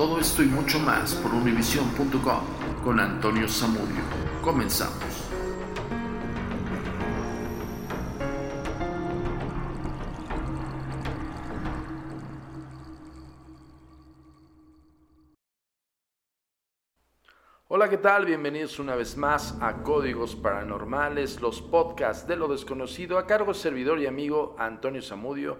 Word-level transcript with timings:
Todo 0.00 0.18
esto 0.18 0.42
y 0.42 0.46
mucho 0.46 0.78
más 0.78 1.14
por 1.16 1.34
univision.com 1.34 2.40
con 2.82 2.98
Antonio 2.98 3.46
Zamudio. 3.46 4.00
Comenzamos. 4.40 5.28
Hola, 17.68 17.90
¿qué 17.90 17.98
tal? 17.98 18.24
Bienvenidos 18.24 18.78
una 18.78 18.94
vez 18.94 19.18
más 19.18 19.58
a 19.60 19.82
Códigos 19.82 20.34
Paranormales, 20.34 21.42
los 21.42 21.60
podcasts 21.60 22.26
de 22.26 22.36
lo 22.36 22.48
desconocido, 22.48 23.18
a 23.18 23.26
cargo 23.26 23.52
servidor 23.52 24.00
y 24.00 24.06
amigo 24.06 24.56
Antonio 24.58 25.02
Zamudio, 25.02 25.58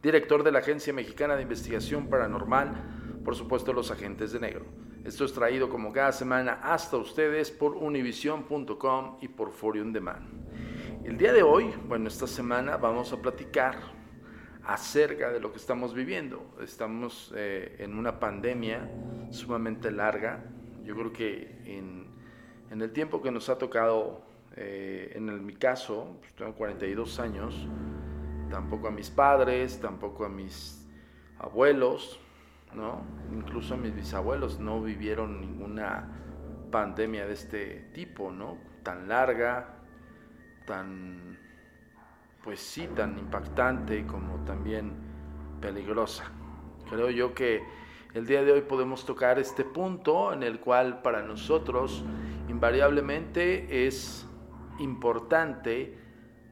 director 0.00 0.44
de 0.44 0.52
la 0.52 0.60
Agencia 0.60 0.92
Mexicana 0.92 1.34
de 1.34 1.42
Investigación 1.42 2.06
Paranormal, 2.08 2.99
por 3.24 3.34
supuesto 3.36 3.72
los 3.72 3.90
agentes 3.90 4.32
de 4.32 4.40
negro. 4.40 4.64
Esto 5.04 5.24
es 5.24 5.32
traído 5.32 5.68
como 5.68 5.92
cada 5.92 6.12
semana 6.12 6.60
hasta 6.62 6.96
ustedes 6.96 7.50
por 7.50 7.74
univision.com 7.74 9.18
y 9.20 9.28
por 9.28 9.50
Forium 9.50 9.92
Demand. 9.92 10.26
El 11.04 11.16
día 11.16 11.32
de 11.32 11.42
hoy, 11.42 11.72
bueno, 11.88 12.08
esta 12.08 12.26
semana 12.26 12.76
vamos 12.76 13.12
a 13.12 13.20
platicar 13.20 13.76
acerca 14.64 15.30
de 15.30 15.40
lo 15.40 15.52
que 15.52 15.58
estamos 15.58 15.94
viviendo. 15.94 16.54
Estamos 16.62 17.32
eh, 17.34 17.76
en 17.78 17.96
una 17.96 18.20
pandemia 18.20 18.90
sumamente 19.30 19.90
larga. 19.90 20.44
Yo 20.84 20.94
creo 20.94 21.12
que 21.12 21.62
en, 21.64 22.06
en 22.70 22.82
el 22.82 22.92
tiempo 22.92 23.22
que 23.22 23.30
nos 23.30 23.48
ha 23.48 23.58
tocado, 23.58 24.22
eh, 24.56 25.12
en 25.14 25.28
el, 25.28 25.40
mi 25.40 25.54
caso, 25.54 26.16
pues 26.20 26.34
tengo 26.34 26.54
42 26.54 27.18
años, 27.20 27.66
tampoco 28.50 28.88
a 28.88 28.90
mis 28.90 29.10
padres, 29.10 29.80
tampoco 29.80 30.24
a 30.24 30.28
mis 30.28 30.86
abuelos, 31.38 32.20
¿no? 32.74 33.02
Incluso 33.32 33.76
mis 33.76 33.94
bisabuelos 33.94 34.58
no 34.58 34.80
vivieron 34.82 35.40
ninguna 35.40 36.08
pandemia 36.70 37.26
de 37.26 37.32
este 37.32 37.90
tipo, 37.92 38.30
¿no? 38.30 38.58
Tan 38.82 39.08
larga, 39.08 39.80
tan, 40.66 41.38
pues 42.42 42.60
sí, 42.60 42.88
tan 42.94 43.18
impactante 43.18 44.06
como 44.06 44.44
también 44.44 44.92
peligrosa. 45.60 46.24
Creo 46.88 47.10
yo 47.10 47.34
que 47.34 47.62
el 48.14 48.26
día 48.26 48.42
de 48.42 48.52
hoy 48.52 48.62
podemos 48.62 49.04
tocar 49.04 49.38
este 49.38 49.64
punto 49.64 50.32
en 50.32 50.42
el 50.42 50.60
cual 50.60 51.02
para 51.02 51.22
nosotros 51.22 52.04
invariablemente 52.48 53.86
es 53.86 54.26
importante 54.80 55.99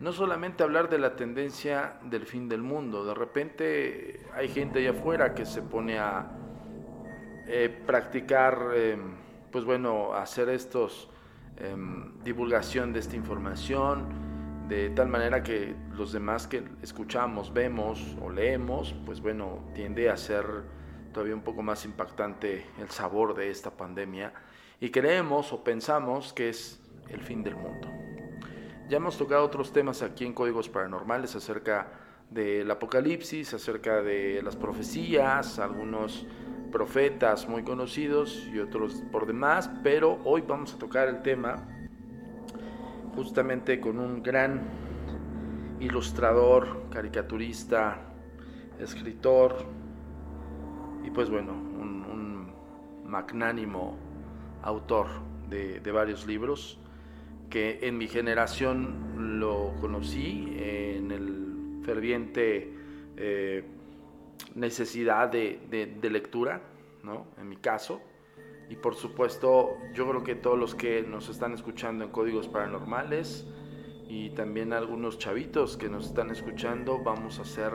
no 0.01 0.13
solamente 0.13 0.63
hablar 0.63 0.89
de 0.89 0.99
la 0.99 1.17
tendencia 1.17 1.95
del 2.03 2.27
fin 2.27 2.49
del 2.49 2.63
mundo, 2.63 3.05
de 3.05 3.15
repente 3.15 4.21
hay 4.35 4.49
gente 4.49 4.79
allá 4.79 4.91
afuera 4.91 5.35
que 5.35 5.45
se 5.45 5.63
pone 5.63 5.99
a 5.99 6.31
eh, 7.47 7.69
practicar, 7.87 8.71
eh, 8.75 8.97
pues 9.51 9.65
bueno, 9.65 10.15
hacer 10.15 10.49
estos, 10.51 11.09
eh, 11.57 11.75
divulgación 12.23 12.93
de 12.93 13.01
esta 13.01 13.17
información, 13.17 14.07
de 14.69 14.91
tal 14.91 15.09
manera 15.09 15.43
que 15.43 15.75
los 15.97 16.13
demás 16.13 16.47
que 16.47 16.63
escuchamos, 16.83 17.53
vemos 17.53 18.17
o 18.23 18.31
leemos, 18.31 18.95
pues 19.05 19.21
bueno, 19.21 19.65
tiende 19.75 20.11
a 20.11 20.17
ser 20.17 20.45
todavía 21.13 21.35
un 21.35 21.43
poco 21.43 21.63
más 21.63 21.85
impactante 21.85 22.67
el 22.79 22.91
sabor 22.91 23.35
de 23.35 23.51
esta 23.51 23.71
pandemia 23.71 24.33
y 24.79 24.91
creemos 24.91 25.53
o 25.53 25.65
pensamos 25.65 26.33
que 26.33 26.51
es 26.51 26.81
el 27.09 27.21
fin 27.21 27.43
del 27.43 27.57
mundo. 27.57 27.89
Ya 28.89 28.97
hemos 28.97 29.19
tocado 29.19 29.45
otros 29.45 29.71
temas 29.71 30.01
aquí 30.01 30.25
en 30.25 30.33
Códigos 30.33 30.71
Paranormales 30.71 31.37
acerca 31.37 31.89
del 32.31 32.71
Apocalipsis, 32.71 33.53
acerca 33.53 34.01
de 34.01 34.41
las 34.43 34.57
profecías, 34.57 35.59
algunos 35.59 36.27
profetas 36.73 37.47
muy 37.47 37.63
conocidos 37.65 38.49
y 38.51 38.59
otros 38.61 39.03
por 39.13 39.27
demás, 39.27 39.71
pero 39.83 40.19
hoy 40.25 40.41
vamos 40.41 40.73
a 40.73 40.79
tocar 40.79 41.07
el 41.09 41.21
tema 41.21 41.69
justamente 43.15 43.79
con 43.79 43.99
un 43.99 44.23
gran 44.23 44.63
ilustrador, 45.81 46.85
caricaturista, 46.89 47.99
escritor 48.81 49.67
y 51.05 51.11
pues 51.11 51.29
bueno, 51.29 51.53
un, 51.53 52.55
magnánimo 53.05 53.97
autor 54.63 55.09
de 55.51 55.93
varios 55.93 56.27
libros 56.27 56.79
que 57.51 57.81
en 57.83 57.97
mi 57.97 58.09
generación 58.09 59.39
lo 59.41 59.75
conocí 59.81 60.57
en 60.59 61.11
el 61.11 61.83
ferviente 61.85 62.73
eh, 63.17 63.65
necesidad 64.55 65.29
de, 65.29 65.99
lectura, 66.11 66.61
¿no? 67.03 67.27
En 67.39 67.49
mi 67.49 67.57
caso. 67.57 68.01
Y 68.69 68.77
por 68.77 68.95
supuesto, 68.95 69.79
yo 69.95 70.09
creo 70.09 70.23
que 70.23 70.35
todos 70.35 70.59
los 70.59 70.75
que 70.75 71.03
nos 71.03 71.29
están 71.31 71.55
escuchando 71.55 72.05
en 72.05 72.11
Códigos 72.11 72.49
Paranormales 72.49 73.47
y 74.09 74.31
también 74.31 74.73
algunos 74.73 75.19
chavitos 75.19 75.77
que 75.77 75.89
nos 75.89 76.07
están 76.07 76.31
escuchando, 76.31 76.99
vamos 77.03 77.39
a 77.39 77.43
hacer 77.43 77.73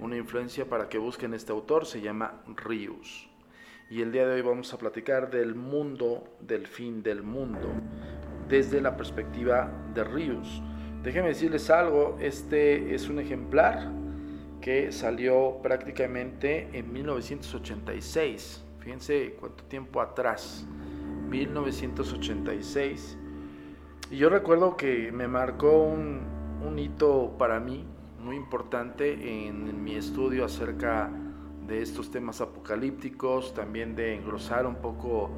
una 0.00 0.16
influencia 0.16 0.66
para 0.66 0.88
que 0.88 0.96
busquen 0.96 1.34
este 1.34 1.52
autor, 1.52 1.84
se 1.84 2.00
llama 2.00 2.42
Rius. 2.56 3.28
Y 3.90 4.00
el 4.00 4.12
día 4.12 4.26
de 4.26 4.36
hoy 4.36 4.42
vamos 4.42 4.72
a 4.72 4.78
platicar 4.78 5.30
del 5.30 5.54
mundo, 5.54 6.24
del 6.40 6.66
fin 6.66 7.02
del 7.02 7.22
mundo 7.22 7.68
desde 8.50 8.80
la 8.80 8.96
perspectiva 8.96 9.70
de 9.94 10.02
Rius. 10.04 10.60
Déjenme 11.02 11.28
decirles 11.28 11.70
algo, 11.70 12.18
este 12.20 12.94
es 12.94 13.08
un 13.08 13.20
ejemplar 13.20 13.90
que 14.60 14.92
salió 14.92 15.58
prácticamente 15.62 16.68
en 16.72 16.92
1986. 16.92 18.64
Fíjense 18.80 19.36
cuánto 19.38 19.64
tiempo 19.64 20.00
atrás, 20.00 20.66
1986. 21.30 23.16
Y 24.10 24.16
yo 24.16 24.28
recuerdo 24.28 24.76
que 24.76 25.12
me 25.12 25.28
marcó 25.28 25.84
un, 25.84 26.38
hito 26.76 27.36
para 27.38 27.60
mí 27.60 27.84
muy 28.18 28.36
importante 28.36 29.46
en, 29.46 29.82
mi 29.82 29.94
estudio 29.94 30.44
acerca 30.44 31.10
de 31.66 31.82
estos 31.82 32.10
temas 32.10 32.40
apocalípticos, 32.40 33.54
también 33.54 33.94
de 33.94 34.14
engrosar 34.14 34.66
un 34.66 34.76
poco 34.76 35.30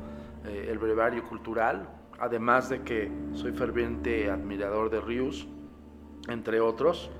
eh, 0.47 0.69
el 0.71 0.79
brevario 0.79 1.25
cultural, 1.29 1.89
además 2.23 2.71
de 2.71 2.83
que 2.83 3.11
soy 3.35 3.53
ferviente 3.53 4.31
admirador 4.31 4.89
de 4.89 5.01
Rius, 5.01 5.49
entre 6.29 6.61
otros. 6.61 7.11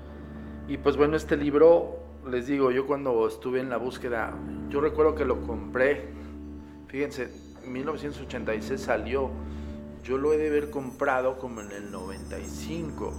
Y 0.67 0.77
pues 0.77 0.97
bueno, 0.97 1.17
este 1.17 1.37
libro, 1.37 1.99
les 2.27 2.47
digo, 2.47 2.71
yo 2.71 2.87
cuando 2.87 3.27
estuve 3.27 3.59
en 3.59 3.69
la 3.69 3.77
búsqueda, 3.77 4.33
yo 4.69 4.81
recuerdo 4.81 5.13
que 5.13 5.25
lo 5.25 5.41
compré, 5.41 6.23
Fíjense, 6.93 7.27
1986 7.65 8.79
salió. 8.79 9.31
Yo 10.03 10.19
lo 10.19 10.31
he 10.31 10.37
de 10.37 10.49
haber 10.49 10.69
comprado 10.69 11.39
como 11.39 11.61
en 11.61 11.71
el 11.71 11.91
95, 11.91 13.11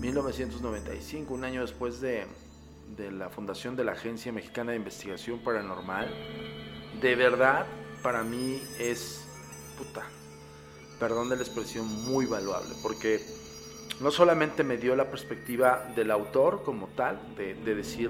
1995, 0.00 1.34
un 1.34 1.44
año 1.44 1.60
después 1.60 2.00
de, 2.00 2.26
de 2.96 3.12
la 3.12 3.28
fundación 3.28 3.76
de 3.76 3.84
la 3.84 3.92
Agencia 3.92 4.32
Mexicana 4.32 4.70
de 4.70 4.78
Investigación 4.78 5.40
Paranormal. 5.40 6.08
De 7.02 7.14
verdad, 7.14 7.66
para 8.02 8.22
mí 8.22 8.62
es 8.78 9.28
puta. 9.76 10.06
Perdón 11.02 11.30
de 11.30 11.34
la 11.34 11.42
expresión 11.42 11.84
muy 12.04 12.26
valuable, 12.26 12.76
porque 12.80 13.20
no 14.00 14.12
solamente 14.12 14.62
me 14.62 14.76
dio 14.76 14.94
la 14.94 15.10
perspectiva 15.10 15.92
del 15.96 16.12
autor 16.12 16.62
como 16.62 16.86
tal, 16.94 17.34
de, 17.36 17.54
de 17.56 17.74
decir 17.74 18.08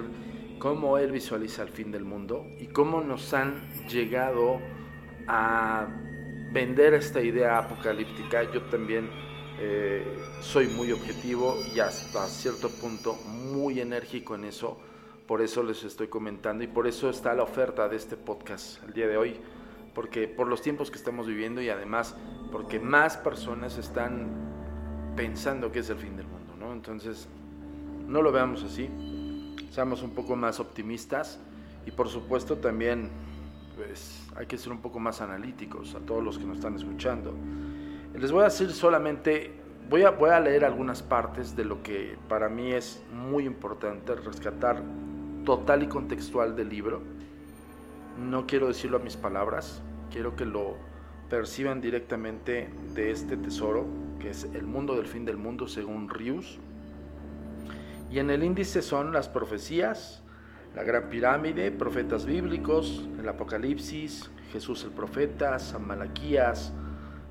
cómo 0.58 0.98
él 0.98 1.10
visualiza 1.10 1.62
el 1.62 1.70
fin 1.70 1.90
del 1.90 2.04
mundo 2.04 2.46
y 2.60 2.66
cómo 2.66 3.00
nos 3.00 3.32
han 3.32 3.66
llegado 3.88 4.60
a 5.26 5.86
vender 6.52 6.92
esta 6.92 7.22
idea 7.22 7.56
apocalíptica. 7.56 8.42
Yo 8.52 8.60
también 8.64 9.08
eh, 9.58 10.04
soy 10.42 10.66
muy 10.66 10.92
objetivo 10.92 11.56
y 11.74 11.80
hasta 11.80 12.26
cierto 12.26 12.68
punto 12.68 13.14
muy 13.14 13.80
enérgico 13.80 14.34
en 14.34 14.44
eso. 14.44 14.78
Por 15.26 15.40
eso 15.40 15.62
les 15.62 15.82
estoy 15.82 16.08
comentando 16.08 16.62
y 16.62 16.66
por 16.66 16.86
eso 16.86 17.08
está 17.08 17.32
la 17.32 17.44
oferta 17.44 17.88
de 17.88 17.96
este 17.96 18.18
podcast 18.18 18.84
el 18.84 18.92
día 18.92 19.06
de 19.06 19.16
hoy. 19.16 19.40
Porque 19.94 20.28
por 20.28 20.48
los 20.48 20.62
tiempos 20.62 20.90
que 20.90 20.96
estamos 20.96 21.26
viviendo 21.26 21.60
y 21.60 21.68
además 21.68 22.16
porque 22.50 22.80
más 22.80 23.16
personas 23.16 23.78
están 23.78 24.28
pensando 25.16 25.70
que 25.72 25.80
es 25.80 25.90
el 25.90 25.98
fin 25.98 26.16
del 26.16 26.26
mundo, 26.26 26.54
¿no? 26.58 26.72
Entonces, 26.72 27.28
no 28.06 28.22
lo 28.22 28.32
veamos 28.32 28.62
así. 28.64 28.88
Seamos 29.70 30.02
un 30.02 30.10
poco 30.10 30.36
más 30.36 30.60
optimistas 30.60 31.38
y 31.86 31.90
por 31.90 32.08
supuesto 32.08 32.58
también 32.58 33.10
pues 33.76 34.28
hay 34.36 34.46
que 34.46 34.58
ser 34.58 34.72
un 34.72 34.78
poco 34.78 34.98
más 34.98 35.20
analíticos 35.20 35.94
a 35.94 36.00
todos 36.00 36.22
los 36.22 36.38
que 36.38 36.44
nos 36.44 36.58
están 36.58 36.76
escuchando. 36.76 37.34
Les 38.14 38.30
voy 38.30 38.42
a 38.42 38.44
decir 38.44 38.70
solamente, 38.70 39.52
voy 39.88 40.02
a, 40.02 40.10
voy 40.10 40.30
a 40.30 40.40
leer 40.40 40.64
algunas 40.64 41.02
partes 41.02 41.56
de 41.56 41.64
lo 41.64 41.82
que 41.82 42.16
para 42.28 42.48
mí 42.48 42.72
es 42.72 43.02
muy 43.12 43.46
importante 43.46 44.14
rescatar 44.14 44.82
total 45.44 45.82
y 45.82 45.86
contextual 45.86 46.54
del 46.54 46.68
libro. 46.68 47.00
No 48.18 48.46
quiero 48.46 48.68
decirlo 48.68 48.98
a 48.98 49.00
mis 49.00 49.16
palabras, 49.16 49.82
quiero 50.10 50.36
que 50.36 50.44
lo 50.44 50.76
perciban 51.30 51.80
directamente 51.80 52.68
de 52.94 53.10
este 53.10 53.36
tesoro, 53.36 53.86
que 54.20 54.30
es 54.30 54.44
el 54.52 54.66
mundo 54.66 54.96
del 54.96 55.06
fin 55.06 55.24
del 55.24 55.38
mundo 55.38 55.66
según 55.66 56.10
Rius. 56.10 56.58
Y 58.10 58.18
en 58.18 58.28
el 58.30 58.44
índice 58.44 58.82
son 58.82 59.12
las 59.12 59.28
profecías, 59.30 60.22
la 60.74 60.82
Gran 60.82 61.08
Pirámide, 61.08 61.70
profetas 61.70 62.26
bíblicos, 62.26 63.08
el 63.18 63.26
Apocalipsis, 63.28 64.30
Jesús 64.52 64.84
el 64.84 64.90
profeta, 64.90 65.58
San 65.58 65.86
Malaquías, 65.86 66.74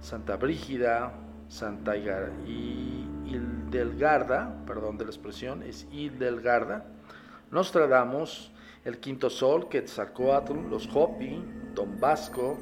Santa 0.02 0.38
Brígida, 0.38 1.14
Santa 1.48 1.96
Hildelgarda, 3.28 4.66
perdón 4.66 4.98
de 4.98 5.06
la 5.06 5.12
expresión, 5.12 5.62
es 5.62 5.88
Hildelgarda, 5.92 6.86
Nostradamus, 7.52 8.52
el 8.84 8.98
Quinto 8.98 9.30
Sol, 9.30 9.70
Quetzalcoatl, 9.70 10.70
los 10.70 10.90
Hopi, 10.94 11.44
Don 11.76 12.00
Vasco, 12.00 12.58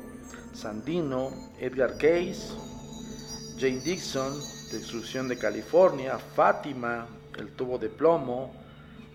Sandino, 0.54 1.32
Edgar 1.60 1.98
Cayce, 1.98 2.54
Jane 3.58 3.80
Dixon, 3.80 4.34
Destrucción 4.72 5.28
de 5.28 5.38
California, 5.38 6.18
Fátima, 6.18 7.08
El 7.38 7.50
Tubo 7.52 7.78
de 7.78 7.90
Plomo, 7.90 8.54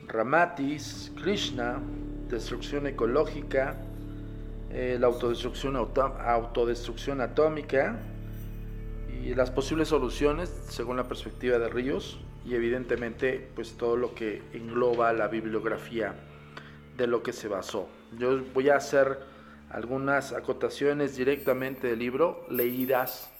Ramatis, 0.06 1.12
Krishna, 1.22 1.80
destrucción 2.28 2.86
ecológica, 2.86 3.76
eh, 4.70 4.96
la 4.98 5.06
autodestrucción, 5.06 5.76
autodestrucción 5.76 7.20
atómica 7.20 8.00
y 9.22 9.34
las 9.34 9.50
posibles 9.50 9.88
soluciones 9.88 10.48
según 10.68 10.96
la 10.96 11.06
perspectiva 11.06 11.58
de 11.58 11.68
Ríos 11.68 12.18
y 12.44 12.54
evidentemente 12.54 13.48
pues 13.54 13.76
todo 13.76 13.96
lo 13.96 14.14
que 14.14 14.42
engloba 14.52 15.12
la 15.12 15.28
bibliografía 15.28 16.14
de 16.96 17.06
lo 17.06 17.23
que 17.23 17.32
se 17.32 17.49
basó. 17.49 17.88
Yo 18.19 18.43
voy 18.52 18.70
a 18.70 18.76
hacer 18.76 19.20
algunas 19.70 20.32
acotaciones 20.32 21.17
directamente 21.17 21.88
del 21.88 21.99
libro, 21.99 22.44
leídas 22.49 23.31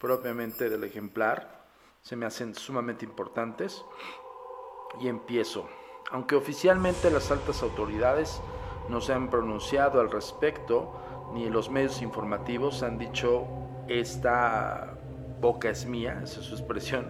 propiamente 0.00 0.68
del 0.68 0.84
ejemplar, 0.84 1.58
se 2.02 2.16
me 2.16 2.26
hacen 2.26 2.54
sumamente 2.54 3.04
importantes 3.04 3.84
y 5.00 5.08
empiezo. 5.08 5.68
Aunque 6.10 6.36
oficialmente 6.36 7.10
las 7.10 7.30
altas 7.30 7.62
autoridades 7.62 8.40
no 8.88 9.00
se 9.00 9.12
han 9.12 9.28
pronunciado 9.28 10.00
al 10.00 10.10
respecto, 10.10 10.94
ni 11.34 11.50
los 11.50 11.70
medios 11.70 12.00
informativos 12.00 12.82
han 12.82 12.98
dicho 12.98 13.46
esta 13.88 14.98
boca 15.40 15.70
es 15.70 15.86
mía, 15.86 16.20
esa 16.24 16.40
es 16.40 16.46
su 16.46 16.54
expresión, 16.54 17.06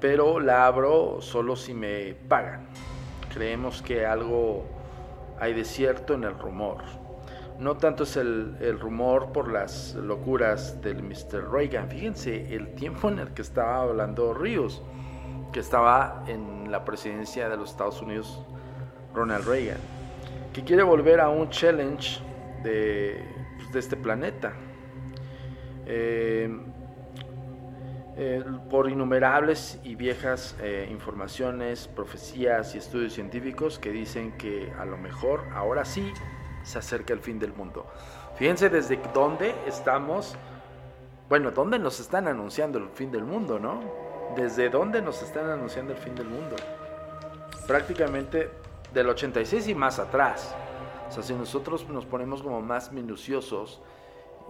pero 0.00 0.40
la 0.40 0.66
abro 0.66 1.20
solo 1.20 1.56
si 1.56 1.74
me 1.74 2.14
pagan. 2.14 2.68
Creemos 3.32 3.82
que 3.82 4.06
algo 4.06 4.77
hay 5.40 5.54
de 5.54 5.64
cierto 5.64 6.14
en 6.14 6.24
el 6.24 6.38
rumor. 6.38 6.78
No 7.58 7.76
tanto 7.76 8.04
es 8.04 8.16
el, 8.16 8.78
rumor 8.80 9.32
por 9.32 9.50
las 9.50 9.94
locuras 9.94 10.80
del 10.80 11.02
Mr. 11.02 11.50
Reagan. 11.50 11.88
Fíjense 11.88 12.54
el 12.54 12.74
tiempo 12.74 13.08
en 13.08 13.18
el 13.18 13.28
que 13.34 13.42
estaba 13.42 13.82
hablando 13.82 14.32
Ríos 14.32 14.82
que 15.52 15.60
estaba 15.60 16.24
en 16.26 16.70
la 16.70 16.84
presidencia 16.84 17.48
de 17.48 17.56
los 17.56 17.70
Estados 17.70 18.02
Unidos, 18.02 18.44
Ronald 19.14 19.46
Reagan, 19.46 19.78
que 20.52 20.62
quiere 20.62 20.82
volver 20.82 21.20
a 21.20 21.30
un 21.30 21.48
challenge 21.48 22.20
de, 22.62 23.24
pues, 23.56 23.84
este 23.84 23.96
planeta. 23.96 24.52
Eh, 25.86 26.54
eh, 28.20 28.42
por 28.68 28.90
innumerables 28.90 29.78
y 29.84 29.94
viejas 29.94 30.56
eh, 30.60 30.88
informaciones, 30.90 31.86
profecías 31.86 32.74
y 32.74 32.78
estudios 32.78 33.12
científicos 33.12 33.78
que 33.78 33.92
dicen 33.92 34.36
que 34.36 34.72
a 34.76 34.84
lo 34.84 34.98
mejor 34.98 35.44
ahora 35.54 35.84
sí 35.84 36.12
se 36.64 36.80
acerca 36.80 37.12
el 37.12 37.20
fin 37.20 37.38
del 37.38 37.52
mundo. 37.52 37.86
Fíjense 38.34 38.70
desde 38.70 38.98
dónde 39.14 39.54
estamos, 39.68 40.34
bueno, 41.28 41.52
dónde 41.52 41.78
nos 41.78 42.00
están 42.00 42.26
anunciando 42.26 42.80
el 42.80 42.88
fin 42.88 43.12
del 43.12 43.22
mundo, 43.22 43.60
¿no? 43.60 43.80
¿Desde 44.34 44.68
dónde 44.68 45.00
nos 45.00 45.22
están 45.22 45.48
anunciando 45.48 45.92
el 45.92 45.98
fin 46.00 46.16
del 46.16 46.26
mundo? 46.26 46.56
Prácticamente 47.68 48.50
del 48.92 49.08
86 49.10 49.68
y 49.68 49.76
más 49.76 50.00
atrás. 50.00 50.56
O 51.08 51.12
sea, 51.12 51.22
si 51.22 51.34
nosotros 51.34 51.88
nos 51.88 52.04
ponemos 52.04 52.42
como 52.42 52.60
más 52.62 52.90
minuciosos 52.90 53.80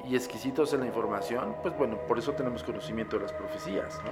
y 0.04 0.16
exquisitos 0.16 0.72
en 0.72 0.80
la 0.80 0.86
información, 0.86 1.56
pues 1.62 1.76
bueno, 1.76 1.98
por 2.06 2.18
eso 2.18 2.32
tenemos 2.32 2.62
conocimiento 2.62 3.16
de 3.16 3.24
las 3.24 3.32
profecías, 3.32 4.00
¿no? 4.04 4.10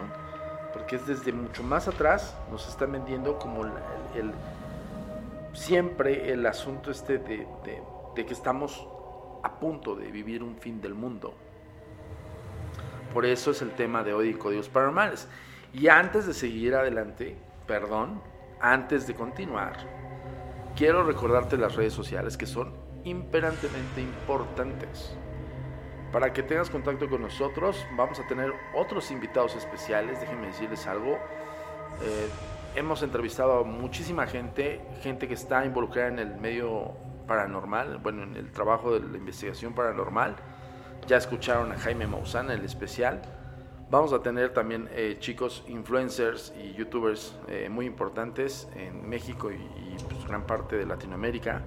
Porque 0.72 0.96
es 0.96 1.06
desde 1.06 1.32
mucho 1.32 1.62
más 1.62 1.88
atrás 1.88 2.36
nos 2.50 2.68
están 2.68 2.92
vendiendo 2.92 3.38
como 3.38 3.64
el, 3.64 4.32
siempre 5.54 6.32
el 6.32 6.44
asunto 6.46 6.90
este 6.90 7.18
de, 7.18 7.46
de 8.14 8.26
que 8.26 8.32
estamos 8.32 8.86
a 9.42 9.58
punto 9.58 9.94
de 9.94 10.10
vivir 10.10 10.42
un 10.42 10.56
fin 10.56 10.80
del 10.80 10.94
mundo. 10.94 11.34
Por 13.12 13.24
eso 13.24 13.52
es 13.52 13.62
el 13.62 13.70
tema 13.70 14.02
de 14.02 14.12
hoy 14.12 14.34
Códigos 14.34 14.68
Paranormales. 14.68 15.28
Y 15.72 15.88
antes 15.88 16.26
de 16.26 16.34
seguir 16.34 16.74
adelante, 16.74 17.36
perdón, 17.66 18.20
antes 18.60 19.06
de 19.06 19.14
continuar, 19.14 19.76
quiero 20.76 21.04
recordarte 21.04 21.56
las 21.56 21.76
redes 21.76 21.92
sociales 21.92 22.36
que 22.36 22.46
son 22.46 22.74
imperantemente 23.04 24.00
importantes. 24.00 25.16
Para 26.16 26.32
que 26.32 26.42
tengas 26.42 26.70
contacto 26.70 27.10
con 27.10 27.20
nosotros, 27.20 27.86
vamos 27.94 28.18
a 28.20 28.26
tener 28.26 28.50
otros 28.74 29.10
invitados 29.10 29.54
especiales. 29.54 30.18
Déjenme 30.18 30.46
decirles 30.46 30.86
algo. 30.86 31.18
Eh, 32.00 32.28
hemos 32.74 33.02
entrevistado 33.02 33.58
a 33.58 33.64
muchísima 33.64 34.26
gente, 34.26 34.80
gente 35.02 35.28
que 35.28 35.34
está 35.34 35.66
involucrada 35.66 36.08
en 36.08 36.18
el 36.18 36.34
medio 36.36 36.94
paranormal, 37.26 37.98
bueno, 37.98 38.22
en 38.22 38.34
el 38.34 38.50
trabajo 38.50 38.98
de 38.98 39.06
la 39.06 39.18
investigación 39.18 39.74
paranormal. 39.74 40.36
Ya 41.06 41.18
escucharon 41.18 41.72
a 41.72 41.78
Jaime 41.78 42.06
Maussan, 42.06 42.50
el 42.50 42.64
especial. 42.64 43.20
Vamos 43.90 44.14
a 44.14 44.22
tener 44.22 44.54
también 44.54 44.88
eh, 44.92 45.18
chicos 45.18 45.64
influencers 45.68 46.54
y 46.58 46.72
youtubers 46.72 47.38
eh, 47.46 47.68
muy 47.68 47.84
importantes 47.84 48.70
en 48.74 49.06
México 49.06 49.52
y, 49.52 50.02
pues, 50.08 50.26
gran 50.26 50.46
parte 50.46 50.76
de 50.76 50.86
Latinoamérica, 50.86 51.60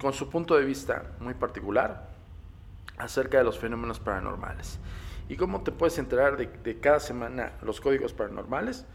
con 0.00 0.12
su 0.12 0.28
punto 0.28 0.56
de 0.56 0.64
vista 0.64 1.12
muy 1.20 1.34
particular 1.34 2.17
acerca 2.98 3.38
de 3.38 3.44
los 3.44 3.58
fenómenos 3.58 4.00
paranormales. 4.00 4.78
¿Y 5.28 5.36
cómo 5.36 5.62
te 5.62 5.72
puedes 5.72 5.98
enterar 5.98 6.36
de, 6.36 6.80
cada 6.80 7.00
semana 7.00 7.52
los 7.62 7.80
códigos 7.80 8.12
paranormales? 8.12 8.86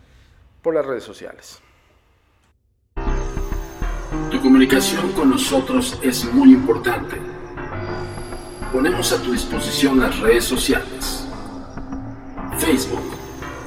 Por 0.62 0.76
las 0.76 0.86
redes 0.86 1.04
sociales. 1.04 1.62
Tu 4.32 4.42
comunicación 4.42 5.12
con 5.12 5.30
nosotros 5.30 6.00
es 6.02 6.26
muy 6.34 6.54
importante. 6.54 7.18
Ponemos 8.72 9.12
a 9.14 9.22
tu 9.22 9.32
disposición 9.32 10.00
las 10.00 10.20
redes 10.20 10.46
sociales 10.46 11.28
Facebook, 12.64 13.04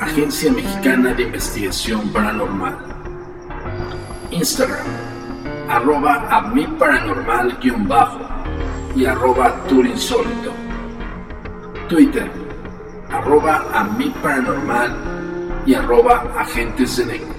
Agencia 0.00 0.50
Mexicana 0.52 1.12
de 1.12 1.24
Investigación 1.24 2.08
Paranormal. 2.12 2.78
Instagram, 4.30 4.86
arroba 5.68 6.26
a 6.30 6.40
mi 6.48 6.66
paranormal-bajo. 6.66 8.35
Y 8.96 9.04
arroba 9.04 9.54
Turinsólito. 9.68 10.52
Twitter, 11.88 12.28
arroba 13.10 13.64
a 13.72 13.84
paranormal 14.22 14.96
y 15.66 15.74
arroba 15.74 16.24
agentes 16.38 16.96
de 16.96 17.04
negro. 17.06 17.34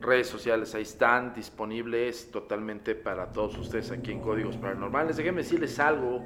redes 0.01 0.27
sociales 0.27 0.74
ahí 0.75 0.84
están 0.84 1.34
disponibles 1.34 2.32
totalmente 2.32 2.96
para 2.96 3.32
todos 3.32 3.58
ustedes 3.58 3.91
aquí 3.91 4.12
en 4.12 4.22
Códigos 4.22 4.58
Paranormales. 4.58 5.18
Déjenme 5.18 5.44
decirles 5.44 5.79
algo. 5.79 6.24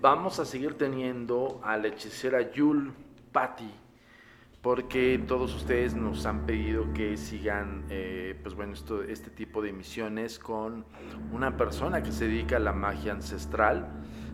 Vamos 0.00 0.38
a 0.38 0.44
seguir 0.44 0.74
teniendo 0.74 1.60
a 1.62 1.76
la 1.76 1.88
hechicera 1.88 2.52
Yul 2.52 2.92
Patty 3.32 3.70
porque 4.62 5.20
todos 5.26 5.54
ustedes 5.54 5.94
nos 5.94 6.24
han 6.24 6.46
pedido 6.46 6.92
que 6.94 7.16
sigan 7.16 7.84
eh, 7.90 8.38
pues 8.42 8.54
bueno, 8.54 8.72
esto, 8.72 9.02
este 9.02 9.30
tipo 9.30 9.60
de 9.60 9.70
emisiones 9.70 10.38
con 10.38 10.86
una 11.32 11.56
persona 11.56 12.02
que 12.02 12.12
se 12.12 12.28
dedica 12.28 12.56
a 12.56 12.60
la 12.60 12.72
magia 12.72 13.12
ancestral. 13.12 13.88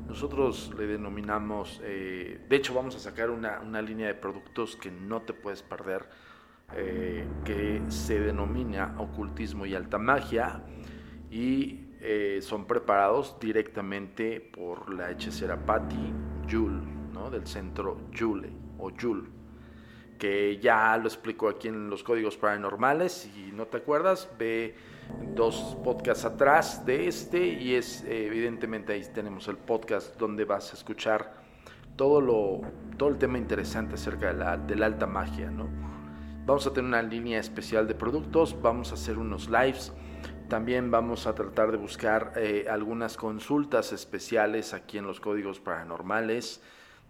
Nosotros 0.07 0.73
le 0.79 0.87
denominamos, 0.87 1.81
eh, 1.83 2.45
de 2.47 2.57
hecho 2.57 2.75
vamos 2.75 2.95
a 2.97 2.99
sacar 2.99 3.31
una, 3.31 3.61
una 3.61 3.81
línea 3.81 4.07
de 4.07 4.15
productos 4.15 4.77
que 4.77 4.91
no 4.91 5.23
te 5.23 5.33
puedes 5.33 5.62
perder 5.62 6.09
eh, 6.75 7.26
que 7.44 7.80
se 7.88 8.20
denomina 8.20 8.94
ocultismo 8.98 9.64
y 9.64 9.75
alta 9.75 9.96
magia 9.96 10.62
y 11.30 11.87
eh, 12.00 12.40
son 12.42 12.66
preparados 12.66 13.37
directamente 13.40 14.40
por 14.40 14.92
la 14.92 15.10
hechicera 15.10 15.56
Patty 15.56 16.12
Jule, 16.48 16.82
¿no? 17.14 17.30
del 17.30 17.46
centro 17.46 18.02
Jule 18.16 18.52
o 18.78 18.90
Jule, 18.90 19.28
que 20.18 20.58
ya 20.58 20.94
lo 20.98 21.08
explico 21.08 21.48
aquí 21.48 21.68
en 21.68 21.88
los 21.88 22.02
códigos 22.02 22.37
paranormales. 22.37 23.12
Si 23.12 23.50
no 23.52 23.66
te 23.66 23.78
acuerdas, 23.78 24.28
ve 24.38 24.76
dos 25.34 25.75
podcasts 25.82 26.26
atrás 26.26 26.84
de 26.84 27.08
este 27.08 27.46
y 27.46 27.76
es 27.76 28.04
evidentemente 28.04 28.92
ahí 28.92 29.02
tenemos 29.14 29.48
el 29.48 29.56
podcast 29.56 30.18
donde 30.18 30.44
vas 30.44 30.70
a 30.72 30.76
escuchar 30.76 31.32
todo 31.96 32.20
lo 32.20 32.60
todo 32.98 33.08
el 33.08 33.16
tema 33.16 33.38
interesante 33.38 33.94
acerca 33.94 34.28
de 34.28 34.34
la, 34.34 34.56
de 34.58 34.76
la 34.76 34.84
alta 34.84 35.06
magia, 35.06 35.50
¿no? 35.50 35.98
Vamos 36.49 36.67
a 36.67 36.73
tener 36.73 36.88
una 36.88 37.02
línea 37.02 37.38
especial 37.38 37.87
de 37.87 37.95
productos, 37.95 38.57
vamos 38.62 38.90
a 38.90 38.95
hacer 38.95 39.19
unos 39.19 39.50
lives. 39.50 39.93
También 40.49 40.90
vamos 40.90 41.26
a 41.26 41.35
tratar 41.35 41.71
de 41.71 41.76
buscar 41.76 42.33
eh, 42.37 42.64
algunas 42.71 43.19
consultas 43.19 43.93
especiales 43.93 44.73
aquí 44.73 44.97
en 44.97 45.07
los 45.07 45.21
códigos 45.21 45.61
paranormales, 45.61 46.62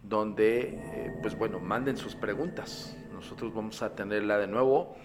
donde, 0.03 0.73
eh, 0.73 1.17
pues 1.21 1.37
bueno, 1.37 1.61
manden 1.61 1.95
sus 1.95 2.15
preguntas. 2.15 2.97
Nosotros 3.13 3.53
vamos 3.53 3.81
a 3.81 3.95
tenerla 3.95 4.37
de 4.37 4.47
nuevo 4.47 4.97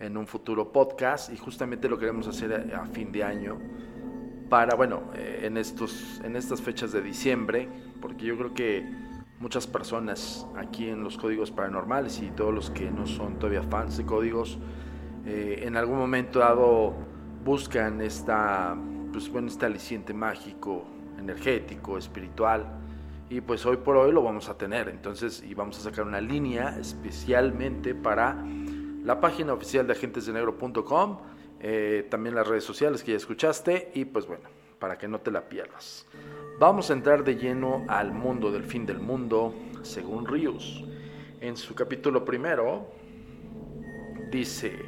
en 0.00 0.16
un 0.16 0.26
futuro 0.26 0.72
podcast 0.72 1.32
y 1.32 1.36
justamente 1.36 1.88
lo 1.88 2.00
queremos 2.00 2.26
hacer 2.26 2.74
a, 2.74 2.86
fin 2.86 3.12
de 3.12 3.22
año 3.22 3.60
para, 4.48 4.74
bueno, 4.74 5.12
eh, 5.14 5.42
en, 5.44 5.56
estos, 5.56 6.20
en 6.24 6.34
estas 6.34 6.60
fechas 6.60 6.90
de 6.90 7.00
diciembre, 7.00 7.68
porque 8.00 8.24
yo 8.24 8.36
creo 8.36 8.54
que 8.54 9.11
muchas 9.42 9.66
personas 9.66 10.46
aquí 10.56 10.88
en 10.88 11.02
los 11.02 11.18
códigos 11.18 11.50
paranormales 11.50 12.22
y 12.22 12.30
todos 12.30 12.54
los 12.54 12.70
que 12.70 12.92
no 12.92 13.06
son 13.08 13.40
todavía 13.40 13.64
fans 13.64 13.96
de 13.96 14.06
códigos, 14.06 14.56
eh, 15.26 15.64
en 15.64 15.76
algún 15.76 15.98
momento 15.98 16.38
dado 16.38 16.94
buscan 17.44 18.00
esta, 18.00 18.76
pues 19.12 19.28
bueno, 19.28 19.48
este 19.48 19.66
aliciente 19.66 20.14
mágico, 20.14 20.84
energético, 21.18 21.98
espiritual. 21.98 22.78
Y 23.28 23.40
pues 23.40 23.66
hoy 23.66 23.78
por 23.78 23.96
hoy 23.96 24.12
lo 24.12 24.22
vamos 24.22 24.48
a 24.48 24.56
tener. 24.56 24.88
Entonces, 24.88 25.42
y 25.42 25.54
vamos 25.54 25.76
a 25.78 25.80
sacar 25.80 26.06
una 26.06 26.20
línea 26.20 26.78
especialmente 26.78 27.96
para 27.96 28.44
la 29.02 29.20
página 29.20 29.54
oficial 29.54 29.88
de 29.88 29.94
agentesdenegro.com, 29.94 31.18
eh, 31.58 32.06
también 32.08 32.36
las 32.36 32.46
redes 32.46 32.62
sociales 32.62 33.02
que 33.02 33.10
ya 33.10 33.16
escuchaste 33.16 33.90
y 33.94 34.04
pues 34.04 34.24
bueno, 34.28 34.44
para 34.78 34.96
que 34.98 35.08
no 35.08 35.20
te 35.20 35.32
la 35.32 35.48
pierdas. 35.48 36.06
Vamos 36.62 36.90
a 36.90 36.92
entrar 36.92 37.24
de 37.24 37.34
lleno 37.34 37.84
al 37.88 38.12
mundo 38.12 38.52
del 38.52 38.62
fin 38.62 38.86
del 38.86 39.00
mundo, 39.00 39.52
según 39.82 40.28
Rius. 40.28 40.84
En 41.40 41.56
su 41.56 41.74
capítulo 41.74 42.24
primero, 42.24 42.86
dice, 44.30 44.78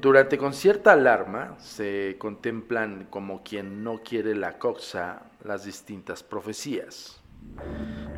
durante 0.00 0.36
con 0.36 0.52
cierta 0.52 0.90
alarma 0.90 1.56
se 1.60 2.16
contemplan 2.18 3.06
como 3.10 3.44
quien 3.44 3.84
no 3.84 3.98
quiere 3.98 4.34
la 4.34 4.58
coxa 4.58 5.30
las 5.44 5.64
distintas 5.64 6.24
profecías. 6.24 7.22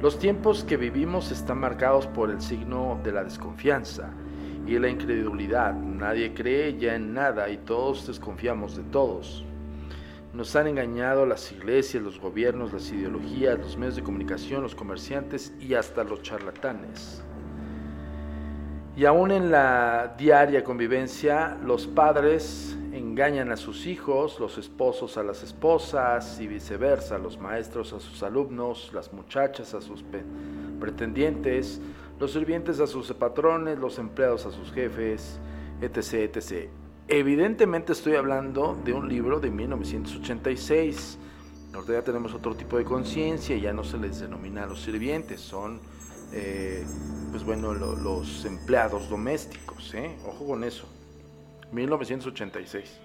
Los 0.00 0.18
tiempos 0.18 0.64
que 0.64 0.78
vivimos 0.78 1.32
están 1.32 1.58
marcados 1.58 2.06
por 2.06 2.30
el 2.30 2.40
signo 2.40 2.98
de 3.04 3.12
la 3.12 3.24
desconfianza 3.24 4.08
y 4.66 4.78
la 4.78 4.88
incredulidad. 4.88 5.74
Nadie 5.74 6.32
cree 6.32 6.78
ya 6.78 6.94
en 6.94 7.12
nada 7.12 7.50
y 7.50 7.58
todos 7.58 8.06
desconfiamos 8.06 8.74
de 8.74 8.84
todos. 8.84 9.44
Nos 10.34 10.56
han 10.56 10.66
engañado 10.66 11.26
las 11.26 11.52
iglesias, 11.52 12.02
los 12.02 12.18
gobiernos, 12.18 12.72
las 12.72 12.90
ideologías, 12.90 13.56
los 13.56 13.76
medios 13.76 13.94
de 13.94 14.02
comunicación, 14.02 14.62
los 14.62 14.74
comerciantes 14.74 15.54
y 15.60 15.74
hasta 15.74 16.02
los 16.02 16.22
charlatanes. 16.22 17.22
Y 18.96 19.04
aún 19.04 19.30
en 19.30 19.52
la 19.52 20.14
diaria 20.18 20.64
convivencia, 20.64 21.56
los 21.64 21.86
padres 21.86 22.76
engañan 22.92 23.52
a 23.52 23.56
sus 23.56 23.86
hijos, 23.86 24.40
los 24.40 24.58
esposos 24.58 25.16
a 25.16 25.22
las 25.22 25.44
esposas 25.44 26.40
y 26.40 26.48
viceversa, 26.48 27.16
los 27.16 27.38
maestros 27.38 27.92
a 27.92 28.00
sus 28.00 28.24
alumnos, 28.24 28.90
las 28.92 29.12
muchachas 29.12 29.72
a 29.74 29.80
sus 29.80 30.04
pretendientes, 30.80 31.80
los 32.18 32.32
sirvientes 32.32 32.80
a 32.80 32.88
sus 32.88 33.12
patrones, 33.12 33.78
los 33.78 34.00
empleados 34.00 34.46
a 34.46 34.50
sus 34.50 34.72
jefes, 34.72 35.38
etc. 35.80 36.68
Evidentemente 37.08 37.92
estoy 37.92 38.14
hablando 38.14 38.80
de 38.82 38.94
un 38.94 39.08
libro 39.08 39.38
de 39.38 39.50
1986. 39.50 41.18
Nosotros 41.70 41.98
ya 41.98 42.02
tenemos 42.02 42.32
otro 42.32 42.54
tipo 42.54 42.78
de 42.78 42.84
conciencia, 42.84 43.56
ya 43.58 43.74
no 43.74 43.84
se 43.84 43.98
les 43.98 44.20
denomina 44.20 44.62
a 44.62 44.66
los 44.66 44.80
sirvientes, 44.80 45.40
son 45.40 45.80
eh, 46.32 46.82
pues 47.30 47.44
bueno, 47.44 47.74
los 47.74 48.44
empleados 48.46 49.10
domésticos, 49.10 49.92
¿eh? 49.92 50.16
ojo 50.26 50.46
con 50.46 50.64
eso. 50.64 50.88
1986. 51.72 53.00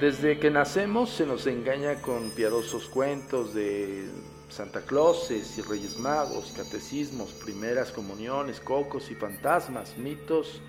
Desde 0.00 0.38
que 0.38 0.50
nacemos 0.50 1.10
se 1.10 1.26
nos 1.26 1.46
engaña 1.46 2.00
con 2.00 2.30
piadosos 2.30 2.86
cuentos 2.86 3.52
de 3.52 4.08
Santa 4.48 4.80
Clauses 4.80 5.58
y 5.58 5.62
Reyes 5.62 5.98
Magos, 5.98 6.54
catecismos, 6.56 7.32
primeras 7.32 7.92
comuniones, 7.92 8.58
cocos 8.60 9.10
y 9.10 9.14
fantasmas, 9.14 9.98
mitos 9.98 10.62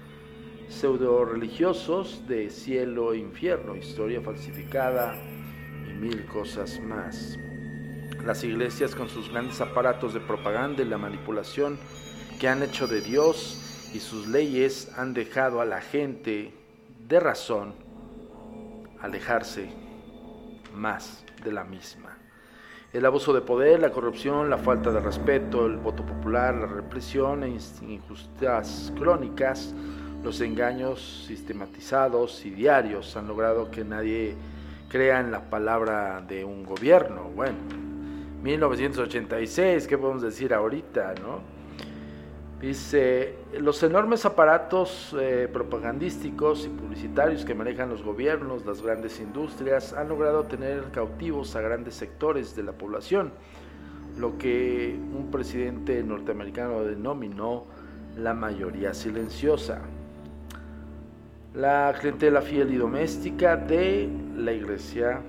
pseudo 0.69 1.25
religiosos 1.25 2.27
de 2.27 2.49
cielo 2.49 3.13
e 3.13 3.17
infierno, 3.17 3.75
historia 3.75 4.21
falsificada 4.21 5.15
y 5.87 5.93
mil 5.93 6.25
cosas 6.25 6.79
más. 6.79 7.37
Las 8.23 8.43
iglesias 8.43 8.95
con 8.95 9.09
sus 9.09 9.29
grandes 9.29 9.61
aparatos 9.61 10.13
de 10.13 10.19
propaganda 10.19 10.81
y 10.81 10.85
la 10.85 10.97
manipulación 10.97 11.77
que 12.39 12.47
han 12.47 12.63
hecho 12.63 12.87
de 12.87 13.01
Dios 13.01 13.91
y 13.93 13.99
sus 13.99 14.27
leyes 14.27 14.91
han 14.97 15.13
dejado 15.13 15.61
a 15.61 15.65
la 15.65 15.81
gente 15.81 16.53
de 17.07 17.19
razón 17.19 17.73
alejarse 18.99 19.69
más 20.73 21.23
de 21.43 21.51
la 21.51 21.63
misma. 21.63 22.17
El 22.91 23.05
abuso 23.05 23.33
de 23.33 23.41
poder, 23.41 23.81
la 23.81 23.91
corrupción, 23.91 24.49
la 24.49 24.57
falta 24.57 24.91
de 24.91 25.01
respeto, 25.01 25.65
el 25.65 25.77
voto 25.77 26.05
popular, 26.05 26.55
la 26.55 26.65
represión 26.65 27.43
e 27.43 27.49
injusticias 27.49 28.93
crónicas 28.97 29.75
los 30.25 30.41
engaños 30.41 31.23
sistematizados 31.27 32.43
y 32.47 32.49
diarios 32.49 33.15
han 33.15 33.27
logrado 33.27 33.69
que 33.69 33.83
nadie 33.83 34.33
crea 34.89 35.19
en 35.19 35.29
la 35.29 35.51
palabra 35.51 36.19
de 36.27 36.43
un 36.43 36.63
gobierno. 36.63 37.29
Bueno, 37.35 37.55
1986, 38.41 39.85
¿qué 39.85 39.97
podemos 39.99 40.23
decir 40.23 40.51
ahorita, 40.51 41.13
no? 41.21 41.41
Dice, 42.59 43.35
los 43.59 43.83
enormes 43.83 44.25
aparatos 44.25 45.15
eh, 45.19 45.47
propagandísticos 45.53 46.65
y 46.65 46.69
publicitarios 46.69 47.45
que 47.45 47.53
manejan 47.53 47.89
los 47.89 48.01
gobiernos, 48.01 48.65
las 48.65 48.81
grandes 48.81 49.19
industrias, 49.19 49.93
han 49.93 50.09
logrado 50.09 50.45
tener 50.45 50.85
cautivos 50.85 51.55
a 51.55 51.61
grandes 51.61 51.93
sectores 51.93 52.55
de 52.55 52.63
la 52.63 52.71
población, 52.71 53.31
lo 54.17 54.39
que 54.39 54.97
un 54.97 55.29
presidente 55.29 56.01
norteamericano 56.01 56.81
denominó 56.83 57.65
la 58.17 58.33
mayoría 58.33 58.95
silenciosa. 58.95 59.81
La 61.55 61.93
clientela 61.97 62.41
fiel 62.41 62.73
y 62.73 62.75
doméstica 62.75 63.55
de 63.55 64.09
la 64.35 64.51
iglesia, 64.51 65.21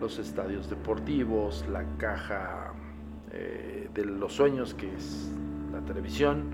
los 0.00 0.18
estadios 0.18 0.68
deportivos, 0.68 1.64
la 1.70 1.84
caja 1.96 2.72
eh, 3.30 3.88
de 3.94 4.04
los 4.04 4.32
sueños 4.32 4.74
que 4.74 4.92
es 4.92 5.30
la 5.72 5.78
televisión, 5.80 6.50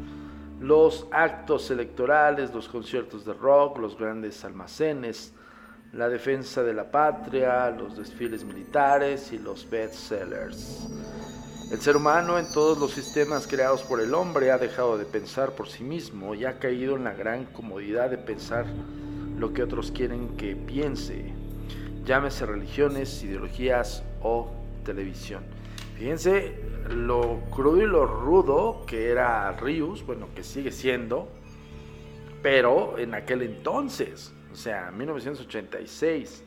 los 0.61 1.09
actos 1.13 1.71
electorales, 1.71 2.53
los 2.53 2.69
conciertos 2.69 3.25
de 3.25 3.33
rock, 3.33 3.79
los 3.79 3.97
grandes 3.97 4.45
almacenes, 4.45 5.33
la 5.95 6.11
defensa 6.11 6.63
de 6.63 6.75
la 6.75 6.91
patria, 6.91 7.71
los 7.71 7.97
desfiles 7.97 8.45
militares 8.45 9.33
y 9.33 9.39
los 9.39 9.69
bestsellers. 9.71 10.91
El 11.71 11.81
ser 11.81 11.97
humano 11.97 12.37
en 12.37 12.51
todos 12.51 12.79
los 12.79 12.91
sistemas 12.91 13.47
creados 13.47 13.83
por 13.85 14.01
el 14.01 14.13
hombre 14.13 14.51
ha 14.51 14.59
dejado 14.59 14.99
de 14.99 15.05
pensar 15.05 15.53
por 15.53 15.69
sí 15.69 15.85
mismo 15.85 16.35
y 16.35 16.45
ha 16.45 16.59
caído 16.59 16.97
en 16.97 17.05
la 17.05 17.15
gran 17.15 17.45
comodidad 17.45 18.11
de 18.11 18.19
pensar 18.19 18.67
lo 19.39 19.53
que 19.53 19.63
otros 19.63 19.93
quieren 19.93 20.37
que 20.37 20.57
piense, 20.57 21.33
llámese 22.05 22.45
religiones, 22.45 23.23
ideologías 23.23 24.03
o 24.21 24.51
televisión. 24.85 25.45
Fíjense 25.97 26.57
lo 26.89 27.41
crudo 27.55 27.83
y 27.83 27.87
lo 27.87 28.05
rudo 28.05 28.85
que 28.85 29.09
era 29.09 29.53
Rius, 29.53 30.05
bueno, 30.05 30.27
que 30.35 30.43
sigue 30.43 30.73
siendo, 30.73 31.29
pero 32.43 32.99
en 32.99 33.15
aquel 33.15 33.43
entonces, 33.43 34.33
o 34.53 34.57
sea, 34.57 34.91
1986. 34.91 36.43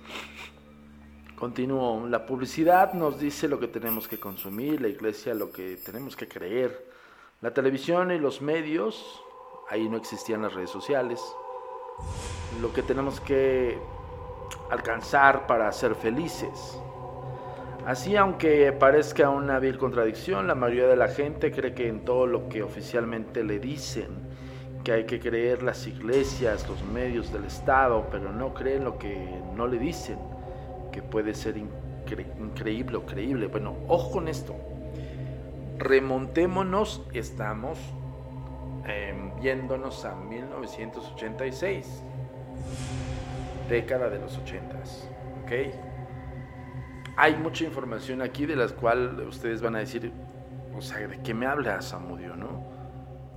Continúo, 1.43 2.07
la 2.07 2.25
publicidad 2.25 2.93
nos 2.93 3.19
dice 3.19 3.50
lo 3.50 3.59
que 3.59 3.67
tenemos 3.67 4.07
que 4.07 4.17
consumir, 4.17 4.79
la 4.79 4.88
iglesia 4.88 5.33
lo 5.33 5.51
que 5.51 5.75
tenemos 5.75 6.15
que 6.15 6.25
creer. 6.25 6.88
La 7.41 7.53
televisión 7.53 8.12
y 8.12 8.17
los 8.17 8.41
medios, 8.41 9.21
ahí 9.69 9.89
no 9.89 9.97
existían 9.97 10.43
las 10.43 10.53
redes 10.53 10.69
sociales. 10.69 11.21
Lo 12.62 12.71
que 12.71 12.81
tenemos 12.81 13.19
que 13.19 13.77
alcanzar 14.71 15.45
para 15.45 15.69
ser 15.73 15.95
felices. 15.95 16.79
Así, 17.85 18.15
aunque 18.15 18.71
parezca 18.71 19.29
una 19.29 19.59
vil 19.59 19.77
contradicción, 19.77 20.47
la 20.47 20.55
mayoría 20.55 20.88
de 20.88 20.95
la 20.95 21.09
gente 21.09 21.51
cree 21.51 21.73
que 21.73 21.89
en 21.89 22.05
todo 22.05 22.25
lo 22.25 22.47
que 22.47 22.63
oficialmente 22.63 23.43
le 23.43 23.59
dicen, 23.59 24.07
que 24.85 24.93
hay 24.93 25.05
que 25.05 25.19
creer 25.19 25.62
las 25.62 25.88
iglesias, 25.88 26.65
los 26.69 26.81
medios 26.85 27.33
del 27.33 27.43
Estado, 27.43 28.07
pero 28.09 28.31
no 28.31 28.53
creen 28.53 28.85
lo 28.85 28.97
que 28.97 29.41
no 29.57 29.67
le 29.67 29.77
dicen, 29.77 30.17
que 30.93 31.01
puede 31.01 31.33
ser 31.33 31.57
increíble 31.57 32.95
o 32.95 33.05
creíble. 33.05 33.47
Bueno, 33.47 33.75
ojo 33.89 34.12
con 34.12 34.29
esto. 34.29 34.55
Remontémonos, 35.77 37.01
estamos 37.12 37.77
em, 38.88 39.35
viéndonos 39.41 40.05
a 40.05 40.15
1986, 40.15 42.03
década 43.67 44.09
de 44.09 44.19
los 44.19 44.39
80s, 44.39 45.09
¿ok? 45.43 45.51
hay 47.15 47.35
mucha 47.35 47.63
información 47.63 48.21
aquí 48.21 48.45
de 48.45 48.55
las 48.55 48.73
cuales 48.73 49.27
ustedes 49.27 49.62
van 49.62 49.75
a 49.75 49.79
decir, 49.79 50.12
o 50.75 50.81
sea, 50.81 51.07
¿de 51.07 51.21
qué 51.21 51.33
me 51.33 51.45
hablas, 51.45 51.89
Samudio, 51.89 52.35
no? 52.35 52.63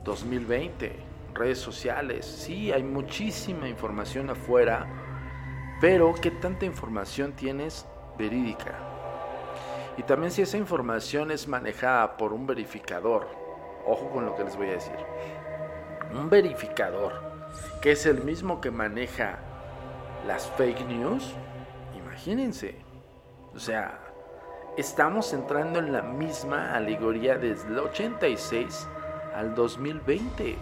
2020, 0.04 0.96
redes 1.34 1.58
sociales, 1.58 2.25
sí, 2.25 2.72
hay 2.72 2.82
muchísima 2.82 3.68
información 3.68 4.30
afuera, 4.30 4.86
pero 5.80 6.14
¿qué 6.14 6.30
tanta 6.30 6.64
información 6.64 7.33
tienes 7.33 7.87
verídica? 8.18 8.75
Y 9.97 10.02
también 10.02 10.30
si 10.30 10.42
esa 10.42 10.56
información 10.56 11.30
es 11.30 11.49
manejada 11.49 12.17
por 12.17 12.32
un 12.32 12.47
verificador, 12.47 13.28
ojo 13.86 14.10
con 14.10 14.26
lo 14.26 14.34
que 14.34 14.45
les 14.45 14.56
voy 14.56 14.69
a 14.69 14.73
decir, 14.73 14.97
un 16.12 16.28
verificador, 16.28 17.12
que 17.80 17.93
es 17.93 18.06
el 18.06 18.23
mismo 18.23 18.60
que 18.60 18.71
maneja 18.71 19.39
las 20.26 20.49
fake 20.52 20.86
news, 20.86 21.34
imagínense, 21.97 22.76
o 23.54 23.58
sea, 23.58 23.99
estamos 24.76 25.32
entrando 25.32 25.78
en 25.78 25.93
la 25.93 26.02
misma 26.02 26.75
alegoría 26.75 27.39
desde 27.39 27.69
el 27.69 27.78
86 27.78 28.86
al 29.34 29.54
2020. 29.54 30.56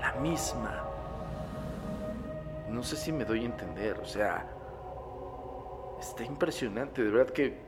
La 0.00 0.12
misma. 0.20 0.85
No 2.70 2.82
sé 2.82 2.96
si 2.96 3.12
me 3.12 3.24
doy 3.24 3.42
a 3.42 3.46
entender, 3.46 3.98
o 3.98 4.06
sea, 4.06 4.46
está 6.00 6.24
impresionante, 6.24 7.02
de 7.02 7.10
verdad 7.10 7.32
que 7.32 7.58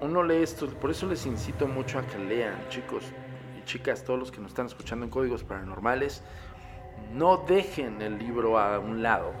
uno 0.00 0.22
lee 0.22 0.42
esto, 0.42 0.66
por 0.68 0.90
eso 0.90 1.06
les 1.06 1.24
incito 1.26 1.66
mucho 1.66 1.98
a 1.98 2.02
que 2.02 2.18
lean, 2.18 2.68
chicos 2.68 3.04
y 3.58 3.64
chicas, 3.64 4.02
todos 4.02 4.18
los 4.18 4.32
que 4.32 4.40
nos 4.40 4.50
están 4.50 4.66
escuchando 4.66 5.04
en 5.04 5.10
códigos 5.10 5.44
paranormales, 5.44 6.22
no 7.12 7.38
dejen 7.38 8.02
el 8.02 8.18
libro 8.18 8.58
a 8.58 8.78
un 8.78 9.02
lado. 9.02 9.32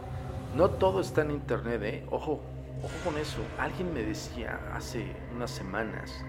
No 0.54 0.70
todo 0.70 1.00
está 1.00 1.22
en 1.22 1.30
internet, 1.30 1.82
¿eh? 1.82 2.06
Ojo, 2.10 2.40
Ojo 2.82 2.94
con 3.04 3.18
eso. 3.18 3.42
Alguien 3.58 3.92
me 3.92 4.02
decía 4.02 4.58
hace 4.74 5.04
unas 5.34 5.50
semanas, 5.50 6.24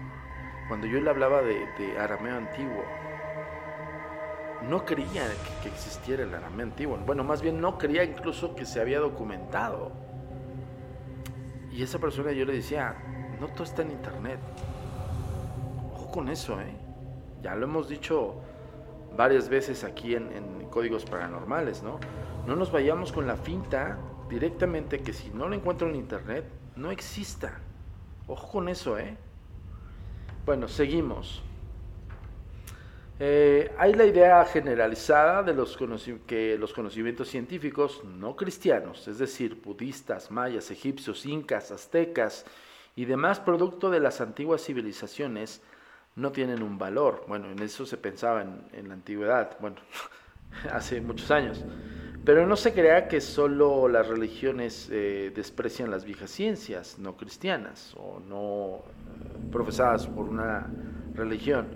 cuando 0.68 0.86
yo 0.86 1.00
le 1.00 1.08
hablaba 1.08 1.40
de, 1.40 1.66
arameo 1.98 2.36
antiguo, 2.36 2.84
no 4.68 4.84
creía 4.84 5.24
que, 5.62 5.68
existiera 5.68 6.22
el 6.22 6.34
arameo 6.34 6.66
antiguo. 6.66 6.98
Bueno, 7.04 7.24
más 7.24 7.42
bien 7.42 7.60
no 7.60 7.78
creía 7.78 8.04
incluso 8.04 8.54
que 8.54 8.64
se 8.64 8.80
había 8.80 9.00
documentado. 9.00 9.92
Y 11.70 11.82
esa 11.82 11.98
persona 11.98 12.32
yo 12.32 12.44
le 12.44 12.54
decía, 12.54 12.96
no 13.40 13.48
todo 13.48 13.64
está 13.64 13.82
en 13.82 13.92
internet. 13.92 14.38
Ojo 15.94 16.10
con 16.10 16.28
eso, 16.28 16.60
¿eh? 16.60 16.74
Ya 17.42 17.54
lo 17.54 17.64
hemos 17.64 17.88
dicho 17.88 18.36
varias 19.16 19.48
veces 19.48 19.84
aquí 19.84 20.14
en, 20.14 20.32
en 20.32 20.68
Códigos 20.68 21.04
Paranormales, 21.04 21.82
¿no? 21.82 21.98
No 22.46 22.56
nos 22.56 22.70
vayamos 22.70 23.12
con 23.12 23.26
la 23.26 23.36
finta 23.36 23.98
directamente 24.28 25.00
que 25.00 25.12
si 25.12 25.30
no 25.30 25.48
lo 25.48 25.54
encuentro 25.54 25.88
en 25.88 25.96
internet, 25.96 26.44
no 26.76 26.90
exista. 26.90 27.58
Ojo 28.26 28.50
con 28.50 28.68
eso, 28.68 28.98
¿eh? 28.98 29.16
Bueno, 30.44 30.68
seguimos. 30.68 31.42
Eh, 33.24 33.72
hay 33.78 33.94
la 33.94 34.04
idea 34.04 34.44
generalizada 34.46 35.44
de 35.44 35.54
que 36.26 36.58
los 36.58 36.72
conocimientos 36.72 37.28
científicos 37.28 38.02
no 38.02 38.34
cristianos, 38.34 39.06
es 39.06 39.18
decir, 39.18 39.62
budistas, 39.64 40.32
mayas, 40.32 40.72
egipcios, 40.72 41.24
incas, 41.24 41.70
aztecas 41.70 42.44
y 42.96 43.04
demás 43.04 43.38
producto 43.38 43.90
de 43.90 44.00
las 44.00 44.20
antiguas 44.20 44.64
civilizaciones, 44.64 45.62
no 46.16 46.32
tienen 46.32 46.64
un 46.64 46.78
valor. 46.78 47.24
Bueno, 47.28 47.48
en 47.48 47.60
eso 47.60 47.86
se 47.86 47.96
pensaba 47.96 48.42
en, 48.42 48.60
en 48.72 48.88
la 48.88 48.94
antigüedad, 48.94 49.56
bueno, 49.60 49.76
hace 50.72 51.00
muchos 51.00 51.30
años. 51.30 51.64
Pero 52.24 52.44
no 52.44 52.56
se 52.56 52.72
crea 52.72 53.06
que 53.06 53.20
solo 53.20 53.86
las 53.86 54.08
religiones 54.08 54.88
eh, 54.90 55.30
desprecian 55.32 55.92
las 55.92 56.04
viejas 56.04 56.32
ciencias 56.32 56.98
no 56.98 57.16
cristianas 57.16 57.94
o 57.96 58.18
no 58.18 58.78
eh, 58.78 59.50
profesadas 59.52 60.08
por 60.08 60.28
una 60.28 60.66
religión. 61.14 61.68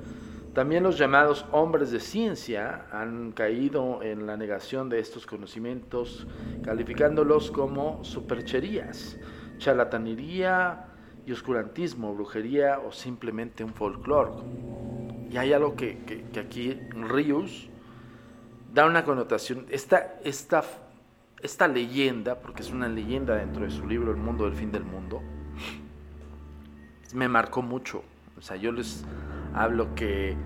También 0.56 0.84
los 0.84 0.96
llamados 0.96 1.44
hombres 1.52 1.90
de 1.90 2.00
ciencia 2.00 2.86
han 2.90 3.32
caído 3.32 4.02
en 4.02 4.26
la 4.26 4.38
negación 4.38 4.88
de 4.88 5.00
estos 5.00 5.26
conocimientos, 5.26 6.26
calificándolos 6.64 7.50
como 7.50 8.02
supercherías, 8.02 9.18
charlatanería 9.58 10.86
y 11.26 11.32
oscurantismo, 11.32 12.14
brujería 12.14 12.78
o 12.78 12.90
simplemente 12.90 13.64
un 13.64 13.74
folclore. 13.74 14.30
Y 15.30 15.36
hay 15.36 15.52
algo 15.52 15.76
que, 15.76 15.98
que, 16.06 16.22
que 16.22 16.40
aquí 16.40 16.72
Rius 17.06 17.68
da 18.72 18.86
una 18.86 19.04
connotación, 19.04 19.66
esta, 19.68 20.14
esta, 20.24 20.64
esta 21.42 21.68
leyenda, 21.68 22.40
porque 22.40 22.62
es 22.62 22.70
una 22.70 22.88
leyenda 22.88 23.36
dentro 23.36 23.62
de 23.62 23.70
su 23.70 23.86
libro 23.86 24.10
El 24.10 24.16
mundo 24.16 24.46
del 24.46 24.54
fin 24.54 24.72
del 24.72 24.84
mundo, 24.84 25.20
me 27.12 27.28
marcó 27.28 27.60
mucho. 27.60 28.02
O 28.38 28.40
sea, 28.40 28.56
yo 28.56 28.72
les 28.72 29.04
hablo 29.56 29.94
que 29.94 30.36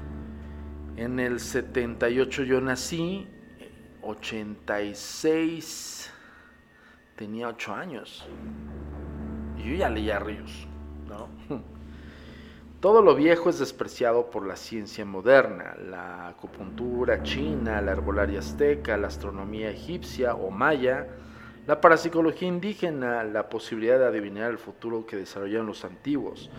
en 0.97 1.19
el 1.19 1.41
78 1.41 2.45
yo 2.45 2.61
nací, 2.61 3.27
86 4.03 6.13
tenía 7.17 7.49
8 7.49 7.75
años. 7.75 8.29
Y 9.59 9.71
yo 9.71 9.77
ya 9.77 9.91
leía 9.91 10.21
Ríos, 10.21 10.69
¿no? 11.09 11.29
Todo 12.81 13.03
lo 13.03 13.15
viejo 13.15 13.51
es 13.51 13.59
despreciado 13.59 14.31
por 14.31 14.47
la 14.47 14.57
ciencia 14.57 15.05
moderna, 15.05 15.77
la 15.77 16.29
acupuntura 16.29 17.23
china, 17.23 17.83
la 17.83 17.93
herbolaria 17.93 18.39
azteca, 18.39 18.97
la 18.97 19.09
astronomía 19.09 19.71
egipcia 19.71 20.35
o 20.35 20.51
maya, 20.51 21.07
la 21.71 21.81
parapsicología 21.81 22.49
indígena, 22.49 23.23
la 23.23 23.49
posibilidad 23.49 23.97
de 23.97 24.07
adivinar 24.07 24.51
el 24.51 24.59
futuro 24.59 25.07
que 25.07 25.17
desarrollaron 25.17 25.69
los 25.69 25.85
antiguos, 25.85 26.51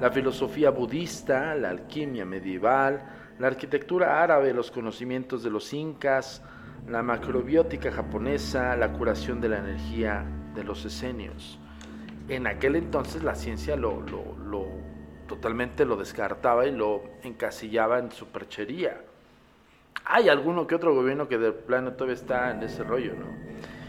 la 0.00 0.12
filosofía 0.12 0.70
budista, 0.70 1.56
la 1.56 1.70
alquimia 1.70 2.24
medieval, 2.24 3.02
la 3.40 3.48
arquitectura 3.48 4.22
árabe, 4.22 4.54
los 4.54 4.70
conocimientos 4.70 5.42
de 5.42 5.50
los 5.50 5.72
incas, 5.72 6.44
la 6.86 7.02
macrobiótica 7.02 7.90
japonesa, 7.90 8.76
la 8.76 8.92
curación 8.92 9.40
de 9.40 9.48
la 9.48 9.58
energía 9.58 10.24
de 10.54 10.62
los 10.62 10.84
esenios. 10.84 11.58
En 12.28 12.46
aquel 12.46 12.76
entonces 12.76 13.24
la 13.24 13.34
ciencia 13.34 13.74
lo, 13.74 14.02
lo, 14.02 14.68
totalmente 15.26 15.84
lo 15.84 15.96
descartaba 15.96 16.68
y 16.68 16.70
lo 16.70 17.02
encasillaba 17.24 17.98
en 17.98 18.12
superchería. 18.12 19.00
Hay 20.04 20.28
alguno 20.28 20.68
que 20.68 20.76
otro 20.76 20.94
gobierno 20.94 21.26
que 21.26 21.38
del 21.38 21.54
plano 21.54 21.94
todavía 21.94 22.14
está 22.14 22.52
en 22.52 22.62
ese 22.62 22.84
rollo, 22.84 23.14
¿no? 23.14 23.79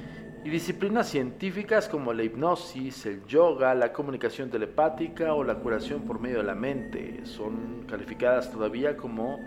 Y 0.43 0.49
disciplinas 0.49 1.07
científicas 1.07 1.87
como 1.87 2.13
la 2.13 2.23
hipnosis, 2.23 3.05
el 3.05 3.23
yoga, 3.27 3.75
la 3.75 3.93
comunicación 3.93 4.49
telepática 4.49 5.35
o 5.35 5.43
la 5.43 5.55
curación 5.55 6.01
por 6.01 6.19
medio 6.19 6.37
de 6.37 6.43
la 6.43 6.55
mente 6.55 7.23
son 7.25 7.85
calificadas 7.87 8.51
todavía 8.51 8.97
como 8.97 9.39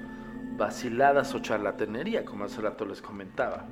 vaciladas 0.57 1.35
o 1.35 1.41
charlatanería, 1.41 2.25
como 2.25 2.45
hace 2.45 2.61
rato 2.61 2.85
les 2.85 3.03
comentaba. 3.03 3.67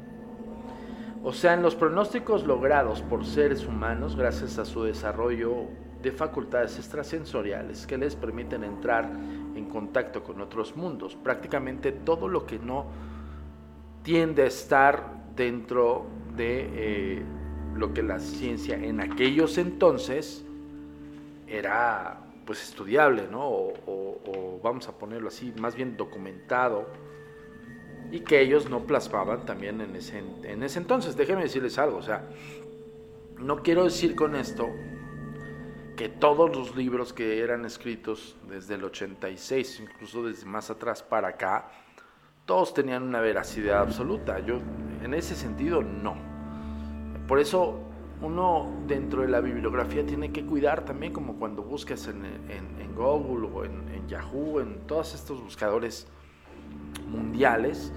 O 1.23 1.33
sea, 1.33 1.55
en 1.55 1.63
los 1.63 1.77
pronósticos 1.77 2.45
logrados 2.45 3.03
por 3.03 3.25
seres 3.25 3.65
humanos 3.65 4.17
gracias 4.17 4.59
a 4.59 4.65
su 4.65 4.83
desarrollo 4.83 5.69
de 6.03 6.11
facultades 6.11 6.77
extrasensoriales 6.77 7.87
que 7.87 7.99
les 7.99 8.17
permiten 8.17 8.65
entrar 8.65 9.09
en 9.55 9.67
contacto 9.67 10.25
con 10.25 10.41
otros 10.41 10.75
mundos, 10.75 11.15
prácticamente 11.15 11.93
todo 11.93 12.27
lo 12.27 12.45
que 12.45 12.59
no 12.59 12.87
tiende 14.03 14.43
a 14.43 14.47
estar 14.47 15.23
dentro 15.37 16.07
de 16.37 16.69
eh, 16.75 17.23
lo 17.75 17.93
que 17.93 18.03
la 18.03 18.19
ciencia 18.19 18.77
en 18.77 19.01
aquellos 19.01 19.59
entonces 19.59 20.45
era 21.47 22.21
pues 22.47 22.63
estudiable, 22.63 23.29
¿no? 23.31 23.49
O, 23.49 24.61
vamos 24.63 24.89
a 24.89 24.97
ponerlo 24.97 25.29
así, 25.29 25.53
más 25.59 25.75
bien 25.75 25.97
documentado 25.97 26.89
y 28.13 28.21
que 28.21 28.41
ellos 28.41 28.71
no 28.71 28.81
plasmaban 28.81 29.45
también 29.45 29.81
en 29.81 29.97
ese, 29.97 30.23
en 30.45 30.63
ese 30.63 30.79
entonces. 30.79 31.17
Déjenme 31.17 31.43
decirles 31.43 31.79
algo, 31.79 31.99
o 31.99 32.03
sea, 32.03 32.29
no 33.39 33.63
quiero 33.63 33.85
decir 33.85 34.15
con 34.15 34.37
esto 34.37 34.69
que 35.97 36.09
todos 36.09 36.55
los 36.55 36.77
libros 36.77 37.13
que 37.13 37.41
eran 37.41 37.65
escritos 37.65 38.37
desde 38.49 38.75
el 38.75 38.85
86, 38.85 39.81
incluso 39.81 40.25
desde 40.25 40.47
más 40.47 40.71
atrás 40.71 41.03
para 41.03 41.29
acá, 41.29 41.71
todos 42.53 42.75
tenían 42.75 43.05
una 43.05 43.23
veracidad 43.23 43.81
absoluta. 43.81 44.39
Yo, 44.41 44.59
en 45.03 45.15
ese 45.15 45.35
sentido, 45.35 45.83
no. 45.83 46.15
Por 47.27 47.41
eso 47.41 47.81
uno 48.21 48.71
dentro 48.87 49.23
de 49.23 49.29
la 49.29 49.41
bibliografía 49.41 50.05
tiene 50.05 50.33
que 50.33 50.45
cuidar 50.45 50.85
también 50.85 51.15
como 51.15 51.37
cuando 51.37 51.63
buscas 51.63 52.09
en, 52.09 52.95
Google 52.95 53.49
o 53.55 53.65
en, 53.65 54.07
Yahoo, 54.07 54.61
en 54.61 54.87
todos 54.87 55.15
estos 55.15 55.43
buscadores 55.43 56.07
mundiales, 57.09 57.91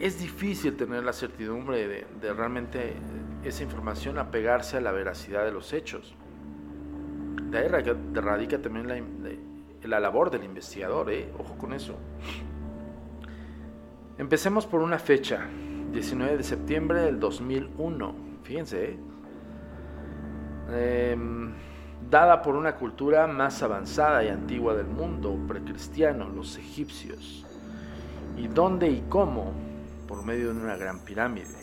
es 0.00 0.18
difícil 0.18 0.76
tener 0.76 1.04
la 1.04 1.12
certidumbre 1.12 1.86
de, 1.86 2.32
realmente 2.32 2.94
esa 3.44 3.62
información 3.62 4.18
apegarse 4.18 4.78
a 4.78 4.80
la 4.80 4.90
veracidad 4.90 5.44
de 5.44 5.52
los 5.52 5.72
hechos. 5.72 6.16
De 7.52 7.58
ahí 7.58 7.68
radica 7.68 8.60
también 8.60 8.88
la, 8.88 9.00
la 9.84 10.00
labor 10.00 10.28
del 10.28 10.42
investigador, 10.42 11.12
¿eh? 11.12 11.30
ojo 11.38 11.56
con 11.56 11.72
eso. 11.72 11.94
Empecemos 14.20 14.66
por 14.66 14.82
una 14.82 14.98
fecha, 14.98 15.46
19 15.92 16.36
de 16.36 16.42
septiembre 16.42 17.00
del 17.00 17.18
2001. 17.18 18.14
Fíjense, 18.42 18.90
¿eh? 18.90 18.98
Em, 21.12 21.54
dada 22.10 22.42
por 22.42 22.54
una 22.54 22.76
cultura 22.76 23.26
más 23.26 23.62
avanzada 23.62 24.22
y 24.22 24.28
antigua 24.28 24.74
del 24.74 24.88
mundo 24.88 25.38
precristiano, 25.48 26.28
los 26.28 26.58
egipcios. 26.58 27.46
¿Y 28.36 28.46
dónde 28.48 28.90
y 28.90 29.02
cómo? 29.08 29.54
Por 30.06 30.22
medio 30.22 30.52
de 30.52 30.60
una 30.60 30.76
gran 30.76 30.98
pirámide. 30.98 31.56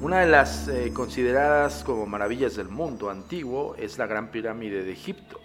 Una 0.00 0.20
de 0.20 0.28
las 0.28 0.68
eh, 0.68 0.92
consideradas 0.94 1.82
como 1.82 2.06
maravillas 2.06 2.54
del 2.54 2.68
mundo 2.68 3.10
antiguo 3.10 3.74
es 3.74 3.98
la 3.98 4.06
Gran 4.06 4.30
Pirámide 4.30 4.84
de 4.84 4.92
Egipto. 4.92 5.40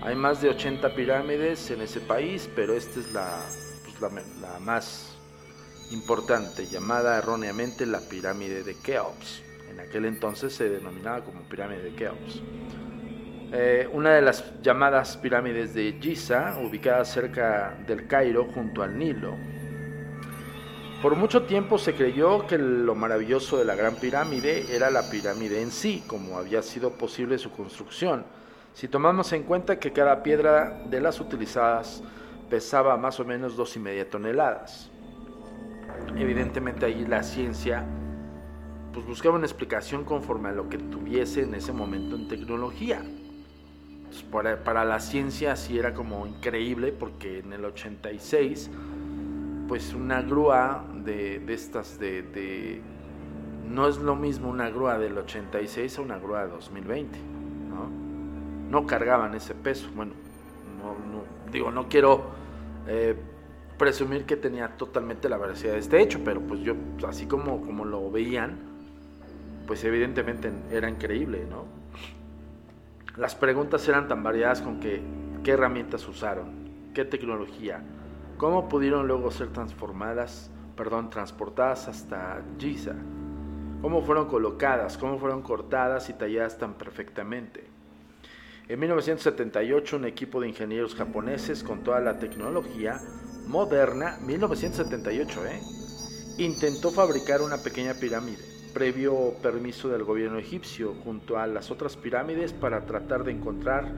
Hay 0.00 0.14
más 0.14 0.40
de 0.40 0.50
80 0.50 0.94
pirámides 0.94 1.72
en 1.72 1.80
ese 1.80 1.98
país, 1.98 2.48
pero 2.54 2.74
esta 2.74 3.00
es 3.00 3.12
la, 3.12 3.40
la, 4.00 4.58
más 4.60 5.16
importante, 5.90 6.66
llamada 6.66 7.18
erróneamente 7.18 7.86
la 7.86 8.00
Pirámide 8.00 8.62
de 8.62 8.74
Keops 8.74 9.42
en 9.70 9.80
aquel 9.80 10.04
entonces 10.06 10.54
se 10.54 10.68
denominaba 10.68 11.24
como 11.24 11.42
pirámide 11.42 11.82
de 11.82 11.94
Keops. 11.94 12.42
Eh, 13.52 13.88
una 13.92 14.14
de 14.14 14.22
las 14.22 14.60
llamadas 14.62 15.16
pirámides 15.16 15.72
de 15.74 15.98
Giza, 16.00 16.58
ubicada 16.62 17.04
cerca 17.04 17.78
del 17.86 18.06
Cairo 18.06 18.46
junto 18.52 18.82
al 18.82 18.98
Nilo. 18.98 19.34
Por 21.00 21.14
mucho 21.14 21.44
tiempo 21.44 21.78
se 21.78 21.94
creyó 21.94 22.46
que 22.46 22.58
lo 22.58 22.94
maravilloso 22.94 23.56
de 23.56 23.64
la 23.64 23.76
Gran 23.76 23.94
Pirámide 23.94 24.74
era 24.74 24.90
la 24.90 25.08
pirámide 25.08 25.62
en 25.62 25.70
sí, 25.70 26.02
como 26.06 26.38
había 26.38 26.60
sido 26.60 26.90
posible 26.90 27.38
su 27.38 27.52
construcción, 27.52 28.24
si 28.74 28.88
tomamos 28.88 29.32
en 29.32 29.44
cuenta 29.44 29.78
que 29.78 29.92
cada 29.92 30.22
piedra 30.22 30.82
de 30.90 31.00
las 31.00 31.20
utilizadas 31.20 32.02
pesaba 32.48 32.96
más 32.96 33.20
o 33.20 33.24
menos 33.24 33.56
dos 33.56 33.76
y 33.76 33.80
media 33.80 34.08
toneladas. 34.08 34.90
Evidentemente 36.16 36.86
ahí 36.86 37.04
la 37.06 37.22
ciencia 37.22 37.84
pues 38.92 39.06
buscaba 39.06 39.36
una 39.36 39.46
explicación 39.46 40.04
conforme 40.04 40.48
a 40.48 40.52
lo 40.52 40.68
que 40.68 40.78
tuviese 40.78 41.42
en 41.42 41.54
ese 41.54 41.72
momento 41.72 42.16
en 42.16 42.28
tecnología. 42.28 43.02
para, 44.32 44.84
la 44.84 45.00
ciencia 45.00 45.54
sí 45.56 45.78
era 45.78 45.94
como 45.94 46.26
increíble 46.26 46.92
porque 46.92 47.40
en 47.40 47.52
el 47.52 47.64
86 47.64 48.70
pues 49.68 49.92
una 49.92 50.22
grúa 50.22 50.84
de, 51.04 51.44
estas 51.52 51.98
de, 51.98 52.80
no 53.68 53.86
es 53.86 53.98
lo 53.98 54.16
mismo 54.16 54.48
una 54.48 54.70
grúa 54.70 54.98
del 54.98 55.18
86 55.18 55.98
a 55.98 56.02
una 56.02 56.18
grúa 56.18 56.46
de 56.46 56.52
2020 56.52 57.18
no, 57.68 57.90
no 58.70 58.86
cargaban 58.86 59.34
ese 59.34 59.54
peso 59.54 59.90
bueno 59.94 60.12
no, 60.82 61.22
digo 61.52 61.70
no 61.70 61.88
quiero 61.88 62.37
eh, 62.88 63.14
presumir 63.78 64.24
que 64.24 64.36
tenía 64.36 64.76
totalmente 64.76 65.28
la 65.28 65.36
veracidad 65.36 65.74
de 65.74 65.78
este 65.78 66.00
hecho 66.00 66.20
pero 66.24 66.40
pues 66.40 66.60
yo 66.60 66.74
así 67.06 67.26
como, 67.26 67.64
como 67.64 67.84
lo 67.84 68.10
veían 68.10 68.68
pues 69.68 69.84
evidentemente 69.84 70.50
era 70.70 70.88
increíble, 70.88 71.46
¿no? 71.48 71.66
Las 73.18 73.34
preguntas 73.34 73.86
eran 73.86 74.08
tan 74.08 74.22
variadas 74.22 74.62
con 74.62 74.80
que, 74.80 75.02
qué 75.44 75.50
herramientas 75.50 76.08
usaron, 76.08 76.90
qué 76.94 77.04
tecnología, 77.04 77.82
cómo 78.38 78.68
pudieron 78.68 79.06
luego 79.06 79.30
ser 79.30 79.48
transformadas, 79.48 80.50
perdón, 80.74 81.10
transportadas 81.10 81.86
hasta 81.86 82.40
Giza, 82.58 82.94
cómo 83.82 84.00
fueron 84.00 84.26
colocadas, 84.26 84.96
cómo 84.96 85.18
fueron 85.18 85.42
cortadas 85.42 86.08
y 86.08 86.14
talladas 86.14 86.56
tan 86.56 86.74
perfectamente. 86.74 87.68
En 88.68 88.78
1978 88.80 89.96
un 89.96 90.04
equipo 90.04 90.42
de 90.42 90.48
ingenieros 90.48 90.94
japoneses 90.94 91.62
con 91.62 91.82
toda 91.82 92.00
la 92.00 92.18
tecnología 92.18 93.00
moderna, 93.46 94.18
1978, 94.20 95.46
¿eh? 95.46 95.60
intentó 96.36 96.90
fabricar 96.90 97.40
una 97.40 97.56
pequeña 97.56 97.94
pirámide 97.94 98.44
previo 98.74 99.32
permiso 99.42 99.88
del 99.88 100.04
gobierno 100.04 100.38
egipcio 100.38 100.94
junto 101.02 101.38
a 101.38 101.46
las 101.46 101.70
otras 101.70 101.96
pirámides 101.96 102.52
para 102.52 102.84
tratar 102.84 103.24
de 103.24 103.32
encontrar 103.32 103.90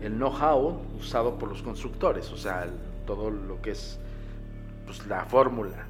el 0.00 0.12
know-how 0.12 0.80
usado 0.96 1.36
por 1.36 1.48
los 1.48 1.62
constructores, 1.62 2.30
o 2.30 2.36
sea, 2.36 2.68
todo 3.06 3.30
lo 3.30 3.60
que 3.60 3.72
es 3.72 3.98
pues, 4.86 5.04
la 5.08 5.24
fórmula. 5.24 5.88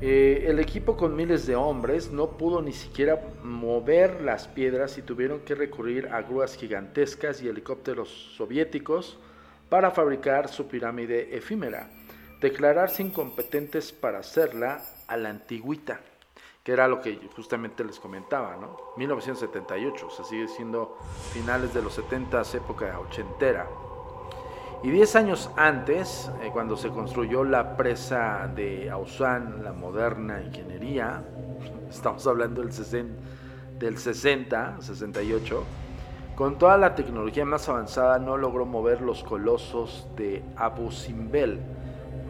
Eh, 0.00 0.44
el 0.48 0.58
equipo 0.58 0.96
con 0.96 1.16
miles 1.16 1.46
de 1.46 1.56
hombres 1.56 2.10
no 2.10 2.32
pudo 2.32 2.60
ni 2.60 2.72
siquiera 2.72 3.18
mover 3.42 4.20
las 4.20 4.46
piedras 4.46 4.98
y 4.98 5.02
tuvieron 5.02 5.40
que 5.40 5.54
recurrir 5.54 6.08
a 6.08 6.20
grúas 6.20 6.54
gigantescas 6.56 7.42
y 7.42 7.48
helicópteros 7.48 8.34
soviéticos 8.36 9.18
para 9.70 9.90
fabricar 9.90 10.48
su 10.48 10.68
pirámide 10.68 11.34
efímera, 11.34 11.90
declararse 12.40 13.02
incompetentes 13.02 13.92
para 13.92 14.18
hacerla 14.18 14.84
a 15.06 15.16
la 15.16 15.30
antigüita 15.30 16.00
que 16.66 16.72
era 16.72 16.88
lo 16.88 17.00
que 17.00 17.16
justamente 17.36 17.84
les 17.84 18.00
comentaba, 18.00 18.56
¿no? 18.56 18.76
1978, 18.96 20.08
o 20.08 20.10
sea, 20.10 20.24
sigue 20.24 20.48
siendo 20.48 20.98
finales 21.32 21.72
de 21.72 21.80
los 21.80 21.94
70, 21.94 22.42
época 22.54 22.98
ochentera. 22.98 23.68
Y 24.82 24.90
10 24.90 25.16
años 25.16 25.50
antes, 25.56 26.30
eh, 26.42 26.50
cuando 26.52 26.76
se 26.76 26.90
construyó 26.90 27.44
la 27.44 27.76
presa 27.76 28.50
de 28.54 28.90
Ausán, 28.90 29.64
la 29.64 29.72
moderna 29.72 30.42
ingeniería, 30.42 31.24
estamos 31.90 32.26
hablando 32.26 32.60
del 32.60 32.72
60, 32.72 33.14
del 33.78 33.98
60, 33.98 34.76
68, 34.80 35.64
con 36.36 36.58
toda 36.58 36.76
la 36.76 36.94
tecnología 36.94 37.46
más 37.46 37.68
avanzada 37.68 38.18
no 38.18 38.36
logró 38.36 38.66
mover 38.66 39.00
los 39.00 39.24
colosos 39.24 40.06
de 40.16 40.44
Abu 40.56 40.90
Simbel 40.90 41.60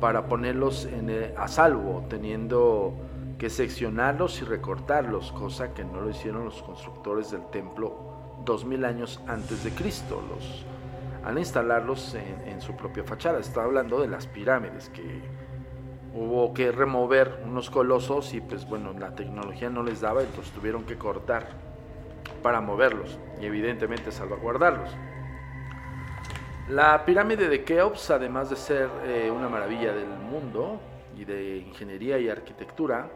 para 0.01 0.29
ponerlos 0.29 0.85
en, 0.85 1.11
eh, 1.11 1.35
a 1.37 1.49
salvo, 1.49 2.05
teniendo 2.09 2.95
que 3.39 3.51
seccionarlos 3.51 4.41
y 4.41 4.45
recortarlos, 4.45 5.33
cosa 5.33 5.75
que 5.75 5.85
no 5.85 6.01
lo 6.01 6.11
hicieron 6.11 6.45
los 6.45 6.63
constructores 6.63 7.33
del 7.33 7.45
templo 7.47 8.17
dos 8.45 8.65
mil 8.65 8.85
años 8.85 9.21
antes 9.27 9.65
de 9.65 9.71
Cristo, 9.73 10.23
los 10.31 10.65
al 11.27 11.39
instalarlos 11.39 12.15
en, 12.15 12.61
su 12.61 12.77
propia 12.77 13.03
fachada. 13.03 13.41
Está 13.41 13.65
hablando 13.65 14.01
de 14.01 14.07
las 14.07 14.29
pirámides 14.29 14.89
que 14.91 15.21
hubo 16.15 16.55
que 16.55 16.71
remover 16.71 17.43
unos 17.45 17.69
colosos 17.69 18.33
y 18.33 18.41
pues 18.41 18.67
bueno, 18.67 18.93
la 18.93 19.15
tecnología 19.15 19.69
no 19.69 19.83
les 19.83 20.01
daba, 20.01 20.23
entonces 20.23 20.53
tuvieron 20.53 20.85
que 20.85 20.97
cortar 20.97 21.49
para 22.43 22.61
moverlos 22.61 23.19
y 23.41 23.47
evidentemente 23.47 24.13
salvaguardarlos. 24.13 24.97
La 26.69 27.05
pirámide 27.05 27.49
de 27.49 27.65
Keops, 27.65 28.11
además 28.13 28.49
de 28.49 28.57
ser 28.57 28.89
eh, 29.05 29.31
una 29.31 29.49
maravilla 29.49 29.93
del 29.93 30.09
mundo 30.09 30.81
y 31.17 31.25
de 31.25 31.59
ingeniería 31.59 32.21
y 32.21 32.29
arquitectura, 32.29 33.11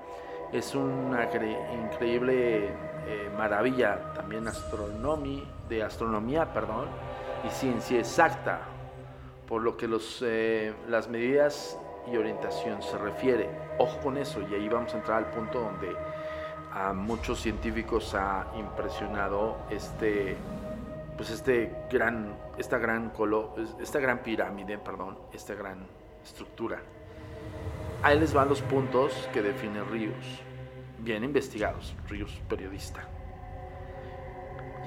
es 0.53 0.75
una 0.75 1.29
increíble 1.85 2.66
eh, 2.66 3.31
maravilla 3.38 4.12
también 4.14 4.44
de 5.68 5.83
astronomía 5.83 6.53
perdón, 6.53 6.88
y 7.44 7.50
ciencia 7.50 7.98
exacta, 7.98 8.61
por 9.46 9.62
lo 9.62 9.76
que 9.76 9.88
los, 9.88 10.22
eh, 10.22 10.74
las 10.88 11.09
medidas 11.09 11.79
y 12.11 12.16
orientación 12.16 12.83
se 12.83 12.98
refiere. 12.98 13.48
Ojo 13.79 13.98
con 14.00 14.16
eso, 14.16 14.40
y 14.48 14.55
ahí 14.55 14.68
vamos 14.68 14.94
a 14.94 14.98
entrar 14.98 15.18
al 15.18 15.31
punto 15.31 15.61
donde 15.61 15.96
a 16.72 16.92
muchos 16.92 17.40
científicos 17.40 18.14
ha 18.14 18.46
impresionado 18.57 19.59
este, 19.70 20.37
pues 21.16 21.31
este 21.31 21.85
gran, 21.90 22.35
esta 22.59 22.79
gran 22.79 23.11
colo, 23.11 23.55
esta 23.81 23.98
gran 23.98 24.22
pirámide, 24.22 24.79
perdón, 24.79 25.18
esta 25.33 25.55
gran 25.55 25.87
estructura. 26.22 26.81
Ahí 28.03 28.18
les 28.18 28.33
van 28.33 28.48
los 28.48 28.62
puntos 28.62 29.29
que 29.33 29.42
define 29.42 29.83
Ríos, 29.85 30.42
bien 30.98 31.24
investigados, 31.24 31.94
Ríos 32.09 32.40
periodista 32.48 33.03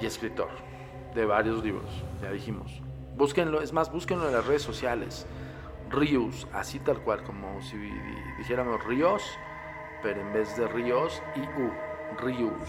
y 0.00 0.06
escritor 0.06 0.73
de 1.14 1.24
varios 1.24 1.62
libros, 1.62 1.88
ya 2.22 2.30
dijimos. 2.30 2.82
Búsquenlo, 3.16 3.62
es 3.62 3.72
más, 3.72 3.92
búsquenlo 3.92 4.26
en 4.26 4.34
las 4.34 4.46
redes 4.46 4.62
sociales. 4.62 5.26
Ríos, 5.90 6.48
así 6.52 6.80
tal 6.80 7.00
cual, 7.00 7.22
como 7.22 7.62
si 7.62 7.76
dijéramos 8.38 8.82
Ríos, 8.84 9.22
pero 10.02 10.20
en 10.20 10.32
vez 10.32 10.56
de 10.56 10.66
Ríos, 10.66 11.22
I-U, 11.36 11.70
Ríos, 12.18 12.68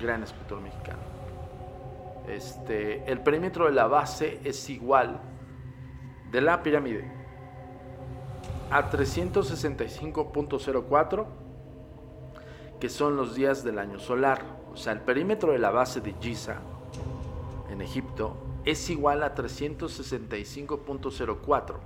gran 0.00 0.22
escritor 0.22 0.60
mexicano. 0.60 1.00
Este, 2.28 3.10
el 3.10 3.22
perímetro 3.22 3.64
de 3.64 3.72
la 3.72 3.86
base 3.86 4.40
es 4.44 4.68
igual 4.68 5.22
de 6.30 6.40
la 6.40 6.62
pirámide 6.62 7.10
a 8.70 8.90
365.04, 8.90 11.26
que 12.78 12.88
son 12.88 13.16
los 13.16 13.34
días 13.34 13.64
del 13.64 13.78
año 13.78 13.98
solar. 13.98 14.42
O 14.72 14.76
sea, 14.76 14.92
el 14.92 15.00
perímetro 15.00 15.50
de 15.52 15.58
la 15.58 15.70
base 15.70 16.00
de 16.00 16.14
Giza, 16.20 16.60
en 17.80 17.86
Egipto, 17.86 18.36
es 18.64 18.90
igual 18.90 19.22
a 19.22 19.34
365.04 19.34 21.80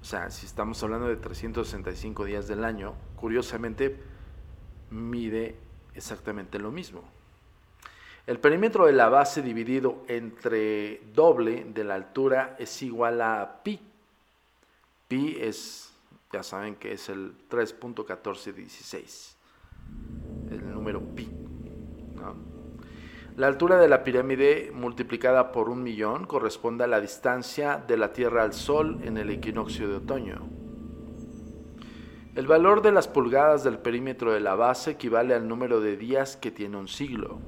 o 0.00 0.04
sea, 0.04 0.30
si 0.30 0.46
estamos 0.46 0.82
hablando 0.82 1.08
de 1.08 1.16
365 1.16 2.24
días 2.24 2.48
del 2.48 2.64
año, 2.64 2.94
curiosamente 3.16 4.00
mide 4.90 5.56
exactamente 5.94 6.58
lo 6.58 6.70
mismo. 6.70 7.02
El 8.26 8.38
perímetro 8.38 8.86
de 8.86 8.92
la 8.92 9.10
base 9.10 9.42
dividido 9.42 10.04
entre 10.08 11.02
doble 11.14 11.64
de 11.64 11.84
la 11.84 11.96
altura 11.96 12.56
es 12.58 12.82
igual 12.82 13.20
a 13.20 13.60
pi. 13.62 13.78
Pi 15.08 15.36
es, 15.38 15.92
ya 16.32 16.42
saben 16.42 16.76
que 16.76 16.92
es 16.92 17.08
el 17.08 17.34
3.1416, 17.48 19.34
el 20.50 20.72
número 20.72 21.00
pi. 21.14 21.29
La 23.40 23.46
altura 23.46 23.78
de 23.78 23.88
la 23.88 24.04
pirámide 24.04 24.70
multiplicada 24.74 25.50
por 25.50 25.70
un 25.70 25.82
millón 25.82 26.26
corresponde 26.26 26.84
a 26.84 26.86
la 26.86 27.00
distancia 27.00 27.82
de 27.88 27.96
la 27.96 28.12
Tierra 28.12 28.42
al 28.42 28.52
Sol 28.52 28.98
en 29.02 29.16
el 29.16 29.30
equinoccio 29.30 29.88
de 29.88 29.96
otoño. 29.96 30.46
El 32.34 32.46
valor 32.46 32.82
de 32.82 32.92
las 32.92 33.08
pulgadas 33.08 33.64
del 33.64 33.78
perímetro 33.78 34.34
de 34.34 34.40
la 34.40 34.56
base 34.56 34.90
equivale 34.90 35.32
al 35.32 35.48
número 35.48 35.80
de 35.80 35.96
días 35.96 36.36
que 36.36 36.50
tiene 36.50 36.76
un 36.76 36.86
siglo. 36.86 37.38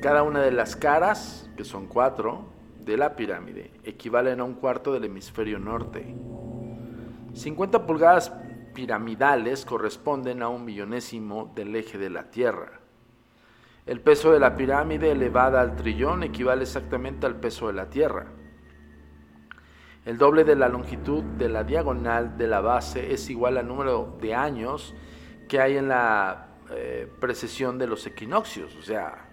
Cada 0.00 0.22
una 0.22 0.40
de 0.40 0.52
las 0.52 0.76
caras, 0.76 1.50
que 1.56 1.64
son 1.64 1.88
cuatro, 1.88 2.44
de 2.84 2.96
la 2.96 3.16
pirámide 3.16 3.72
equivalen 3.82 4.38
a 4.38 4.44
un 4.44 4.54
cuarto 4.54 4.92
del 4.92 5.06
hemisferio 5.06 5.58
norte. 5.58 6.14
50 7.32 7.86
pulgadas 7.86 8.32
piramidales 8.72 9.64
corresponden 9.64 10.42
a 10.42 10.48
un 10.48 10.64
millonésimo 10.64 11.50
del 11.56 11.74
eje 11.74 11.98
de 11.98 12.10
la 12.10 12.30
Tierra. 12.30 12.79
El 13.86 14.00
peso 14.00 14.32
de 14.32 14.40
la 14.40 14.56
pirámide 14.56 15.10
elevada 15.10 15.60
al 15.60 15.74
trillón 15.74 16.22
equivale 16.22 16.62
exactamente 16.62 17.26
al 17.26 17.36
peso 17.36 17.68
de 17.68 17.72
la 17.72 17.88
Tierra. 17.88 18.26
El 20.04 20.18
doble 20.18 20.44
de 20.44 20.56
la 20.56 20.68
longitud 20.68 21.22
de 21.22 21.48
la 21.48 21.64
diagonal 21.64 22.36
de 22.36 22.46
la 22.46 22.60
base 22.60 23.12
es 23.12 23.28
igual 23.30 23.56
al 23.58 23.68
número 23.68 24.16
de 24.20 24.34
años 24.34 24.94
que 25.48 25.60
hay 25.60 25.76
en 25.76 25.88
la 25.88 26.56
eh, 26.70 27.10
precesión 27.20 27.78
de 27.78 27.86
los 27.86 28.06
equinoccios, 28.06 28.74
o 28.76 28.82
sea, 28.82 29.28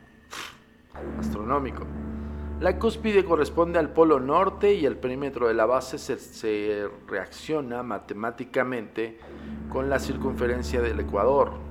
astronómico. 1.19 1.85
La 2.59 2.79
cúspide 2.79 3.23
corresponde 3.23 3.77
al 3.77 3.91
polo 3.91 4.19
norte 4.19 4.73
y 4.73 4.85
el 4.85 4.97
perímetro 4.97 5.47
de 5.47 5.53
la 5.53 5.67
base 5.67 5.99
se 5.99 6.89
reacciona 7.07 7.83
matemáticamente 7.83 9.19
con 9.69 9.89
la 9.89 9.99
circunferencia 9.99 10.81
del 10.81 10.99
ecuador. 10.99 11.66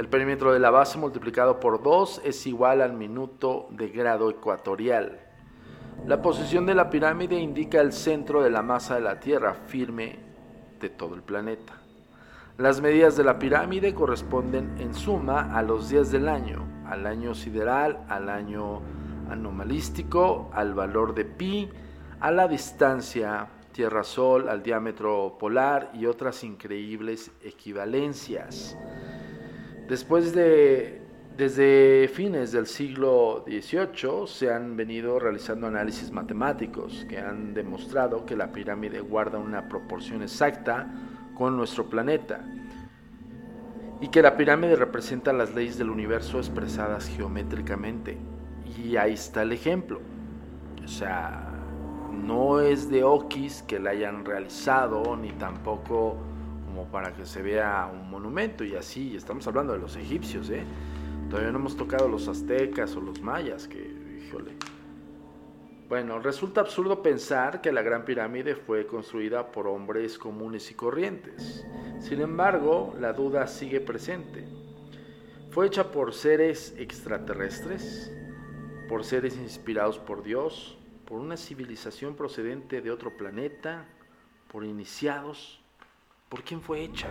El 0.00 0.08
perímetro 0.08 0.54
de 0.54 0.58
la 0.60 0.70
base 0.70 0.96
multiplicado 0.96 1.60
por 1.60 1.82
2 1.82 2.22
es 2.24 2.46
igual 2.46 2.80
al 2.80 2.94
minuto 2.94 3.68
de 3.68 3.90
grado 3.90 4.30
ecuatorial. 4.30 5.20
La 6.06 6.22
posición 6.22 6.64
de 6.64 6.74
la 6.74 6.88
pirámide 6.88 7.38
indica 7.38 7.82
el 7.82 7.92
centro 7.92 8.42
de 8.42 8.48
la 8.48 8.62
masa 8.62 8.94
de 8.94 9.02
la 9.02 9.20
Tierra 9.20 9.52
firme 9.52 10.18
de 10.80 10.88
todo 10.88 11.14
el 11.14 11.22
planeta. 11.22 11.74
Las 12.56 12.80
medidas 12.80 13.14
de 13.18 13.24
la 13.24 13.38
pirámide 13.38 13.92
corresponden 13.92 14.74
en 14.80 14.94
suma 14.94 15.54
a 15.54 15.60
los 15.60 15.90
días 15.90 16.10
del 16.10 16.30
año, 16.30 16.64
al 16.86 17.06
año 17.06 17.34
sideral, 17.34 18.02
al 18.08 18.30
año 18.30 18.80
anomalístico, 19.28 20.50
al 20.54 20.72
valor 20.72 21.14
de 21.14 21.26
pi, 21.26 21.68
a 22.20 22.30
la 22.30 22.48
distancia 22.48 23.48
Tierra-Sol, 23.72 24.48
al 24.48 24.62
diámetro 24.62 25.36
polar 25.38 25.90
y 25.92 26.06
otras 26.06 26.42
increíbles 26.42 27.30
equivalencias. 27.42 28.78
Después 29.90 30.32
de, 30.32 31.02
desde 31.36 32.06
fines 32.06 32.52
del 32.52 32.68
siglo 32.68 33.44
XVIII 33.44 34.28
se 34.28 34.54
han 34.54 34.76
venido 34.76 35.18
realizando 35.18 35.66
análisis 35.66 36.12
matemáticos 36.12 37.04
que 37.08 37.18
han 37.18 37.54
demostrado 37.54 38.24
que 38.24 38.36
la 38.36 38.52
pirámide 38.52 39.00
guarda 39.00 39.38
una 39.38 39.68
proporción 39.68 40.22
exacta 40.22 40.86
con 41.34 41.56
nuestro 41.56 41.90
planeta 41.90 42.44
y 44.00 44.06
que 44.06 44.22
la 44.22 44.36
pirámide 44.36 44.76
representa 44.76 45.32
las 45.32 45.56
leyes 45.56 45.76
del 45.76 45.90
universo 45.90 46.38
expresadas 46.38 47.08
geométricamente. 47.08 48.16
Y 48.78 48.94
ahí 48.94 49.14
está 49.14 49.42
el 49.42 49.50
ejemplo. 49.50 50.00
O 50.84 50.86
sea, 50.86 51.48
no 52.12 52.60
es 52.60 52.88
de 52.88 53.02
Oquis 53.02 53.64
que 53.64 53.80
la 53.80 53.90
hayan 53.90 54.24
realizado, 54.24 55.16
ni 55.16 55.32
tampoco 55.32 56.29
para 56.90 57.12
que 57.12 57.26
se 57.26 57.42
vea 57.42 57.90
un 57.92 58.10
monumento 58.10 58.64
y 58.64 58.76
así, 58.76 59.16
estamos 59.16 59.46
hablando 59.46 59.72
de 59.72 59.78
los 59.78 59.96
egipcios, 59.96 60.50
¿eh? 60.50 60.64
Todavía 61.28 61.52
no 61.52 61.58
hemos 61.58 61.76
tocado 61.76 62.08
los 62.08 62.26
aztecas 62.28 62.96
o 62.96 63.00
los 63.00 63.20
mayas, 63.20 63.68
que, 63.68 63.78
híjole. 64.26 64.52
Bueno, 65.88 66.20
resulta 66.20 66.60
absurdo 66.60 67.02
pensar 67.02 67.60
que 67.60 67.72
la 67.72 67.82
Gran 67.82 68.04
Pirámide 68.04 68.54
fue 68.54 68.86
construida 68.86 69.50
por 69.50 69.66
hombres 69.66 70.18
comunes 70.18 70.70
y 70.70 70.74
corrientes. 70.74 71.66
Sin 71.98 72.20
embargo, 72.20 72.94
la 73.00 73.12
duda 73.12 73.46
sigue 73.48 73.80
presente. 73.80 74.46
¿Fue 75.50 75.66
hecha 75.66 75.90
por 75.90 76.14
seres 76.14 76.74
extraterrestres? 76.78 78.12
¿Por 78.88 79.04
seres 79.04 79.36
inspirados 79.36 79.98
por 79.98 80.22
Dios? 80.22 80.78
¿Por 81.06 81.18
una 81.18 81.36
civilización 81.36 82.14
procedente 82.14 82.80
de 82.80 82.92
otro 82.92 83.16
planeta? 83.16 83.88
¿Por 84.46 84.64
iniciados? 84.64 85.59
Por 86.30 86.44
quién 86.44 86.62
fue 86.62 86.84
hecha. 86.84 87.08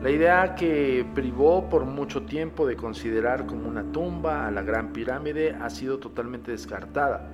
La 0.00 0.10
idea 0.10 0.54
que 0.54 1.06
privó 1.14 1.68
por 1.68 1.84
mucho 1.84 2.22
tiempo 2.22 2.66
de 2.66 2.74
considerar 2.74 3.44
como 3.44 3.68
una 3.68 3.92
tumba 3.92 4.46
a 4.46 4.50
la 4.50 4.62
Gran 4.62 4.94
Pirámide 4.94 5.54
ha 5.54 5.68
sido 5.68 5.98
totalmente 5.98 6.52
descartada, 6.52 7.30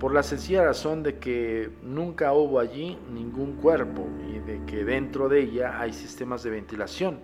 por 0.00 0.12
la 0.12 0.24
sencilla 0.24 0.64
razón 0.64 1.04
de 1.04 1.18
que 1.18 1.70
nunca 1.82 2.32
hubo 2.32 2.58
allí 2.58 2.98
ningún 3.12 3.52
cuerpo 3.54 4.08
y 4.28 4.40
de 4.40 4.60
que 4.66 4.84
dentro 4.84 5.28
de 5.28 5.42
ella 5.42 5.80
hay 5.80 5.92
sistemas 5.92 6.42
de 6.42 6.50
ventilación. 6.50 7.20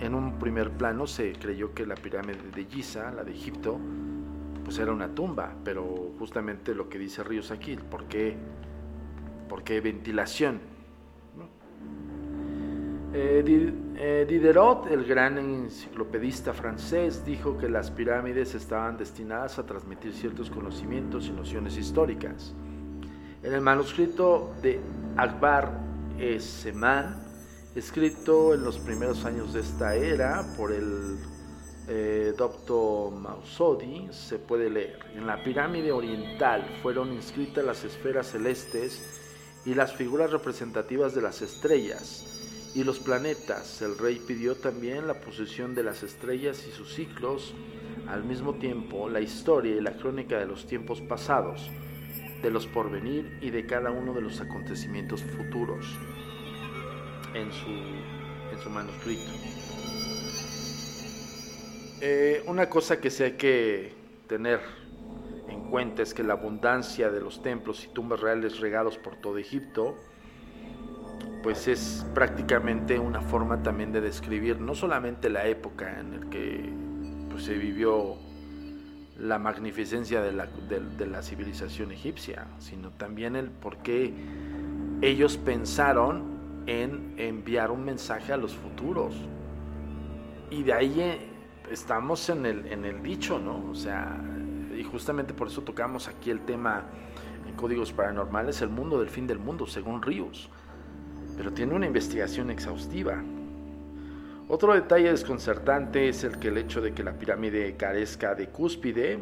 En 0.00 0.14
un 0.14 0.38
primer 0.38 0.70
plano 0.70 1.06
se 1.06 1.32
creyó 1.34 1.74
que 1.74 1.84
la 1.84 1.96
pirámide 1.96 2.50
de 2.54 2.64
Giza, 2.64 3.12
la 3.12 3.24
de 3.24 3.32
Egipto, 3.32 3.78
pues 4.64 4.78
era 4.78 4.90
una 4.90 5.14
tumba, 5.14 5.54
pero 5.64 6.12
justamente 6.18 6.74
lo 6.74 6.88
que 6.88 6.98
dice 6.98 7.22
Ríos 7.22 7.50
aquí, 7.50 7.76
¿por 7.76 8.04
qué 8.04 8.36
porque 9.52 9.82
ventilación. 9.82 10.60
Eh, 13.12 13.44
Eh, 13.94 14.24
Diderot, 14.26 14.90
el 14.90 15.04
gran 15.04 15.36
enciclopedista 15.36 16.54
francés, 16.54 17.22
dijo 17.26 17.58
que 17.58 17.68
las 17.68 17.90
pirámides 17.90 18.54
estaban 18.54 18.96
destinadas 18.96 19.58
a 19.58 19.66
transmitir 19.66 20.14
ciertos 20.14 20.48
conocimientos 20.48 21.26
y 21.26 21.32
nociones 21.32 21.76
históricas. 21.76 22.54
En 23.42 23.52
el 23.52 23.60
manuscrito 23.60 24.54
de 24.62 24.80
Akbar 25.18 25.78
Seman, 26.38 27.22
escrito 27.74 28.54
en 28.54 28.64
los 28.64 28.78
primeros 28.78 29.26
años 29.26 29.52
de 29.52 29.60
esta 29.60 29.94
era 29.94 30.42
por 30.56 30.72
el 30.72 31.18
eh, 31.88 32.32
Dr. 32.38 33.12
Mausodi, 33.12 34.08
se 34.10 34.38
puede 34.38 34.70
leer. 34.70 34.98
En 35.14 35.26
la 35.26 35.44
pirámide 35.44 35.92
oriental 35.92 36.64
fueron 36.82 37.12
inscritas 37.12 37.62
las 37.64 37.84
esferas 37.84 38.28
celestes 38.28 39.21
y 39.64 39.74
las 39.74 39.94
figuras 39.94 40.30
representativas 40.30 41.14
de 41.14 41.22
las 41.22 41.42
estrellas 41.42 42.24
y 42.74 42.84
los 42.84 42.98
planetas. 42.98 43.82
El 43.82 43.98
rey 43.98 44.20
pidió 44.26 44.56
también 44.56 45.06
la 45.06 45.20
posesión 45.20 45.74
de 45.74 45.82
las 45.82 46.02
estrellas 46.02 46.66
y 46.68 46.72
sus 46.72 46.94
ciclos, 46.94 47.54
al 48.08 48.24
mismo 48.24 48.54
tiempo 48.54 49.08
la 49.08 49.20
historia 49.20 49.76
y 49.76 49.80
la 49.80 49.96
crónica 49.96 50.38
de 50.38 50.46
los 50.46 50.66
tiempos 50.66 51.00
pasados, 51.00 51.70
de 52.42 52.50
los 52.50 52.66
porvenir 52.66 53.38
y 53.40 53.50
de 53.50 53.66
cada 53.66 53.90
uno 53.90 54.14
de 54.14 54.22
los 54.22 54.40
acontecimientos 54.40 55.22
futuros 55.22 55.86
en 57.34 57.52
su, 57.52 57.70
en 57.70 58.62
su 58.62 58.70
manuscrito. 58.70 59.30
Eh, 62.00 62.42
una 62.46 62.68
cosa 62.68 63.00
que 63.00 63.10
se 63.10 63.24
hay 63.24 63.32
que 63.32 63.92
tener 64.26 64.81
en 65.52 65.70
cuenta 65.70 66.02
es 66.02 66.14
que 66.14 66.22
la 66.22 66.34
abundancia 66.34 67.10
de 67.10 67.20
los 67.20 67.42
templos 67.42 67.84
y 67.84 67.88
tumbas 67.88 68.20
reales 68.20 68.60
regados 68.60 68.98
por 68.98 69.16
todo 69.16 69.38
Egipto 69.38 69.96
pues 71.42 71.66
es 71.66 72.06
prácticamente 72.14 72.98
una 72.98 73.20
forma 73.20 73.62
también 73.62 73.92
de 73.92 74.00
describir 74.00 74.60
no 74.60 74.74
solamente 74.74 75.28
la 75.28 75.46
época 75.46 75.98
en 75.98 76.20
la 76.20 76.30
que 76.30 76.72
pues, 77.30 77.44
se 77.44 77.54
vivió 77.54 78.16
la 79.18 79.38
magnificencia 79.38 80.22
de 80.22 80.32
la, 80.32 80.46
de 80.46 81.06
la 81.06 81.22
civilización 81.22 81.92
egipcia, 81.92 82.46
sino 82.58 82.90
también 82.90 83.36
el 83.36 83.50
por 83.50 83.78
qué 83.78 84.12
ellos 85.00 85.36
pensaron 85.36 86.64
en 86.66 87.14
enviar 87.18 87.70
un 87.70 87.84
mensaje 87.84 88.32
a 88.32 88.36
los 88.36 88.54
futuros. 88.54 89.14
Y 90.50 90.62
de 90.62 90.72
ahí 90.72 91.00
eh, 91.00 91.18
estamos 91.70 92.28
en 92.30 92.46
el, 92.46 92.66
en 92.66 92.84
el 92.84 93.02
dicho, 93.02 93.38
¿no? 93.38 93.70
O 93.70 93.74
sea, 93.74 94.20
y 94.82 94.84
justamente 94.84 95.32
por 95.32 95.48
eso 95.48 95.62
tocamos 95.62 96.08
aquí 96.08 96.30
el 96.30 96.40
tema 96.40 96.84
en 97.48 97.54
Códigos 97.54 97.92
Paranormales, 97.92 98.60
el 98.60 98.68
mundo 98.68 99.00
del 99.00 99.08
fin 99.08 99.26
del 99.26 99.38
mundo, 99.38 99.66
según 99.66 100.02
Ríos 100.02 100.50
pero 101.36 101.52
tiene 101.52 101.74
una 101.74 101.86
investigación 101.86 102.50
exhaustiva. 102.50 103.22
Otro 104.48 104.74
detalle 104.74 105.10
desconcertante 105.10 106.08
es 106.08 106.24
el 106.24 106.38
que 106.38 106.48
el 106.48 106.58
hecho 106.58 106.80
de 106.80 106.92
que 106.92 107.02
la 107.02 107.12
pirámide 107.12 107.76
carezca 107.76 108.34
de 108.34 108.48
cúspide, 108.48 109.18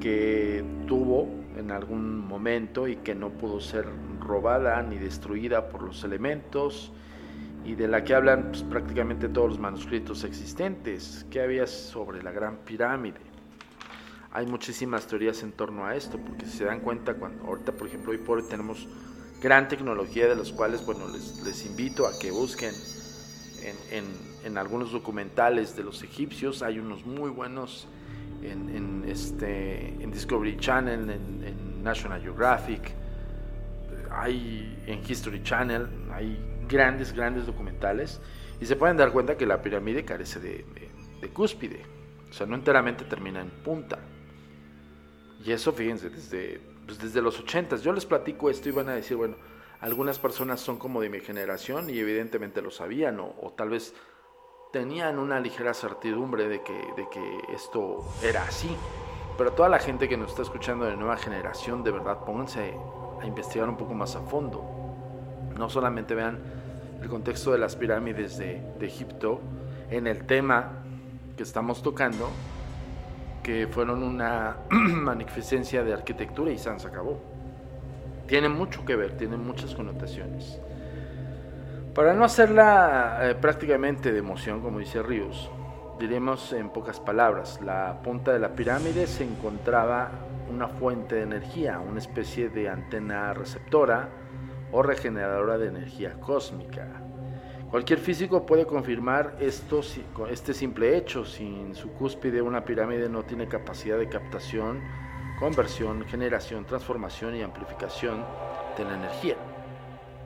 que 0.00 0.62
tuvo 0.86 1.28
en 1.56 1.70
algún 1.70 2.18
momento 2.18 2.86
y 2.86 2.96
que 2.96 3.14
no 3.14 3.30
pudo 3.30 3.60
ser 3.60 3.86
robada 4.20 4.82
ni 4.82 4.98
destruida 4.98 5.68
por 5.68 5.82
los 5.82 6.04
elementos, 6.04 6.92
y 7.64 7.74
de 7.74 7.88
la 7.88 8.04
que 8.04 8.14
hablan 8.14 8.50
pues, 8.50 8.62
prácticamente 8.62 9.28
todos 9.28 9.48
los 9.48 9.58
manuscritos 9.58 10.22
existentes. 10.22 11.26
¿Qué 11.30 11.40
había 11.40 11.66
sobre 11.66 12.22
la 12.22 12.30
Gran 12.30 12.58
Pirámide? 12.58 13.25
Hay 14.36 14.44
muchísimas 14.44 15.06
teorías 15.06 15.42
en 15.42 15.52
torno 15.52 15.86
a 15.86 15.96
esto, 15.96 16.18
porque 16.18 16.44
si 16.44 16.58
se 16.58 16.64
dan 16.66 16.80
cuenta, 16.80 17.14
cuando 17.14 17.46
ahorita, 17.46 17.72
por 17.72 17.86
ejemplo, 17.86 18.12
hoy 18.12 18.18
por 18.18 18.36
hoy 18.36 18.44
tenemos 18.46 18.86
gran 19.40 19.66
tecnología 19.66 20.28
de 20.28 20.36
los 20.36 20.52
cuales, 20.52 20.84
bueno, 20.84 21.08
les, 21.08 21.42
les 21.42 21.64
invito 21.64 22.06
a 22.06 22.10
que 22.18 22.30
busquen 22.30 22.74
en, 24.44 24.58
algunos 24.58 24.92
documentales 24.92 25.74
de 25.74 25.84
los 25.84 26.02
egipcios, 26.02 26.60
hay 26.62 26.78
unos 26.78 27.06
muy 27.06 27.30
buenos 27.30 27.88
en, 28.42 28.68
en 28.76 29.04
este, 29.08 29.94
en 30.02 30.10
Discovery 30.10 30.58
Channel, 30.58 31.08
en, 31.08 31.82
National 31.82 32.20
Geographic, 32.20 32.92
hay 34.10 34.84
en 34.86 35.00
History 35.00 35.42
Channel, 35.42 35.88
hay 36.12 36.38
grandes, 36.68 37.14
grandes 37.14 37.46
documentales 37.46 38.20
y 38.60 38.66
se 38.66 38.76
pueden 38.76 38.98
dar 38.98 39.12
cuenta 39.12 39.38
que 39.38 39.46
la 39.46 39.62
pirámide 39.62 40.04
carece 40.04 40.40
de 40.40 41.28
cúspide, 41.32 41.86
o 42.28 42.34
sea, 42.34 42.46
no 42.46 42.54
enteramente 42.54 43.04
termina 43.04 43.40
en 43.40 43.48
punta. 43.48 43.98
Y 45.46 45.52
eso, 45.52 45.72
fíjense, 45.72 46.10
desde 46.10 46.60
pues 46.86 46.98
desde 46.98 47.20
los 47.20 47.38
80. 47.38 47.76
Yo 47.76 47.92
les 47.92 48.06
platico 48.06 48.48
esto 48.48 48.68
y 48.68 48.72
van 48.72 48.88
a 48.88 48.94
decir, 48.94 49.16
bueno, 49.16 49.36
algunas 49.80 50.18
personas 50.18 50.60
son 50.60 50.78
como 50.78 51.00
de 51.00 51.10
mi 51.10 51.20
generación 51.20 51.90
y 51.90 51.98
evidentemente 51.98 52.62
lo 52.62 52.70
sabían 52.70 53.20
o, 53.20 53.52
tal 53.56 53.70
vez 53.70 53.94
tenían 54.72 55.18
una 55.18 55.40
ligera 55.40 55.74
certidumbre 55.74 56.48
de 56.48 56.62
que, 56.62 56.72
de 56.72 57.08
que 57.10 57.40
esto 57.54 58.04
era 58.22 58.44
así. 58.44 58.74
Pero 59.36 59.52
toda 59.52 59.68
la 59.68 59.78
gente 59.78 60.08
que 60.08 60.16
nos 60.16 60.30
está 60.30 60.42
escuchando 60.42 60.86
de 60.86 60.96
nueva 60.96 61.16
generación, 61.16 61.82
de 61.82 61.90
verdad, 61.90 62.24
pónganse 62.24 62.74
a 63.20 63.26
investigar 63.26 63.68
un 63.68 63.76
poco 63.76 63.94
más 63.94 64.16
a 64.16 64.20
fondo. 64.20 64.64
No 65.58 65.68
solamente 65.68 66.14
vean 66.14 66.38
el 67.02 67.08
contexto 67.08 67.52
de 67.52 67.58
las 67.58 67.76
pirámides 67.76 68.38
de, 68.38 68.62
de 68.78 68.86
Egipto 68.86 69.40
en 69.90 70.06
el 70.06 70.26
tema 70.26 70.82
que 71.36 71.42
estamos 71.42 71.82
tocando, 71.82 72.30
que 73.46 73.68
fueron 73.68 74.02
una 74.02 74.56
magnificencia 74.70 75.84
de 75.84 75.92
arquitectura 75.92 76.50
y 76.50 76.58
San 76.58 76.80
se 76.80 76.88
acabó. 76.88 77.20
Tiene 78.26 78.48
mucho 78.48 78.84
que 78.84 78.96
ver, 78.96 79.16
tiene 79.16 79.36
muchas 79.36 79.72
connotaciones. 79.72 80.58
Para 81.94 82.12
no 82.14 82.24
hacerla 82.24 83.20
eh, 83.22 83.36
prácticamente 83.36 84.10
de 84.10 84.18
emoción, 84.18 84.60
como 84.60 84.80
dice 84.80 85.00
Ríos, 85.00 85.48
diremos 85.96 86.52
en 86.54 86.70
pocas 86.70 86.98
palabras, 86.98 87.60
la 87.62 88.02
punta 88.02 88.32
de 88.32 88.40
la 88.40 88.48
pirámide 88.48 89.06
se 89.06 89.22
encontraba 89.22 90.10
una 90.50 90.66
fuente 90.66 91.14
de 91.14 91.22
energía, 91.22 91.78
una 91.78 92.00
especie 92.00 92.48
de 92.48 92.68
antena 92.68 93.32
receptora 93.32 94.08
o 94.72 94.82
regeneradora 94.82 95.56
de 95.56 95.68
energía 95.68 96.14
cósmica. 96.18 97.05
Cualquier 97.70 97.98
físico 97.98 98.46
puede 98.46 98.64
confirmar 98.64 99.34
esto, 99.40 99.80
este 100.30 100.54
simple 100.54 100.96
hecho. 100.96 101.24
Sin 101.24 101.74
su 101.74 101.90
cúspide, 101.92 102.40
una 102.40 102.64
pirámide 102.64 103.08
no 103.08 103.24
tiene 103.24 103.48
capacidad 103.48 103.98
de 103.98 104.08
captación, 104.08 104.80
conversión, 105.40 106.04
generación, 106.06 106.64
transformación 106.64 107.34
y 107.34 107.42
amplificación 107.42 108.24
de 108.78 108.84
la 108.84 108.94
energía. 108.94 109.36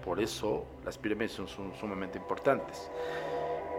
Por 0.05 0.21
eso 0.21 0.67
las 0.85 0.99
pirámides 0.99 1.33
son, 1.33 1.49
sumamente 1.49 2.19
importantes 2.19 2.91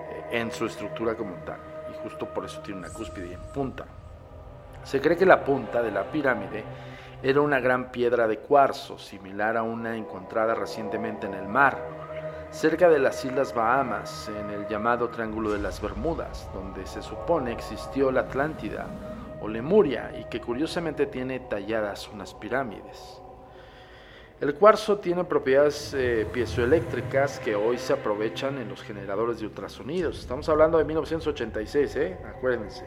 eh, 0.09 0.39
en 0.39 0.51
su 0.51 0.65
estructura 0.65 1.15
como 1.15 1.35
tal. 1.45 1.59
Y 1.91 2.03
justo 2.03 2.33
por 2.33 2.45
eso 2.45 2.61
tiene 2.61 2.79
una 2.79 2.89
cúspide 2.89 3.33
en 3.33 3.41
punta. 3.53 3.85
Se 4.83 4.99
cree 4.99 5.15
que 5.15 5.25
la 5.27 5.43
punta 5.43 5.83
de 5.83 5.91
la 5.91 6.11
pirámide 6.11 6.63
era 7.21 7.41
una 7.41 7.59
gran 7.59 7.91
piedra 7.91 8.27
de 8.27 8.39
cuarzo, 8.39 8.97
similar 8.97 9.55
a 9.55 9.61
una 9.61 9.95
encontrada 9.95 10.55
recientemente 10.55 11.27
en 11.27 11.35
el 11.35 11.47
mar 11.47 12.00
cerca 12.51 12.89
de 12.89 12.99
las 12.99 13.23
Islas 13.23 13.53
Bahamas, 13.53 14.29
en 14.29 14.49
el 14.49 14.67
llamado 14.67 15.09
Triángulo 15.09 15.51
de 15.51 15.59
las 15.59 15.81
Bermudas, 15.81 16.49
donde 16.53 16.85
se 16.85 17.01
supone 17.01 17.53
existió 17.53 18.11
la 18.11 18.21
Atlántida 18.21 18.87
o 19.41 19.47
Lemuria 19.47 20.11
y 20.19 20.25
que 20.25 20.41
curiosamente 20.41 21.05
tiene 21.05 21.39
talladas 21.39 22.09
unas 22.09 22.33
pirámides. 22.33 23.21
El 24.41 24.55
cuarzo 24.55 24.97
tiene 24.97 25.23
propiedades 25.23 25.93
eh, 25.93 26.27
piezoeléctricas 26.33 27.39
que 27.39 27.55
hoy 27.55 27.77
se 27.77 27.93
aprovechan 27.93 28.57
en 28.57 28.69
los 28.69 28.81
generadores 28.81 29.39
de 29.39 29.45
ultrasonidos. 29.45 30.19
Estamos 30.19 30.49
hablando 30.49 30.77
de 30.77 30.83
1986, 30.83 31.95
¿eh? 31.95 32.17
acuérdense. 32.27 32.85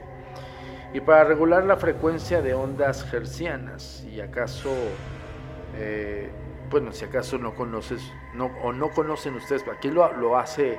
Y 0.93 1.01
para 1.01 1.25
regular 1.25 1.65
la 1.65 1.77
frecuencia 1.77 2.43
de 2.43 2.55
ondas 2.55 3.13
hercianas, 3.13 4.05
y 4.05 4.21
acaso 4.21 4.71
eh, 5.77 6.31
bueno, 6.71 6.93
si 6.93 7.05
acaso 7.05 7.39
no 7.39 7.55
conoces 7.55 8.13
no, 8.35 8.47
o 8.63 8.73
no 8.73 8.91
conocen 8.91 9.35
ustedes, 9.35 9.65
aquí 9.69 9.91
lo, 9.91 10.13
lo 10.15 10.37
hace 10.39 10.79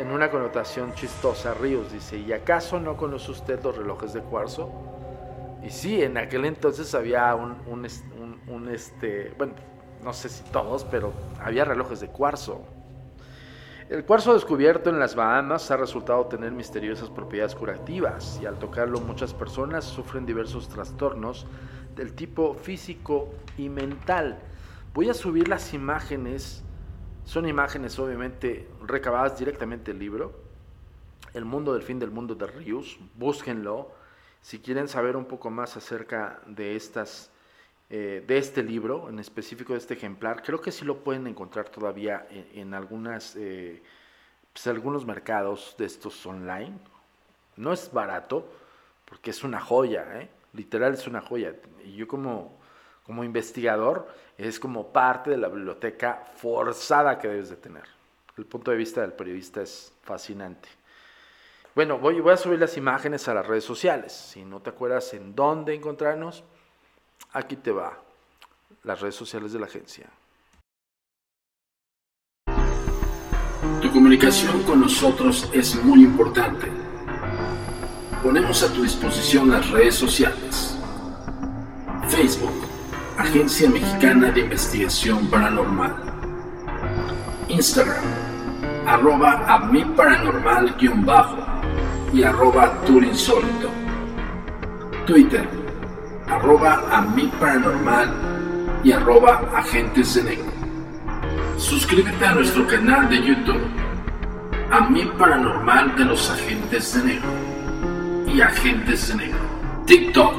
en 0.00 0.10
una 0.10 0.30
connotación 0.30 0.94
chistosa, 0.94 1.54
Ríos 1.54 1.92
dice, 1.92 2.16
¿y 2.16 2.32
acaso 2.32 2.78
no 2.78 2.96
conoce 2.96 3.30
usted 3.32 3.62
los 3.62 3.76
relojes 3.76 4.12
de 4.12 4.20
cuarzo? 4.20 4.70
Y 5.62 5.70
sí, 5.70 6.02
en 6.02 6.16
aquel 6.18 6.44
entonces 6.44 6.94
había 6.94 7.34
un, 7.34 7.56
un, 7.66 8.40
un, 8.48 8.68
este, 8.68 9.32
bueno, 9.36 9.54
no 10.02 10.12
sé 10.12 10.28
si 10.28 10.44
todos, 10.44 10.84
pero 10.84 11.12
había 11.40 11.64
relojes 11.64 12.00
de 12.00 12.08
cuarzo. 12.08 12.64
El 13.88 14.04
cuarzo 14.04 14.34
descubierto 14.34 14.90
en 14.90 14.98
las 14.98 15.14
Bahamas 15.14 15.70
ha 15.70 15.76
resultado 15.76 16.26
tener 16.26 16.52
misteriosas 16.52 17.10
propiedades 17.10 17.54
curativas 17.54 18.38
y 18.42 18.46
al 18.46 18.58
tocarlo 18.58 19.00
muchas 19.00 19.34
personas 19.34 19.84
sufren 19.84 20.24
diversos 20.24 20.68
trastornos 20.68 21.46
del 21.94 22.14
tipo 22.14 22.54
físico 22.54 23.34
y 23.56 23.68
mental. 23.68 24.38
Voy 24.92 25.08
a 25.08 25.14
subir 25.14 25.48
las 25.48 25.74
imágenes, 25.74 26.62
son 27.24 27.48
imágenes 27.48 27.98
obviamente 27.98 28.68
recabadas 28.86 29.38
directamente 29.38 29.92
del 29.92 30.00
libro, 30.00 30.40
El 31.32 31.44
mundo 31.44 31.72
del 31.72 31.82
fin 31.82 31.98
del 31.98 32.10
mundo 32.10 32.34
de 32.34 32.46
Rius, 32.46 32.98
búsquenlo. 33.16 33.90
Si 34.40 34.60
quieren 34.60 34.88
saber 34.88 35.16
un 35.16 35.24
poco 35.24 35.50
más 35.50 35.76
acerca 35.76 36.40
de 36.46 36.76
estas 36.76 37.30
eh, 37.90 38.24
de 38.26 38.38
este 38.38 38.62
libro, 38.62 39.08
en 39.08 39.18
específico 39.18 39.72
de 39.72 39.78
este 39.78 39.94
ejemplar, 39.94 40.42
creo 40.42 40.60
que 40.60 40.72
sí 40.72 40.84
lo 40.84 41.04
pueden 41.04 41.26
encontrar 41.26 41.68
todavía 41.68 42.26
en, 42.30 42.72
algunas 42.72 43.36
eh, 43.36 43.82
pues, 44.52 44.66
algunos 44.66 45.04
mercados 45.04 45.74
de 45.78 45.84
estos 45.84 46.24
online. 46.24 46.78
No 47.56 47.72
es 47.72 47.92
barato, 47.92 48.48
porque 49.04 49.30
es 49.30 49.44
una 49.44 49.60
joya, 49.60 50.20
¿eh? 50.20 50.28
Literal 50.54 50.94
es 50.94 51.06
una 51.06 51.20
joya. 51.20 51.54
Y 51.84 51.94
yo 51.96 52.08
como, 52.08 52.58
como 53.04 53.24
investigador 53.24 54.08
es 54.38 54.58
como 54.58 54.92
parte 54.92 55.30
de 55.30 55.36
la 55.36 55.48
biblioteca 55.48 56.24
forzada 56.36 57.18
que 57.18 57.28
debes 57.28 57.50
de 57.50 57.56
tener. 57.56 57.84
El 58.36 58.46
punto 58.46 58.70
de 58.70 58.76
vista 58.76 59.00
del 59.00 59.12
periodista 59.12 59.62
es 59.62 59.92
fascinante. 60.02 60.68
Bueno, 61.74 61.98
voy, 61.98 62.20
voy 62.20 62.32
a 62.32 62.36
subir 62.36 62.58
las 62.58 62.76
imágenes 62.76 63.28
a 63.28 63.34
las 63.34 63.46
redes 63.46 63.64
sociales. 63.64 64.12
Si 64.12 64.44
no 64.44 64.60
te 64.60 64.70
acuerdas 64.70 65.12
en 65.14 65.34
dónde 65.34 65.74
encontrarnos, 65.74 66.44
aquí 67.32 67.56
te 67.56 67.72
va. 67.72 67.98
Las 68.84 69.00
redes 69.00 69.14
sociales 69.14 69.52
de 69.52 69.58
la 69.58 69.66
agencia. 69.66 70.08
Tu 73.80 73.90
comunicación 73.92 74.62
con 74.62 74.80
nosotros 74.80 75.50
es 75.52 75.74
muy 75.84 76.04
importante. 76.04 76.83
Ponemos 78.24 78.62
a 78.62 78.72
tu 78.72 78.82
disposición 78.82 79.50
las 79.50 79.70
redes 79.70 79.96
sociales. 79.96 80.74
Facebook, 82.08 82.54
Agencia 83.18 83.68
Mexicana 83.68 84.30
de 84.30 84.40
Investigación 84.40 85.26
Paranormal. 85.26 85.94
Instagram, 87.48 88.02
arroba 88.86 89.44
a 89.46 89.58
mi 89.66 89.84
paranormal-bajo 89.84 91.36
y 92.14 92.22
arroba. 92.22 92.80
Twitter, 95.06 95.46
arroba 96.26 96.82
a 96.90 97.06
paranormal 97.38 98.08
y 98.82 98.92
arroba 98.92 99.42
agentes 99.54 100.14
de 100.14 100.22
negro. 100.22 100.52
Suscríbete 101.58 102.24
a 102.24 102.32
nuestro 102.32 102.66
canal 102.66 103.06
de 103.10 103.22
YouTube, 103.22 103.66
a 104.70 104.80
mi 104.88 105.04
paranormal 105.04 105.94
de 105.96 106.04
los 106.06 106.30
agentes 106.30 106.94
de 106.94 107.04
negro 107.04 107.43
y 108.34 108.40
agentes 108.40 109.08
de 109.08 109.14
negro. 109.14 109.38
TikTok, 109.86 110.34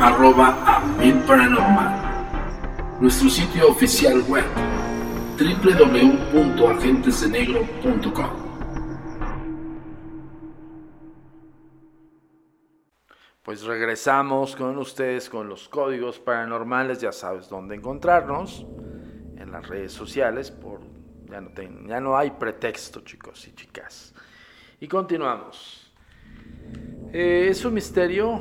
arroba 0.00 0.64
a 0.66 0.80
mi 0.98 1.12
paranormal. 1.12 2.98
Nuestro 3.00 3.30
sitio 3.30 3.68
oficial 3.68 4.20
web, 4.28 4.44
www.agentesdenegro.com. 5.38 8.30
Pues 13.42 13.62
regresamos 13.62 14.54
con 14.56 14.76
ustedes 14.78 15.30
con 15.30 15.48
los 15.48 15.68
códigos 15.68 16.18
paranormales, 16.18 17.00
ya 17.00 17.12
sabes 17.12 17.48
dónde 17.48 17.76
encontrarnos, 17.76 18.66
en 19.36 19.52
las 19.52 19.68
redes 19.68 19.92
sociales, 19.92 20.50
por, 20.50 20.80
ya 21.86 22.00
no 22.00 22.16
hay 22.16 22.32
pretexto 22.32 23.02
chicos 23.02 23.46
y 23.46 23.54
chicas. 23.54 24.12
Y 24.80 24.88
continuamos. 24.88 25.79
Eh, 27.12 27.48
es 27.50 27.64
un 27.64 27.74
misterio 27.74 28.40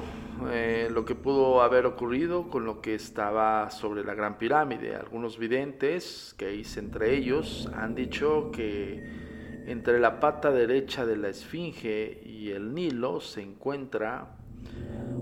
eh, 0.51 0.88
lo 0.91 1.03
que 1.03 1.15
pudo 1.15 1.61
haber 1.61 1.86
ocurrido 1.86 2.49
con 2.49 2.63
lo 2.63 2.82
que 2.82 2.95
estaba 2.95 3.70
sobre 3.72 4.03
la 4.03 4.13
Gran 4.13 4.38
Pirámide. 4.38 4.95
Algunos 4.95 5.38
videntes, 5.38 6.34
que 6.38 6.55
hice 6.55 6.80
entre 6.80 7.15
ellos, 7.15 7.70
han 7.76 7.93
dicho 7.93 8.49
que 8.51 9.03
entre 9.67 9.99
la 9.99 10.20
pata 10.20 10.51
derecha 10.51 11.05
de 11.05 11.17
la 11.17 11.30
Esfinge 11.30 12.22
y 12.26 12.51
el 12.51 12.74
Nilo 12.74 13.20
se 13.20 13.41
encuentra 13.41 14.36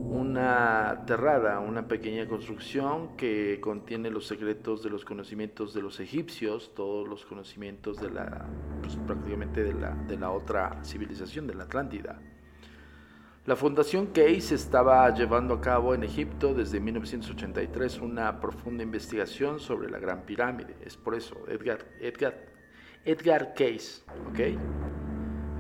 una 0.10 1.04
terrada, 1.06 1.60
una 1.60 1.88
pequeña 1.88 2.28
construcción 2.28 3.18
que 3.18 3.60
contiene 3.60 4.10
los 4.10 4.28
secretos 4.28 4.84
de 4.84 4.90
los 4.90 5.04
conocimientos 5.04 5.74
de 5.74 5.82
los 5.82 6.00
egipcios, 6.00 6.74
todos 6.76 7.08
los 7.08 7.26
conocimientos 7.26 8.00
de 8.00 8.12
la, 8.12 8.46
pues, 8.82 8.96
prácticamente 8.98 9.64
de 9.64 9.74
la, 9.74 9.96
de 9.96 10.18
la 10.18 10.32
otra 10.32 10.80
civilización, 10.84 11.48
de 11.48 11.56
la 11.56 11.64
Atlántida. 11.64 12.20
La 13.48 13.56
Fundación 13.56 14.08
Case 14.08 14.54
estaba 14.56 15.10
llevando 15.16 15.54
a 15.54 15.62
cabo 15.62 15.96
en 15.96 16.04
Egipto 16.04 16.54
desde 16.54 16.82
1983 16.82 18.00
una 18.00 18.42
profunda 18.42 18.84
investigación 18.84 19.62
sobre 19.62 19.90
la 19.90 20.00
Gran 20.00 20.24
Pirámide. 20.24 20.76
Es 20.84 20.98
por 20.98 21.16
eso, 21.16 21.38
Edgar, 21.48 21.86
Edgar, 22.02 22.36
Edgar 23.06 23.54
Case. 23.54 24.04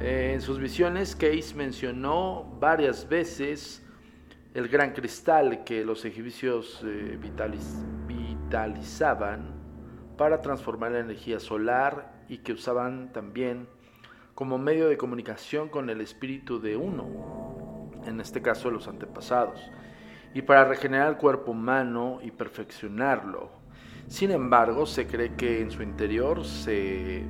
Eh, 0.01 0.31
en 0.33 0.41
sus 0.41 0.59
visiones, 0.59 1.15
Case 1.15 1.55
mencionó 1.55 2.57
varias 2.59 3.07
veces 3.07 3.81
el 4.53 4.67
gran 4.67 4.91
cristal 4.91 5.63
que 5.63 5.85
los 5.85 6.03
egipcios 6.03 6.83
eh, 6.83 7.17
vitalizaban 8.05 9.55
para 10.17 10.41
transformar 10.41 10.91
la 10.91 10.99
energía 10.99 11.39
solar 11.39 12.25
y 12.27 12.39
que 12.39 12.51
usaban 12.51 13.13
también 13.13 13.69
como 14.35 14.57
medio 14.57 14.89
de 14.89 14.97
comunicación 14.97 15.69
con 15.69 15.89
el 15.89 16.01
espíritu 16.01 16.59
de 16.59 16.75
uno, 16.75 17.57
en 18.08 18.20
este 18.20 18.41
caso 18.41 18.72
los 18.72 18.88
antepasados, 18.88 19.60
y 20.34 20.41
para 20.41 20.66
regenerar 20.66 21.10
el 21.10 21.18
cuerpo 21.18 21.51
humano 21.51 22.20
y 22.22 22.32
perfeccionarlo. 22.32 23.49
Sin 24.08 24.32
embargo, 24.32 24.86
se 24.86 25.05
cree 25.05 25.36
que 25.36 25.62
en 25.62 25.72
su 25.72 25.84
interior 25.84 26.45
se 26.45 27.26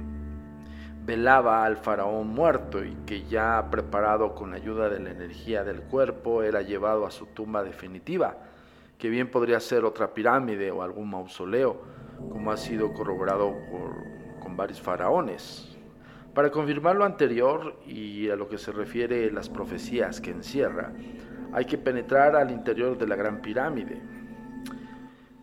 velaba 1.06 1.64
al 1.64 1.78
faraón 1.78 2.28
muerto 2.28 2.84
y 2.84 2.94
que 3.06 3.24
ya 3.24 3.70
preparado 3.72 4.36
con 4.36 4.54
ayuda 4.54 4.90
de 4.90 5.00
la 5.00 5.12
energía 5.12 5.64
del 5.64 5.82
cuerpo 5.84 6.44
era 6.44 6.62
llevado 6.62 7.06
a 7.06 7.12
su 7.12 7.28
tumba 7.28 7.64
definitiva, 7.64 8.36
que 8.98 9.10
bien 9.10 9.32
podría 9.32 9.60
ser 9.60 9.86
otra 9.86 10.14
pirámide 10.14 10.70
o 10.70 10.84
algún 10.84 11.10
mausoleo, 11.10 11.82
como 12.30 12.52
ha 12.52 12.58
sido 12.58 12.94
corroborado 12.94 13.56
por, 13.72 13.96
con 14.42 14.58
varios 14.58 14.82
faraones. 14.82 15.77
Para 16.38 16.52
confirmar 16.52 16.96
lo 16.96 17.04
anterior 17.04 17.80
y 17.88 18.30
a 18.30 18.36
lo 18.36 18.48
que 18.48 18.60
se 18.60 18.72
refiere 18.72 19.32
las 19.32 19.50
profecías 19.50 20.22
que 20.22 20.30
encierra, 20.30 20.94
hay 21.52 21.66
que 21.66 21.80
penetrar 21.80 22.36
al 22.36 22.52
interior 22.52 22.96
de 22.96 23.08
la 23.08 23.16
gran 23.16 23.42
pirámide, 23.42 24.00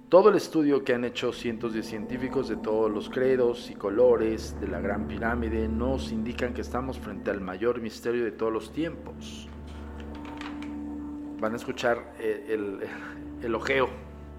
todo 0.08 0.28
el 0.28 0.36
estudio 0.36 0.84
que 0.84 0.94
han 0.94 1.04
hecho 1.04 1.32
cientos 1.32 1.74
de 1.74 1.82
científicos 1.82 2.48
de 2.48 2.58
todos 2.58 2.92
los 2.92 3.10
credos 3.10 3.72
y 3.72 3.74
colores 3.74 4.54
de 4.60 4.68
la 4.68 4.80
Gran 4.80 5.08
Pirámide 5.08 5.66
nos 5.66 6.12
indican 6.12 6.54
que 6.54 6.60
estamos 6.60 7.00
frente 7.00 7.28
al 7.32 7.40
mayor 7.40 7.80
misterio 7.80 8.22
de 8.22 8.30
todos 8.30 8.52
los 8.52 8.72
tiempos. 8.72 9.48
Van 11.40 11.54
a 11.54 11.56
escuchar 11.56 12.14
el, 12.20 12.78
el, 13.42 13.54
ojeo, 13.56 13.88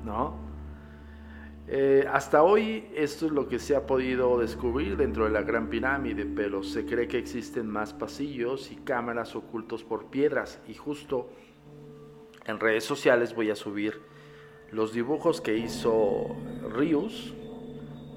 ¿no? 0.05 0.44
Eh, 1.67 2.05
hasta 2.11 2.43
hoy 2.43 2.87
esto 2.93 3.25
es 3.25 3.31
lo 3.31 3.47
que 3.47 3.57
se 3.57 3.75
ha 3.75 3.87
podido 3.87 4.37
descubrir 4.37 4.97
dentro 4.97 5.23
de 5.23 5.31
la 5.31 5.41
Gran 5.41 5.67
Pirámide, 5.69 6.25
pero 6.25 6.61
se 6.61 6.85
cree 6.85 7.07
que 7.07 7.17
existen 7.17 7.67
más 7.67 7.91
pasillos 7.91 8.71
y 8.71 8.75
cámaras 8.75 9.35
ocultos 9.35 9.83
por 9.83 10.05
piedras 10.05 10.59
y 10.67 10.75
justo 10.75 11.27
en 12.45 12.59
redes 12.59 12.83
sociales 12.83 13.33
voy 13.33 13.49
a 13.49 13.55
subir 13.55 13.99
los 14.71 14.93
dibujos 14.93 15.41
que 15.41 15.57
hizo 15.57 16.35
Rius 16.71 17.33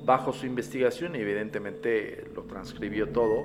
bajo 0.05 0.35
su 0.35 0.45
investigación, 0.45 1.17
evidentemente 1.17 2.31
lo 2.35 2.43
transcribió 2.43 3.11
todo. 3.11 3.45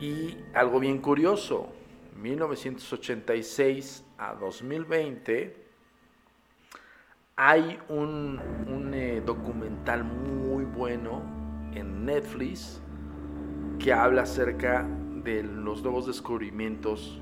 Y 0.00 0.38
algo 0.54 0.80
bien 0.80 0.98
curioso, 0.98 1.70
1986 2.16 4.04
a 4.16 4.34
2020 4.34 5.61
hay 7.44 7.76
un, 7.88 8.38
eh, 8.94 9.20
documental 9.26 10.04
muy 10.04 10.64
bueno 10.64 11.22
en 11.74 12.04
Netflix 12.04 12.80
que 13.80 13.92
habla 13.92 14.22
acerca 14.22 14.86
de 15.24 15.42
los 15.42 15.82
nuevos 15.82 16.06
descubrimientos 16.06 17.20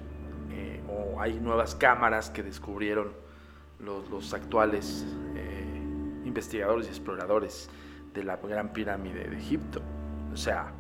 eh, 0.51 0.83
o 0.89 1.19
hay 1.23 1.41
nuevas 1.41 1.75
cámaras 1.75 2.29
que 2.29 2.43
descubrieron 2.43 3.13
los, 3.79 4.35
actuales 4.35 5.07
eh, 5.37 5.83
investigadores 6.27 6.87
y 6.89 6.91
exploradores 6.91 7.71
de 8.13 8.23
la 8.23 8.37
Gran 8.37 8.75
Pirámide 8.75 9.27
de 9.27 9.39
Egipto. 9.39 9.81
O 10.35 10.37
sea, 10.37 10.71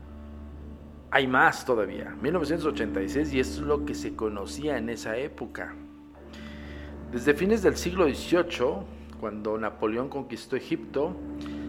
hay 1.11 1.26
más 1.26 1.64
todavía. 1.64 2.14
1986 2.20 3.32
y 3.32 3.41
esto 3.41 3.61
es 3.62 3.66
lo 3.66 3.86
que 3.86 3.95
se 3.95 4.14
conocía 4.14 4.76
en 4.76 4.91
esa 4.91 5.16
época. 5.16 5.74
Desde 7.11 7.32
fines 7.32 7.62
del 7.62 7.76
siglo 7.76 8.05
XVIII, 8.05 8.99
cuando 9.20 9.58
Napoleón 9.58 10.08
conquistó 10.08 10.56
Egipto, 10.56 11.14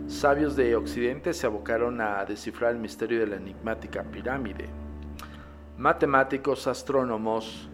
sabios 0.08 0.56
de 0.56 0.76
Occidente 0.76 1.34
se 1.34 1.46
abocaron 1.46 2.00
a 2.00 2.24
descifrar 2.24 2.72
el 2.72 2.80
misterio 2.80 3.20
de 3.20 3.28
la 3.28 3.36
enigmática 3.36 4.04
pirámide. 4.04 4.70
Matemáticos, 5.78 6.68
astrónomos, 6.68 7.70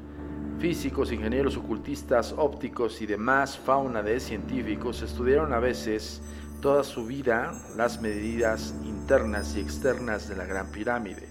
Físicos, 0.59 1.11
ingenieros, 1.11 1.55
ocultistas, 1.55 2.33
ópticos 2.35 3.03
y 3.03 3.05
demás 3.05 3.59
fauna 3.59 4.01
de 4.01 4.19
científicos 4.19 5.03
estudiaron 5.03 5.53
a 5.53 5.59
veces 5.59 6.19
toda 6.63 6.83
su 6.83 7.05
vida 7.05 7.53
las 7.75 8.01
medidas 8.01 8.73
internas 8.83 9.55
y 9.55 9.59
externas 9.59 10.27
de 10.27 10.35
la 10.35 10.45
Gran 10.45 10.71
Pirámide. 10.71 11.29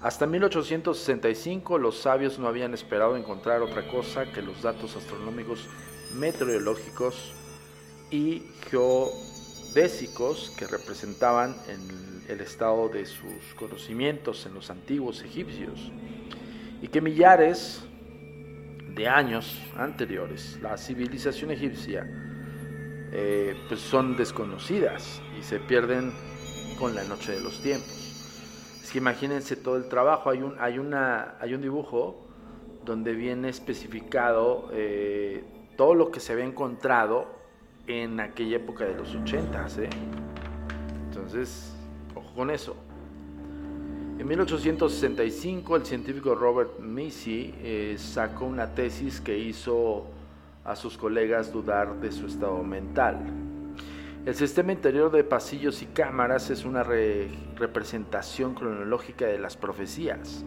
Hasta 0.00 0.28
1865 0.28 1.78
los 1.78 1.98
sabios 1.98 2.38
no 2.38 2.46
habían 2.46 2.72
esperado 2.72 3.16
encontrar 3.16 3.62
otra 3.62 3.88
cosa 3.88 4.30
que 4.30 4.42
los 4.42 4.62
datos 4.62 4.94
astronómicos, 4.94 5.66
meteorológicos 6.14 7.34
y 8.16 8.42
geodésicos 8.70 10.50
que 10.56 10.66
representaban 10.66 11.54
el 12.28 12.40
estado 12.40 12.88
de 12.88 13.04
sus 13.04 13.54
conocimientos 13.58 14.46
en 14.46 14.54
los 14.54 14.70
antiguos 14.70 15.22
egipcios 15.22 15.92
y 16.80 16.88
que 16.88 17.02
millares 17.02 17.82
de 18.94 19.06
años 19.06 19.60
anteriores 19.76 20.58
la 20.62 20.78
civilización 20.78 21.50
egipcia 21.50 22.08
eh, 23.12 23.54
pues 23.68 23.80
son 23.80 24.16
desconocidas 24.16 25.20
y 25.38 25.42
se 25.42 25.60
pierden 25.60 26.10
con 26.78 26.94
la 26.94 27.04
noche 27.04 27.32
de 27.32 27.40
los 27.40 27.60
tiempos. 27.62 28.80
Es 28.82 28.90
que 28.90 28.98
imagínense 28.98 29.56
todo 29.56 29.76
el 29.76 29.88
trabajo, 29.88 30.30
hay 30.30 30.40
un, 30.40 30.56
hay 30.58 30.78
una, 30.78 31.36
hay 31.38 31.52
un 31.52 31.60
dibujo 31.60 32.26
donde 32.82 33.12
viene 33.12 33.50
especificado 33.50 34.70
eh, 34.72 35.44
todo 35.76 35.94
lo 35.94 36.10
que 36.10 36.20
se 36.20 36.32
había 36.32 36.46
encontrado 36.46 37.35
en 37.86 38.20
aquella 38.20 38.56
época 38.56 38.84
de 38.84 38.94
los 38.94 39.14
80. 39.14 39.66
¿eh? 39.78 39.90
Entonces, 41.08 41.74
ojo 42.14 42.32
con 42.34 42.50
eso. 42.50 42.76
En 44.18 44.26
1865 44.26 45.76
el 45.76 45.84
científico 45.84 46.34
Robert 46.34 46.80
Missy 46.80 47.54
eh, 47.62 47.96
sacó 47.98 48.46
una 48.46 48.74
tesis 48.74 49.20
que 49.20 49.36
hizo 49.36 50.06
a 50.64 50.74
sus 50.74 50.96
colegas 50.96 51.52
dudar 51.52 52.00
de 52.00 52.10
su 52.10 52.26
estado 52.26 52.62
mental. 52.62 53.18
El 54.24 54.34
sistema 54.34 54.72
interior 54.72 55.12
de 55.12 55.22
pasillos 55.22 55.82
y 55.82 55.86
cámaras 55.86 56.50
es 56.50 56.64
una 56.64 56.82
representación 56.82 58.54
cronológica 58.54 59.26
de 59.26 59.38
las 59.38 59.56
profecías. 59.56 60.44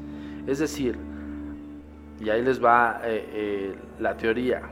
Es 0.47 0.59
decir, 0.59 0.97
y 2.19 2.29
ahí 2.29 2.41
les 2.41 2.61
va 2.61 2.99
eh, 3.05 3.29
eh, 3.31 3.75
la 3.99 4.17
teoría, 4.17 4.63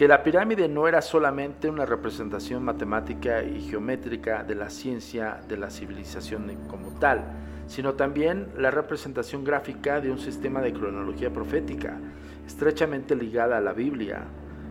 que 0.00 0.08
la 0.08 0.22
pirámide 0.22 0.66
no 0.66 0.88
era 0.88 1.02
solamente 1.02 1.68
una 1.68 1.84
representación 1.84 2.64
matemática 2.64 3.42
y 3.42 3.60
geométrica 3.60 4.42
de 4.44 4.54
la 4.54 4.70
ciencia 4.70 5.42
de 5.46 5.58
la 5.58 5.68
civilización 5.68 6.50
como 6.68 6.98
tal, 6.98 7.22
sino 7.66 7.92
también 7.92 8.48
la 8.56 8.70
representación 8.70 9.44
gráfica 9.44 10.00
de 10.00 10.10
un 10.10 10.18
sistema 10.18 10.62
de 10.62 10.72
cronología 10.72 11.30
profética, 11.30 11.98
estrechamente 12.46 13.14
ligada 13.14 13.58
a 13.58 13.60
la 13.60 13.74
Biblia 13.74 14.22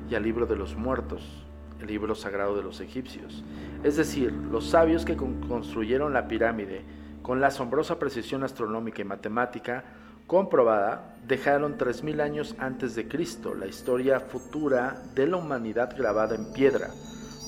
y 0.09 0.15
al 0.15 0.23
libro 0.23 0.47
de 0.47 0.55
los 0.55 0.75
muertos, 0.75 1.45
el 1.79 1.85
libro 1.85 2.15
sagrado 2.15 2.57
de 2.57 2.63
los 2.63 2.81
egipcios. 2.81 3.43
Es 3.83 3.97
decir, 3.97 4.31
los 4.31 4.67
sabios 4.67 5.05
que 5.05 5.15
construyeron 5.15 6.11
la 6.11 6.27
pirámide 6.27 6.81
con 7.21 7.39
la 7.39 7.49
asombrosa 7.49 7.99
precisión 7.99 8.43
astronómica 8.43 9.03
y 9.03 9.05
matemática 9.05 9.83
comprobada, 10.29 11.15
dejaron 11.27 11.79
3.000 11.79 12.21
años 12.21 12.55
antes 12.59 12.93
de 12.93 13.07
Cristo 13.07 13.55
la 13.55 13.65
historia 13.65 14.19
futura 14.19 15.01
de 15.15 15.25
la 15.25 15.37
humanidad 15.37 15.97
grabada 15.97 16.35
en 16.35 16.53
piedra, 16.53 16.91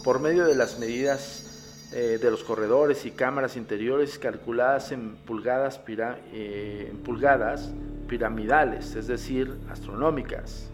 por 0.04 0.20
medio 0.20 0.46
de 0.46 0.56
las 0.56 0.80
medidas 0.80 1.92
eh, 1.94 2.18
de 2.20 2.32
los 2.32 2.44
corredores 2.44 3.06
y 3.06 3.12
cámaras 3.12 3.56
interiores 3.56 4.18
calculadas 4.18 4.92
en 4.92 5.16
pulgadas, 5.16 5.80
eh, 5.88 6.88
en 6.90 6.98
pulgadas 7.04 7.72
piramidales, 8.08 8.96
es 8.96 9.06
decir, 9.06 9.60
astronómicas. 9.70 10.72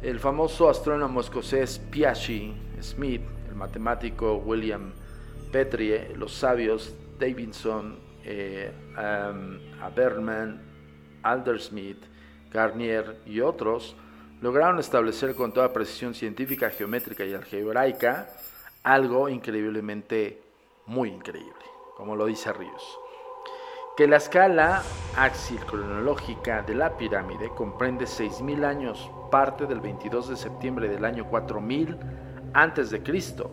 El 0.00 0.20
famoso 0.20 0.70
astrónomo 0.70 1.20
escocés 1.20 1.80
Piaget 1.90 2.54
Smith, 2.80 3.22
el 3.48 3.56
matemático 3.56 4.36
William 4.36 4.92
Petrie, 5.50 6.14
los 6.16 6.34
sabios 6.34 6.94
Davidson, 7.18 7.98
eh, 8.24 8.70
um, 8.96 9.58
Aldersmith, 11.24 12.04
Garnier 12.52 13.16
y 13.26 13.40
otros 13.40 13.96
lograron 14.40 14.78
establecer 14.78 15.34
con 15.34 15.52
toda 15.52 15.72
precisión 15.72 16.14
científica, 16.14 16.70
geométrica 16.70 17.24
y 17.24 17.34
algebraica 17.34 18.28
algo 18.84 19.30
increíblemente 19.30 20.42
muy 20.86 21.08
increíble, 21.08 21.64
como 21.96 22.14
lo 22.14 22.26
dice 22.26 22.52
Ríos. 22.52 22.98
Que 23.96 24.06
la 24.06 24.16
escala 24.16 24.82
axil 25.16 25.64
cronológica 25.64 26.62
de 26.62 26.74
la 26.74 26.96
pirámide 26.98 27.48
comprende 27.56 28.04
6.000 28.04 28.64
años, 28.64 29.10
parte 29.30 29.66
del 29.66 29.80
22 29.80 30.28
de 30.28 30.36
septiembre 30.36 30.88
del 30.88 31.04
año 31.04 31.26
4000 31.28 31.96
antes 32.52 32.90
de 32.90 33.02
Cristo. 33.02 33.50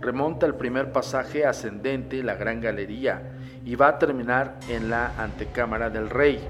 Remonta 0.00 0.46
el 0.46 0.54
primer 0.54 0.92
pasaje 0.92 1.44
ascendente, 1.44 2.22
la 2.22 2.36
Gran 2.36 2.60
Galería, 2.60 3.38
y 3.64 3.74
va 3.74 3.88
a 3.88 3.98
terminar 3.98 4.58
en 4.68 4.88
la 4.88 5.12
antecámara 5.18 5.90
del 5.90 6.08
rey 6.08 6.40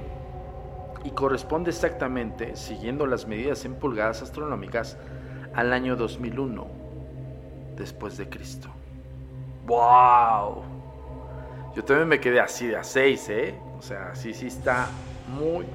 y 1.04 1.10
corresponde 1.10 1.70
exactamente, 1.70 2.56
siguiendo 2.56 3.06
las 3.06 3.26
medidas 3.26 3.64
en 3.64 3.74
pulgadas 3.74 4.22
astronómicas, 4.22 4.96
al 5.54 5.72
año 5.72 5.96
2001 5.96 6.66
después 7.76 8.16
de 8.16 8.28
Cristo. 8.28 8.68
¡Wow! 9.66 10.62
Yo 11.74 11.84
también 11.84 12.08
me 12.08 12.20
quedé 12.20 12.40
así 12.40 12.66
de 12.66 12.76
a 12.76 12.84
6, 12.84 13.28
¿eh? 13.30 13.54
O 13.78 13.82
sea, 13.82 14.14
sí, 14.14 14.34
sí 14.34 14.46
está 14.46 14.88
muy, 15.28 15.66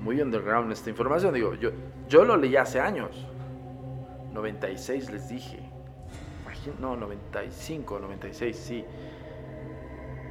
muy 0.00 0.20
underground 0.20 0.72
esta 0.72 0.90
información. 0.90 1.34
Digo, 1.34 1.54
yo, 1.54 1.70
yo 2.08 2.24
lo 2.24 2.36
leí 2.36 2.56
hace 2.56 2.80
años. 2.80 3.26
96 4.32 5.10
les 5.10 5.28
dije. 5.28 5.68
No, 6.80 6.96
95, 6.96 7.98
96, 7.98 8.56
sí. 8.56 8.84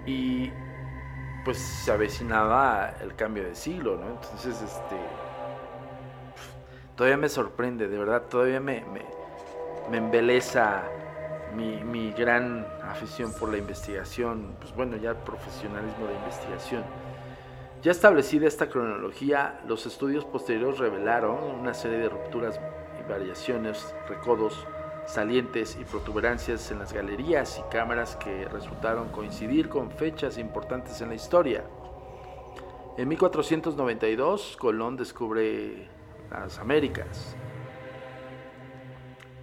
Y 0.05 0.51
pues 1.47 1.59
se 1.59 1.93
avecinaba 1.93 2.95
el 2.99 3.15
cambio 3.15 3.45
de 3.45 3.55
siglo, 3.55 3.95
¿no? 3.95 4.05
Entonces, 4.09 4.61
este, 4.61 4.97
todavía 6.97 7.15
me 7.15 7.29
sorprende, 7.29 7.87
de 7.87 7.97
verdad, 7.97 8.23
todavía 8.23 8.59
me, 8.59 8.83
me, 9.89 9.97
embeleza 9.97 10.83
mi, 11.55 11.81
mi, 11.85 12.11
gran 12.11 12.67
afición 12.83 13.31
por 13.31 13.47
la 13.47 13.57
investigación, 13.59 14.57
pues 14.59 14.75
bueno, 14.75 14.97
ya 14.97 15.11
el 15.11 15.15
profesionalismo 15.15 16.07
de 16.07 16.15
investigación. 16.15 16.83
Ya 17.81 17.91
establecida 17.91 18.45
esta 18.45 18.67
cronología, 18.67 19.61
los 19.69 19.85
estudios 19.85 20.25
posteriores 20.25 20.79
revelaron 20.79 21.41
una 21.41 21.73
serie 21.73 21.99
de 21.99 22.09
rupturas 22.09 22.59
y 22.99 23.09
variaciones, 23.09 23.95
recodos, 24.09 24.67
salientes 25.08 25.78
y 25.82 25.86
protuberancias 25.86 26.70
en 26.70 26.80
las 26.80 26.93
galerías 26.93 27.60
y 27.60 27.72
cámaras 27.72 28.16
que 28.18 28.45
resultaron 28.45 29.10
coincidir 29.10 29.70
con 29.70 29.89
fechas 29.89 30.38
importantes 30.38 31.01
en 31.01 31.10
la 31.10 31.16
historia. 31.16 31.64
En 32.97 33.08
1492, 33.08 34.58
Colón 34.60 34.97
descubre 34.97 35.88
las 36.30 36.60
Américas. 36.60 37.36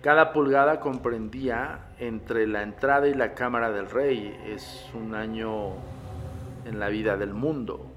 Cada 0.02 0.34
pulgada 0.34 0.80
comprendía 0.80 1.94
entre 1.98 2.46
la 2.46 2.62
entrada 2.62 3.08
y 3.08 3.14
la 3.14 3.32
cámara 3.32 3.72
del 3.72 3.88
rey. 3.88 4.38
Es 4.44 4.90
un 4.92 5.14
año 5.14 5.76
en 6.66 6.78
la 6.78 6.88
vida 6.90 7.16
del 7.16 7.32
mundo. 7.32 7.93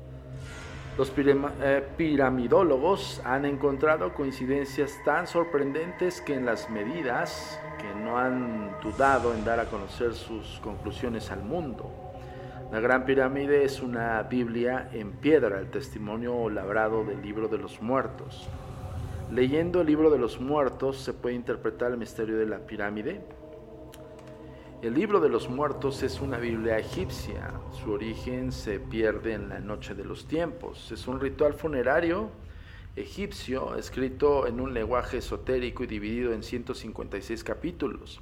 Los 0.98 1.14
eh, 1.16 1.88
piramidólogos 1.96 3.22
han 3.24 3.46
encontrado 3.46 4.16
coincidencias 4.16 5.00
tan 5.06 5.28
sorprendentes 5.28 6.22
que 6.22 6.34
en 6.34 6.44
las 6.44 6.72
medidas 6.72 7.60
que 7.78 8.00
no 8.00 8.18
han 8.18 8.72
dudado 8.82 9.36
en 9.36 9.46
dar 9.46 9.60
a 9.60 9.66
conocer 9.66 10.16
sus 10.16 10.60
conclusiones 10.64 11.30
al 11.30 11.44
mundo. 11.44 11.92
La 12.72 12.80
Gran 12.80 13.06
Pirámide 13.06 13.64
es 13.64 13.80
una 13.80 14.24
Biblia 14.24 14.90
en 14.92 15.12
piedra, 15.12 15.60
el 15.60 15.70
testimonio 15.70 16.50
labrado 16.50 17.04
del 17.04 17.22
libro 17.22 17.48
de 17.48 17.60
los 17.60 17.80
muertos. 17.80 18.50
Leyendo 19.32 19.82
el 19.82 19.88
libro 19.88 20.10
de 20.10 20.18
los 20.18 20.42
muertos 20.42 20.98
se 20.98 21.14
puede 21.14 21.36
interpretar 21.36 21.92
el 21.92 21.98
misterio 21.98 22.40
de 22.40 22.48
la 22.48 22.58
pirámide, 22.58 23.22
el 24.84 24.94
libro 24.94 25.20
de 25.20 25.30
los 25.30 25.50
muertos 25.50 26.04
es 26.04 26.22
una 26.22 26.38
Biblia 26.38 26.78
egipcia. 26.78 27.52
Su 27.72 27.94
origen 27.94 28.52
se 28.52 28.80
pierde 28.80 29.34
en 29.34 29.50
la 29.50 29.60
noche 29.60 29.96
de 29.96 30.06
los 30.06 30.28
tiempos. 30.28 30.92
Es 30.92 31.08
un 31.08 31.20
ritual 31.20 31.56
funerario 31.56 32.30
egipcio 32.96 33.76
escrito 33.76 34.46
en 34.46 34.60
un 34.60 34.74
lenguaje 34.74 35.18
esotérico 35.18 35.84
y 35.84 35.88
dividido 35.88 36.32
en 36.32 36.44
156 36.44 37.44
capítulos. 37.44 38.20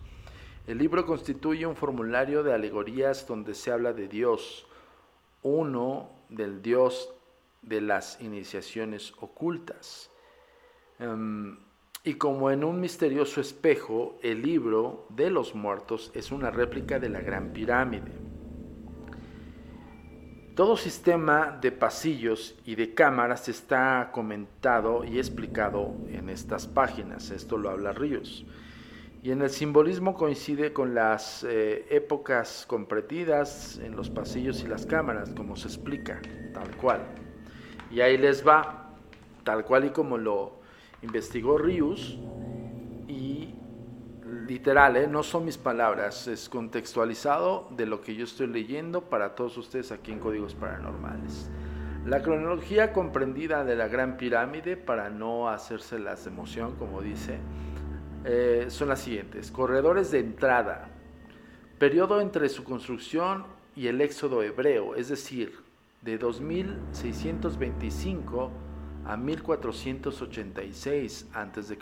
El 0.65 0.77
libro 0.77 1.05
constituye 1.05 1.65
un 1.65 1.75
formulario 1.75 2.41
de 2.41 2.53
alegorías 2.53 3.27
donde 3.27 3.53
se 3.53 3.71
habla 3.71 3.91
de 3.91 4.07
Dios, 4.07 4.65
uno 5.43 6.09
del 6.29 6.61
Dios 6.61 7.13
de 7.61 7.81
las 7.81 8.21
iniciaciones 8.21 9.13
ocultas. 9.19 10.09
Em, 10.99 11.57
y 12.05 12.13
como 12.13 12.51
en 12.51 12.63
un 12.63 12.79
misterioso 12.79 13.41
espejo, 13.41 14.19
el 14.21 14.43
libro 14.43 15.07
de 15.09 15.31
los 15.31 15.55
muertos 15.55 16.11
es 16.13 16.31
una 16.31 16.51
réplica 16.51 16.99
de 16.99 17.09
la 17.09 17.19
Gran 17.19 17.51
Pirámide. 17.51 18.11
Todo 20.53 20.77
sistema 20.77 21.57
de 21.59 21.71
pasillos 21.71 22.55
y 22.63 22.75
de 22.75 22.93
cámaras 22.93 23.49
está 23.49 24.11
comentado 24.13 25.03
y 25.03 25.17
explicado 25.17 25.95
en 26.07 26.29
estas 26.29 26.67
páginas, 26.67 27.31
esto 27.31 27.57
lo 27.57 27.71
habla 27.71 27.91
Ríos. 27.91 28.45
Y 29.23 29.31
en 29.31 29.41
el 29.41 29.49
simbolismo 29.49 30.13
coincide 30.13 30.73
con 30.73 30.93
las 30.93 31.43
eh, 31.43 31.87
épocas 31.89 32.65
compretidas 32.67 33.79
en 33.79 33.95
los 33.95 34.11
pasillos 34.11 34.61
y 34.63 34.67
las 34.67 34.85
cámaras, 34.85 35.31
como 35.31 35.55
se 35.55 35.67
explica, 35.67 36.21
tal 36.53 36.69
cual. 36.77 37.01
Y 37.89 38.01
ahí 38.01 38.19
les 38.19 38.47
va, 38.47 38.93
tal 39.43 39.65
cual 39.65 39.85
y 39.85 39.89
como 39.89 40.19
lo, 40.19 40.54
investigó 41.05 41.57
Rius, 41.57 42.19
literal, 44.47 44.97
¿eh? 44.97 45.07
no 45.07 45.23
son 45.23 45.45
mis 45.45 45.57
palabras, 45.57 46.27
es 46.27 46.49
contextualizado 46.49 47.69
de 47.71 47.85
lo 47.85 48.01
que 48.01 48.15
yo 48.15 48.25
estoy 48.25 48.47
leyendo 48.47 48.99
para 49.01 49.35
todos 49.35 49.57
ustedes 49.57 49.91
aquí 49.91 50.11
en 50.11 50.19
Códigos 50.19 50.55
Paranormales. 50.55 51.49
La 52.05 52.21
cronología 52.21 52.91
comprendida 52.93 53.65
de 53.65 53.75
la 53.75 53.87
Gran 53.87 54.17
Pirámide, 54.17 54.77
para 54.77 55.09
no 55.09 55.49
hacerse 55.49 55.97
las 55.97 56.27
emoción, 56.27 56.75
como 56.75 57.01
dice, 57.01 57.39
eh, 58.23 58.67
son 58.69 58.89
las 58.89 58.99
siguientes. 58.99 59.49
Corredores 59.51 60.11
de 60.11 60.19
entrada, 60.19 60.89
periodo 61.79 62.21
entre 62.21 62.47
su 62.49 62.63
construcción 62.63 63.45
y 63.75 63.87
el 63.87 64.01
éxodo 64.01 64.43
hebreo, 64.43 64.93
es 64.95 65.09
decir, 65.09 65.65
de 66.01 66.19
2625 66.19 68.51
a 69.05 69.17
1486 69.17 71.29
a.C. 71.33 71.77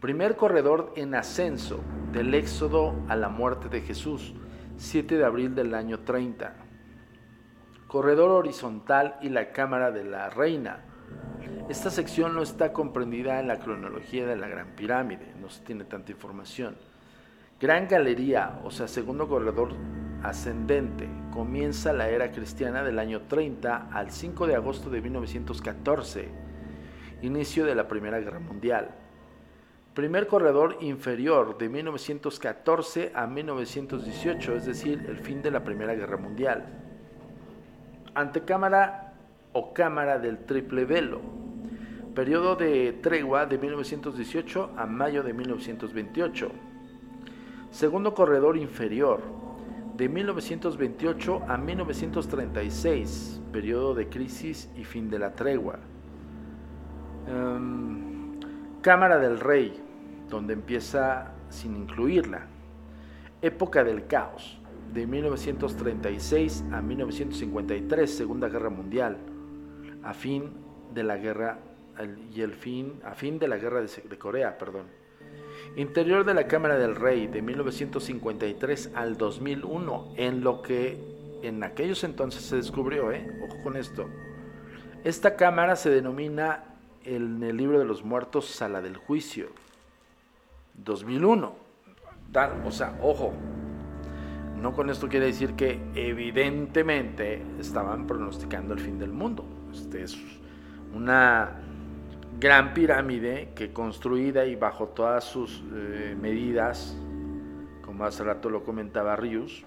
Primer 0.00 0.36
corredor 0.36 0.92
en 0.96 1.14
ascenso 1.14 1.80
del 2.12 2.34
éxodo 2.34 2.94
a 3.08 3.16
la 3.16 3.28
muerte 3.28 3.68
de 3.68 3.80
Jesús, 3.80 4.34
7 4.76 5.16
de 5.16 5.24
abril 5.24 5.54
del 5.54 5.74
año 5.74 6.00
30 6.00 6.64
corredor 7.94 8.32
horizontal 8.32 9.14
y 9.22 9.28
la 9.28 9.52
cámara 9.52 9.92
de 9.92 10.02
la 10.02 10.28
reina. 10.28 10.80
Esta 11.68 11.90
sección 11.90 12.34
no 12.34 12.42
está 12.42 12.72
comprendida 12.72 13.38
en 13.38 13.46
la 13.46 13.60
cronología 13.60 14.26
de 14.26 14.34
la 14.34 14.48
Gran 14.48 14.74
Pirámide, 14.74 15.32
no 15.40 15.48
se 15.48 15.62
tiene 15.62 15.84
tanta 15.84 16.10
información. 16.10 16.74
Gran 17.60 17.86
Galería, 17.86 18.58
o 18.64 18.72
sea, 18.72 18.88
segundo 18.88 19.28
corredor 19.28 19.74
ascendente, 20.24 21.08
comienza 21.32 21.92
la 21.92 22.08
era 22.08 22.32
cristiana 22.32 22.82
del 22.82 22.98
año 22.98 23.22
30 23.22 23.90
al 23.92 24.10
5 24.10 24.46
de 24.46 24.56
agosto 24.56 24.90
de 24.90 25.00
1914, 25.00 26.28
inicio 27.22 27.64
de 27.64 27.74
la 27.74 27.86
Primera 27.86 28.18
Guerra 28.18 28.40
Mundial. 28.40 28.90
Primer 29.94 30.26
corredor 30.26 30.78
inferior 30.80 31.56
de 31.58 31.68
1914 31.68 33.12
a 33.14 33.26
1918, 33.26 34.56
es 34.56 34.66
decir, 34.66 35.04
el 35.08 35.18
fin 35.18 35.42
de 35.42 35.50
la 35.52 35.62
Primera 35.62 35.94
Guerra 35.94 36.16
Mundial 36.16 36.80
antecámara 38.14 39.14
o 39.52 39.72
cámara 39.72 40.18
del 40.18 40.38
triple 40.38 40.84
velo, 40.84 41.20
periodo 42.14 42.56
de 42.56 42.92
tregua 43.02 43.46
de 43.46 43.58
1918 43.58 44.70
a 44.76 44.86
mayo 44.86 45.22
de 45.22 45.32
1928. 45.32 46.50
Segundo 47.70 48.14
corredor 48.14 48.56
inferior, 48.56 49.20
de 49.96 50.08
1928 50.08 51.42
a 51.48 51.56
1936, 51.56 53.40
periodo 53.52 53.94
de 53.94 54.08
crisis 54.08 54.70
y 54.76 54.84
fin 54.84 55.08
de 55.08 55.18
la 55.18 55.34
tregua. 55.34 55.78
Em, 57.26 58.40
cámara 58.80 59.18
del 59.18 59.40
Rey, 59.40 59.80
donde 60.28 60.54
empieza 60.54 61.32
sin 61.48 61.76
incluirla. 61.76 62.46
Época 63.40 63.84
del 63.84 64.06
caos, 64.06 64.60
de 64.92 65.06
1936 65.06 66.64
a 66.72 66.80
1953, 66.80 68.10
Segunda 68.10 68.48
Guerra 68.48 68.70
Mundial, 68.70 69.18
a 70.02 70.14
fin 70.14 70.50
de 70.92 71.02
la 71.02 71.16
guerra 71.16 71.58
y 72.32 72.40
el 72.40 72.52
fin 72.52 73.00
a 73.04 73.14
fin 73.14 73.38
de 73.38 73.48
la 73.48 73.56
guerra 73.56 73.80
de, 73.80 74.18
Corea, 74.18 74.58
perdón. 74.58 74.86
Interior 75.76 76.24
de 76.24 76.34
la 76.34 76.46
Cámara 76.46 76.78
del 76.78 76.94
Rey 76.94 77.26
de 77.26 77.42
1953 77.42 78.90
al 78.94 79.16
2001, 79.16 80.14
en 80.16 80.42
lo 80.42 80.62
que 80.62 80.98
en 81.42 81.62
aquellos 81.62 82.04
entonces 82.04 82.42
se 82.42 82.56
descubrió, 82.56 83.12
¿eh? 83.12 83.26
ojo 83.46 83.62
con 83.62 83.76
esto. 83.76 84.08
Esta 85.04 85.36
cámara 85.36 85.76
se 85.76 85.90
denomina 85.90 86.64
en 87.04 87.42
el 87.42 87.56
libro 87.56 87.78
de 87.78 87.84
los 87.84 88.04
muertos 88.04 88.46
Sala 88.46 88.80
del 88.80 88.96
Juicio. 88.96 89.48
2001. 90.82 91.54
o 92.64 92.70
sea, 92.70 92.98
ojo, 93.02 93.32
no 94.60 94.72
con 94.72 94.88
esto 94.88 95.08
quiere 95.08 95.26
decir 95.26 95.54
que 95.54 95.78
evidentemente 95.94 97.42
estaban 97.60 98.06
pronosticando 98.06 98.74
el 98.74 98.80
fin 98.80 98.98
del 98.98 99.12
mundo. 99.12 99.44
Este 99.72 100.02
es 100.02 100.16
una 100.94 101.63
gran 102.38 102.74
pirámide 102.74 103.50
que 103.54 103.72
construida 103.72 104.46
y 104.46 104.56
bajo 104.56 104.88
todas 104.88 105.24
sus 105.24 105.62
eh, 105.72 106.16
medidas, 106.20 106.96
como 107.84 108.04
hace 108.04 108.24
rato 108.24 108.50
lo 108.50 108.64
comentaba 108.64 109.16
Rius, 109.16 109.64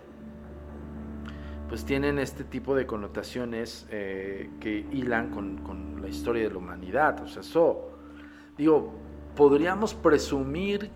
pues 1.69 1.83
tienen 1.83 2.17
este 2.19 2.43
tipo 2.43 2.75
de 2.75 2.85
connotaciones 2.85 3.87
eh, 3.89 4.49
que 4.59 4.85
hilan 4.91 5.31
con, 5.31 6.01
la 6.01 6.07
historia 6.07 6.43
de 6.43 6.51
la 6.51 6.57
humanidad. 6.57 7.21
O 7.21 7.27
sea, 7.27 7.41
eso, 7.41 7.89
digo, 8.57 8.93
podríamos 9.35 9.93
presumir 9.93 10.89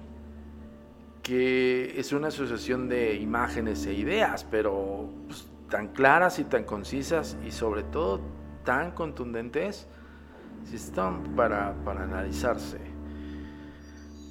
que 1.23 1.99
es 1.99 2.13
una 2.13 2.27
asociación 2.29 2.87
de 2.87 3.15
imágenes 3.15 3.85
e 3.85 3.93
ideas, 3.93 4.45
pero 4.49 5.09
pues, 5.27 5.49
tan 5.69 5.89
claras 5.89 6.39
y 6.39 6.45
tan 6.45 6.63
concisas 6.63 7.37
y 7.45 7.51
sobre 7.51 7.83
todo 7.83 8.21
tan 8.63 8.91
contundentes, 8.91 9.87
si 10.65 10.77
para, 11.35 11.73
para 11.83 12.03
analizarse. 12.03 12.77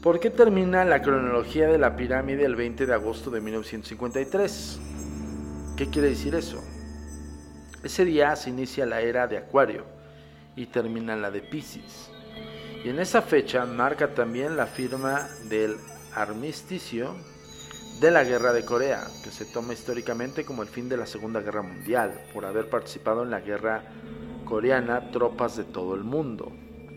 ¿Por 0.03 0.19
qué 0.19 0.31
termina 0.31 0.85
la 0.85 1.03
cronología 1.03 1.69
de 1.69 1.77
la 1.77 1.95
pirámide 1.95 2.45
el 2.45 2.57
20 2.57 2.87
de 2.87 2.95
agosto 2.95 3.31
de 3.31 3.41
1953? 3.41 4.81
¿Qué 5.77 5.91
quiere 5.91 6.09
decir 6.09 6.35
eso? 6.35 6.63
Ese 7.83 8.05
día 8.05 8.35
se 8.37 8.51
inicia 8.51 8.87
la 8.87 9.03
era 9.03 9.27
de 9.27 9.39
Acuario 9.39 9.85
y 10.57 10.67
termina 10.67 11.17
la 11.17 11.31
de 11.31 11.43
Pisces. 11.43 12.11
Y 12.83 12.89
en 12.89 12.99
esa 12.99 13.21
fecha 13.21 13.67
marca 13.67 14.15
también 14.15 14.57
la 14.57 14.67
firma 14.67 15.29
del 15.51 15.77
armisticio 16.15 17.15
de 18.01 18.11
la 18.11 18.25
Guerra 18.25 18.55
de 18.55 18.65
Corea, 18.65 19.07
que 19.23 19.31
se 19.31 19.45
toma 19.45 19.75
históricamente 19.75 20.47
como 20.47 20.63
el 20.63 20.69
fin 20.69 20.89
de 20.89 20.97
la 20.97 21.05
Segunda 21.05 21.41
Guerra 21.41 21.61
Mundial, 21.61 22.19
por 22.33 22.47
haber 22.47 22.71
participado 22.71 23.23
en 23.23 23.31
la 23.31 23.41
guerra 23.41 23.83
coreana 24.51 25.13
tropas 25.13 25.57
de 25.57 25.65
todo 25.65 25.95
el 25.95 26.03
mundo. 26.03 26.53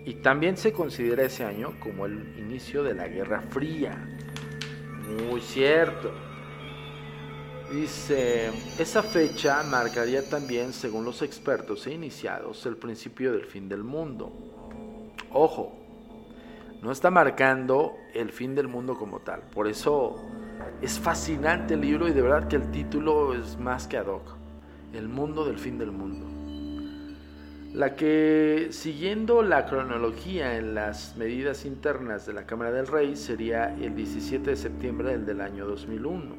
Y 0.05 0.15
también 0.15 0.57
se 0.57 0.73
considera 0.73 1.23
ese 1.23 1.45
año 1.45 1.79
como 1.79 2.07
el 2.07 2.37
inicio 2.37 2.83
de 2.83 2.95
la 2.95 3.07
Guerra 3.07 3.43
Fría. 3.49 4.09
Muy 5.29 5.39
cierto. 5.39 6.11
Dice, 7.71 8.49
esa 8.77 9.01
fecha 9.03 9.63
marcaría 9.63 10.27
también, 10.27 10.73
según 10.73 11.05
los 11.05 11.21
expertos 11.21 11.87
e 11.87 11.93
iniciados, 11.93 12.65
el 12.65 12.75
principio 12.75 13.31
del 13.31 13.45
fin 13.45 13.69
del 13.69 13.83
mundo. 13.83 14.33
Ojo, 15.31 15.73
no 16.81 16.91
está 16.91 17.11
marcando 17.11 17.95
el 18.13 18.31
fin 18.31 18.55
del 18.55 18.67
mundo 18.67 18.95
como 18.95 19.19
tal. 19.19 19.41
Por 19.41 19.67
eso 19.67 20.15
es 20.81 20.99
fascinante 20.99 21.75
el 21.75 21.81
libro 21.81 22.07
y 22.07 22.13
de 22.13 22.21
verdad 22.21 22.47
que 22.47 22.57
el 22.57 22.71
título 22.71 23.33
es 23.33 23.57
más 23.57 23.87
que 23.87 23.97
ad 23.97 24.07
hoc. 24.07 24.35
El 24.91 25.07
mundo 25.07 25.45
del 25.45 25.57
fin 25.57 25.77
del 25.77 25.91
mundo. 25.91 26.32
La 27.73 27.95
que, 27.95 28.67
siguiendo 28.69 29.41
la 29.41 29.65
cronología 29.65 30.59
en 30.59 30.75
las 30.75 31.17
medidas 31.17 31.65
internas 31.65 32.23
de 32.27 32.33
la 32.33 32.45
Cámara 32.45 32.71
del 32.71 32.85
Rey, 32.85 33.15
sería 33.15 33.75
el 33.75 33.95
17 33.95 34.51
de 34.51 34.55
septiembre 34.55 35.17
del, 35.17 35.41
año 35.41 35.65
2001. 35.65 36.35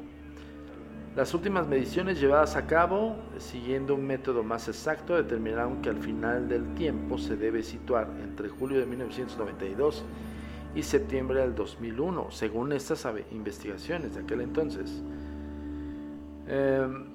Las 1.13 1.33
últimas 1.33 1.67
mediciones 1.67 2.21
llevadas 2.21 2.55
a 2.55 2.65
cabo, 2.67 3.17
siguiendo 3.37 3.95
un 3.95 4.07
método 4.07 4.43
más 4.43 4.69
exacto, 4.69 5.13
determinaron 5.13 5.81
que 5.81 5.89
al 5.89 5.97
final 5.97 6.47
del 6.47 6.73
tiempo 6.73 7.17
se 7.17 7.35
debe 7.35 7.63
situar 7.63 8.07
entre 8.23 8.47
julio 8.47 8.79
de 8.79 8.85
1992 8.85 10.05
y 10.73 10.83
septiembre 10.83 11.41
del 11.41 11.53
2001, 11.53 12.31
según 12.31 12.71
estas 12.71 13.05
investigaciones 13.33 14.15
de 14.15 14.21
aquel 14.21 14.39
entonces. 14.39 15.03
Em, 16.47 17.07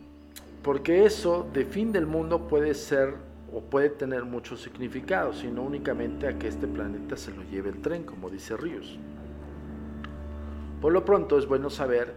porque 0.62 1.06
eso 1.06 1.48
de 1.54 1.64
fin 1.64 1.90
del 1.90 2.06
mundo 2.06 2.46
puede 2.48 2.74
ser 2.74 3.29
o 3.52 3.60
puede 3.60 3.90
tener 3.90 4.24
muchos 4.24 4.60
significados, 4.62 5.42
y 5.44 5.48
no 5.48 5.62
únicamente 5.62 6.28
a 6.28 6.38
que 6.38 6.48
este 6.48 6.66
planeta 6.66 7.16
se 7.16 7.32
lo 7.32 7.42
lleve 7.44 7.70
el 7.70 7.80
tren, 7.80 8.04
como 8.04 8.30
dice 8.30 8.56
Ríos. 8.56 8.98
Por 10.80 10.92
lo 10.92 11.04
pronto 11.04 11.38
es 11.38 11.46
bueno 11.46 11.68
saber 11.68 12.14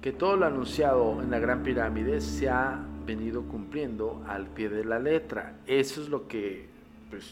que 0.00 0.12
todo 0.12 0.36
lo 0.36 0.46
anunciado 0.46 1.20
en 1.22 1.30
la 1.30 1.38
Gran 1.38 1.62
Pirámide 1.62 2.20
se 2.20 2.48
ha 2.48 2.84
venido 3.06 3.42
cumpliendo 3.42 4.24
al 4.26 4.46
pie 4.46 4.68
de 4.68 4.84
la 4.84 4.98
letra. 4.98 5.58
Eso 5.66 6.00
es 6.00 6.08
lo 6.08 6.26
que, 6.26 6.68
pues, 7.10 7.26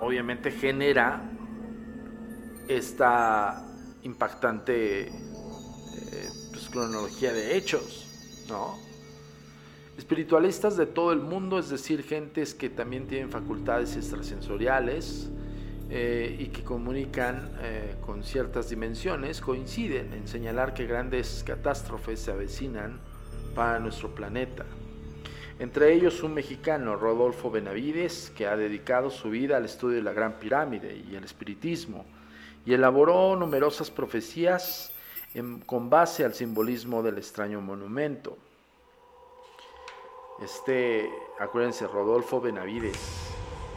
obviamente 0.00 0.50
genera 0.50 1.22
esta 2.68 3.64
impactante 4.02 5.08
eh, 5.08 5.10
pues, 6.50 6.68
cronología 6.70 7.32
de 7.32 7.56
hechos, 7.56 8.44
¿no? 8.48 8.85
Espiritualistas 9.98 10.76
de 10.76 10.84
todo 10.84 11.12
el 11.12 11.20
mundo, 11.20 11.58
es 11.58 11.70
decir, 11.70 12.02
gentes 12.02 12.54
que 12.54 12.68
también 12.68 13.06
tienen 13.06 13.30
facultades 13.30 13.96
extrasensoriales 13.96 15.30
eh, 15.88 16.36
y 16.38 16.48
que 16.48 16.62
comunican 16.62 17.56
eh, 17.62 17.94
con 18.04 18.22
ciertas 18.22 18.68
dimensiones, 18.68 19.40
coinciden 19.40 20.12
en 20.12 20.28
señalar 20.28 20.74
que 20.74 20.86
grandes 20.86 21.42
catástrofes 21.46 22.20
se 22.20 22.30
avecinan 22.30 23.00
para 23.54 23.78
nuestro 23.78 24.14
planeta. 24.14 24.66
Entre 25.58 25.94
ellos 25.94 26.22
un 26.22 26.34
mexicano, 26.34 26.96
Rodolfo 26.96 27.50
Benavides, 27.50 28.30
que 28.36 28.46
ha 28.46 28.56
dedicado 28.56 29.08
su 29.08 29.30
vida 29.30 29.56
al 29.56 29.64
estudio 29.64 29.96
de 29.96 30.02
la 30.02 30.12
Gran 30.12 30.38
Pirámide 30.38 31.02
y 31.10 31.14
el 31.14 31.24
espiritismo, 31.24 32.04
y 32.66 32.74
elaboró 32.74 33.34
numerosas 33.34 33.90
profecías 33.90 34.92
con 35.64 35.88
base 35.88 36.24
al 36.24 36.34
simbolismo 36.34 37.02
del 37.02 37.16
extraño 37.16 37.62
monumento. 37.62 38.36
Este, 40.40 41.10
acuérdense, 41.38 41.86
Rodolfo 41.86 42.40
Benavides. 42.42 43.32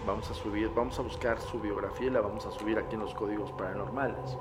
Vamos 0.06 0.30
a 0.30 0.34
subir, 0.34 0.70
vamos 0.76 1.00
a 1.00 1.02
buscar 1.02 1.40
su 1.40 1.60
biografía 1.60 2.08
y 2.08 2.10
la 2.10 2.20
vamos 2.20 2.46
a 2.46 2.52
subir 2.52 2.78
aquí 2.78 2.96
en 2.96 3.02
los 3.02 3.14
códigos 3.14 3.52
paranormales. 3.54 4.38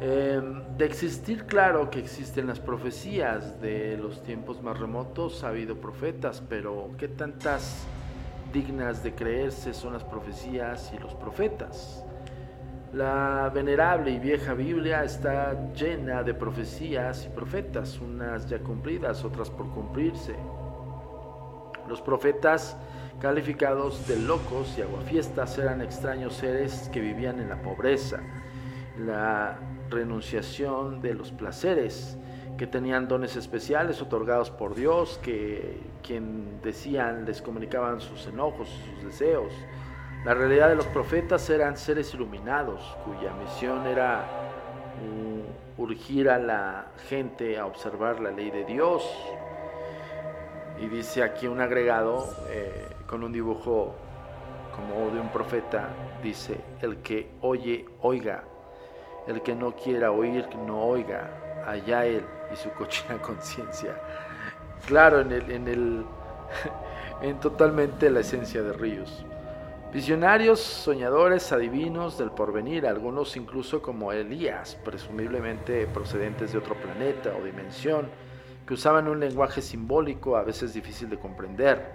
Em, 0.00 0.76
de 0.76 0.84
existir, 0.84 1.46
claro 1.46 1.90
que 1.90 1.98
existen 1.98 2.46
las 2.46 2.60
profecías 2.60 3.60
de 3.60 3.96
los 3.96 4.22
tiempos 4.22 4.62
más 4.62 4.78
remotos, 4.78 5.42
ha 5.42 5.48
habido 5.48 5.76
profetas, 5.76 6.42
pero 6.48 6.90
¿qué 6.98 7.08
tantas 7.08 7.84
dignas 8.52 9.02
de 9.02 9.14
creerse 9.14 9.74
son 9.74 9.94
las 9.94 10.04
profecías 10.04 10.92
y 10.94 10.98
los 10.98 11.14
profetas? 11.14 12.04
La 12.92 13.50
venerable 13.52 14.12
y 14.12 14.18
vieja 14.20 14.54
Biblia 14.54 15.02
está 15.02 15.72
llena 15.72 16.22
de 16.22 16.34
profecías 16.34 17.26
y 17.26 17.28
profetas, 17.30 17.98
unas 18.00 18.46
ya 18.48 18.60
cumplidas, 18.60 19.24
otras 19.24 19.50
por 19.50 19.68
cumplirse. 19.70 20.36
Los 21.88 22.00
profetas 22.00 22.76
calificados 23.20 24.06
de 24.06 24.16
locos 24.16 24.76
y 24.76 24.82
aguafiestas 24.82 25.56
eran 25.58 25.80
extraños 25.80 26.34
seres 26.34 26.90
que 26.92 27.00
vivían 27.00 27.40
en 27.40 27.48
la 27.48 27.62
pobreza, 27.62 28.20
la 28.98 29.58
renunciación 29.90 31.00
de 31.00 31.14
los 31.14 31.32
placeres, 31.32 32.18
que 32.58 32.66
tenían 32.66 33.06
dones 33.06 33.36
especiales 33.36 34.00
otorgados 34.00 34.50
por 34.50 34.74
Dios, 34.74 35.20
que 35.22 35.78
quien 36.02 36.60
decían 36.62 37.24
les 37.24 37.42
comunicaban 37.42 38.00
sus 38.00 38.26
enojos, 38.26 38.68
sus 38.68 39.04
deseos. 39.04 39.52
La 40.24 40.34
realidad 40.34 40.68
de 40.68 40.76
los 40.76 40.86
profetas 40.86 41.48
eran 41.50 41.76
seres 41.76 42.12
iluminados, 42.14 42.96
cuya 43.04 43.32
misión 43.34 43.86
era 43.86 44.24
uh, 45.78 45.82
urgir 45.82 46.28
a 46.28 46.38
la 46.38 46.86
gente 47.08 47.58
a 47.58 47.66
observar 47.66 48.20
la 48.20 48.30
ley 48.30 48.50
de 48.50 48.64
Dios. 48.64 49.08
Y 50.80 50.86
dice 50.88 51.22
aquí 51.22 51.46
un 51.46 51.60
agregado 51.60 52.28
eh, 52.48 52.86
con 53.06 53.24
un 53.24 53.32
dibujo 53.32 53.94
como 54.74 55.10
de 55.10 55.20
un 55.20 55.30
profeta, 55.30 55.88
dice, 56.22 56.60
el 56.82 56.98
que 56.98 57.30
oye, 57.40 57.86
oiga, 58.02 58.44
el 59.26 59.40
que 59.42 59.54
no 59.54 59.74
quiera 59.74 60.12
oír, 60.12 60.46
no 60.66 60.82
oiga, 60.82 61.64
allá 61.66 62.04
él 62.04 62.24
y 62.52 62.56
su 62.56 62.70
cochina 62.72 63.16
conciencia. 63.22 63.96
Claro, 64.86 65.20
en 65.20 65.32
el, 65.32 65.50
en 65.50 65.68
el, 65.68 66.04
en 67.22 67.40
totalmente 67.40 68.10
la 68.10 68.20
esencia 68.20 68.62
de 68.62 68.72
Ríos. 68.72 69.24
Visionarios, 69.92 70.60
soñadores, 70.60 71.52
adivinos 71.52 72.18
del 72.18 72.30
porvenir, 72.30 72.86
algunos 72.86 73.34
incluso 73.36 73.80
como 73.80 74.12
Elías, 74.12 74.76
presumiblemente 74.84 75.86
procedentes 75.86 76.52
de 76.52 76.58
otro 76.58 76.74
planeta 76.74 77.32
o 77.34 77.42
dimensión, 77.42 78.08
que 78.66 78.74
usaban 78.74 79.06
un 79.06 79.20
lenguaje 79.20 79.62
simbólico 79.62 80.36
a 80.36 80.42
veces 80.42 80.74
difícil 80.74 81.08
de 81.08 81.18
comprender. 81.18 81.86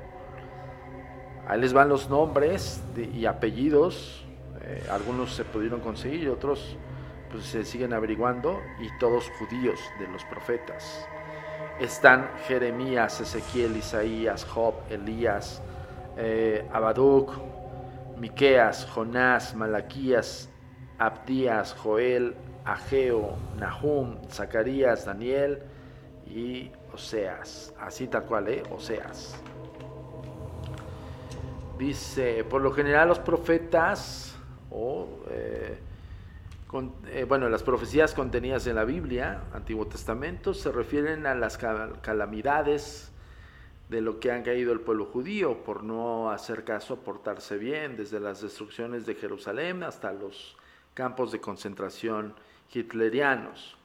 Ahí 1.47 1.59
les 1.59 1.73
van 1.73 1.89
los 1.89 2.09
nombres 2.09 2.81
y 2.95 3.25
apellidos, 3.25 4.25
eh, 4.61 4.83
algunos 4.89 5.33
se 5.35 5.43
pudieron 5.43 5.81
conseguir 5.81 6.23
y 6.23 6.27
otros 6.27 6.77
pues 7.29 7.45
se 7.45 7.65
siguen 7.65 7.93
averiguando 7.93 8.59
y 8.79 8.87
todos 8.99 9.29
judíos 9.39 9.79
de 9.99 10.07
los 10.07 10.23
profetas. 10.25 11.05
Están 11.79 12.29
Jeremías, 12.47 13.19
Ezequiel, 13.19 13.75
Isaías, 13.75 14.45
Job, 14.45 14.75
Elías, 14.89 15.61
eh, 16.17 16.67
Abaduc, 16.71 17.33
Miqueas, 18.17 18.85
Jonás, 18.85 19.55
Malaquías, 19.55 20.49
Abdías, 20.99 21.73
Joel, 21.73 22.35
Ageo, 22.63 23.35
Nahum, 23.57 24.17
Zacarías, 24.29 25.05
Daniel 25.05 25.63
y 26.33 26.71
Oseas. 26.93 27.73
Así 27.79 28.07
tal 28.07 28.23
cual, 28.25 28.47
¿eh? 28.47 28.63
Oseas. 28.71 29.35
Dice, 31.77 32.43
por 32.43 32.61
lo 32.61 32.71
general 32.71 33.09
los 33.09 33.19
profetas 33.19 34.35
o 34.69 35.07
eh, 35.29 35.77
eh, 37.07 37.25
bueno, 37.27 37.49
las 37.49 37.63
profecías 37.63 38.13
contenidas 38.13 38.65
en 38.67 38.75
la 38.75 38.85
Biblia, 38.85 39.43
Antiguo 39.53 39.87
Testamento, 39.87 40.53
se 40.53 40.71
refieren 40.71 41.25
a 41.25 41.35
las 41.35 41.57
calamidades 41.57 43.11
de 43.89 43.99
lo 43.99 44.21
que 44.21 44.31
han 44.31 44.43
caído 44.43 44.71
el 44.71 44.79
pueblo 44.79 45.05
judío 45.05 45.65
por 45.65 45.83
no 45.83 46.31
hacer 46.31 46.63
caso, 46.63 47.01
portarse 47.01 47.57
bien, 47.57 47.97
desde 47.97 48.21
las 48.21 48.41
destrucciones 48.41 49.05
de 49.05 49.15
Jerusalén 49.15 49.83
hasta 49.83 50.13
los 50.13 50.55
campos 50.93 51.33
de 51.33 51.41
concentración 51.41 52.35
hitlerianos. 52.73 53.75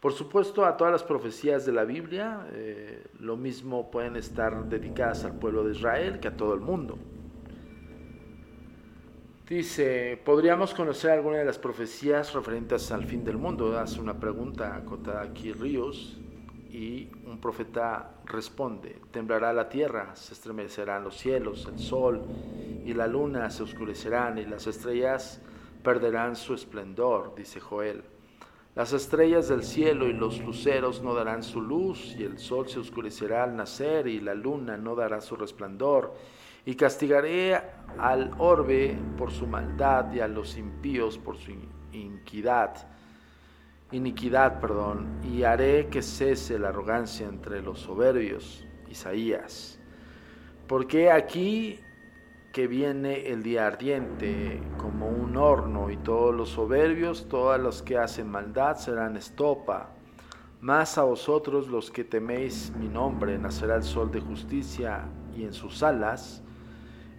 Por 0.00 0.12
supuesto, 0.12 0.64
a 0.64 0.76
todas 0.76 0.92
las 0.92 1.02
profecías 1.02 1.66
de 1.66 1.72
la 1.72 1.84
Biblia, 1.84 2.46
eh, 2.52 3.04
lo 3.18 3.36
mismo 3.36 3.90
pueden 3.90 4.14
estar 4.14 4.68
dedicadas 4.68 5.24
al 5.24 5.36
pueblo 5.38 5.64
de 5.64 5.72
Israel 5.72 6.20
que 6.20 6.28
a 6.28 6.36
todo 6.36 6.54
el 6.54 6.60
mundo. 6.60 6.96
Dice, 9.48 10.20
¿podríamos 10.24 10.72
conocer 10.72 11.10
alguna 11.10 11.38
de 11.38 11.44
las 11.44 11.58
profecías 11.58 12.32
referentes 12.32 12.92
al 12.92 13.06
fin 13.06 13.24
del 13.24 13.38
mundo? 13.38 13.76
Hace 13.76 13.98
una 13.98 14.20
pregunta 14.20 14.76
acotada 14.76 15.22
aquí 15.22 15.52
Ríos 15.52 16.16
y 16.70 17.08
un 17.24 17.40
profeta 17.40 18.20
responde, 18.26 19.00
temblará 19.10 19.52
la 19.52 19.68
tierra, 19.68 20.14
se 20.14 20.34
estremecerán 20.34 21.02
los 21.02 21.16
cielos, 21.16 21.66
el 21.66 21.78
sol 21.80 22.22
y 22.84 22.92
la 22.92 23.08
luna 23.08 23.50
se 23.50 23.64
oscurecerán 23.64 24.38
y 24.38 24.44
las 24.44 24.66
estrellas 24.68 25.40
perderán 25.82 26.36
su 26.36 26.54
esplendor, 26.54 27.34
dice 27.34 27.58
Joel. 27.58 28.04
Las 28.78 28.92
estrellas 28.92 29.48
del 29.48 29.64
cielo 29.64 30.06
y 30.06 30.12
los 30.12 30.38
luceros 30.38 31.02
no 31.02 31.12
darán 31.12 31.42
su 31.42 31.60
luz 31.60 32.14
y 32.16 32.22
el 32.22 32.38
sol 32.38 32.68
se 32.68 32.78
oscurecerá 32.78 33.42
al 33.42 33.56
nacer 33.56 34.06
y 34.06 34.20
la 34.20 34.34
luna 34.34 34.76
no 34.76 34.94
dará 34.94 35.20
su 35.20 35.34
resplandor 35.34 36.14
y 36.64 36.76
castigaré 36.76 37.60
al 37.98 38.30
orbe 38.38 38.96
por 39.16 39.32
su 39.32 39.48
maldad 39.48 40.12
y 40.12 40.20
a 40.20 40.28
los 40.28 40.56
impíos 40.56 41.18
por 41.18 41.36
su 41.36 41.54
iniquidad, 41.90 42.86
iniquidad, 43.90 44.60
perdón, 44.60 45.22
y 45.24 45.42
haré 45.42 45.88
que 45.88 46.00
cese 46.00 46.56
la 46.56 46.68
arrogancia 46.68 47.26
entre 47.26 47.60
los 47.60 47.80
soberbios. 47.80 48.64
Isaías. 48.88 49.80
Porque 50.68 51.10
aquí 51.10 51.80
que 52.58 52.66
viene 52.66 53.28
el 53.28 53.44
día 53.44 53.68
ardiente 53.68 54.60
como 54.78 55.06
un 55.06 55.36
horno 55.36 55.92
y 55.92 55.96
todos 55.96 56.34
los 56.34 56.48
soberbios, 56.48 57.28
todos 57.28 57.60
los 57.60 57.82
que 57.84 57.96
hacen 57.96 58.28
maldad 58.28 58.78
serán 58.78 59.16
estopa. 59.16 59.90
Más 60.60 60.98
a 60.98 61.04
vosotros 61.04 61.68
los 61.68 61.92
que 61.92 62.02
teméis 62.02 62.72
mi 62.76 62.88
nombre, 62.88 63.38
nacerá 63.38 63.76
el 63.76 63.84
sol 63.84 64.10
de 64.10 64.18
justicia 64.18 65.04
y 65.36 65.44
en 65.44 65.52
sus 65.52 65.84
alas 65.84 66.42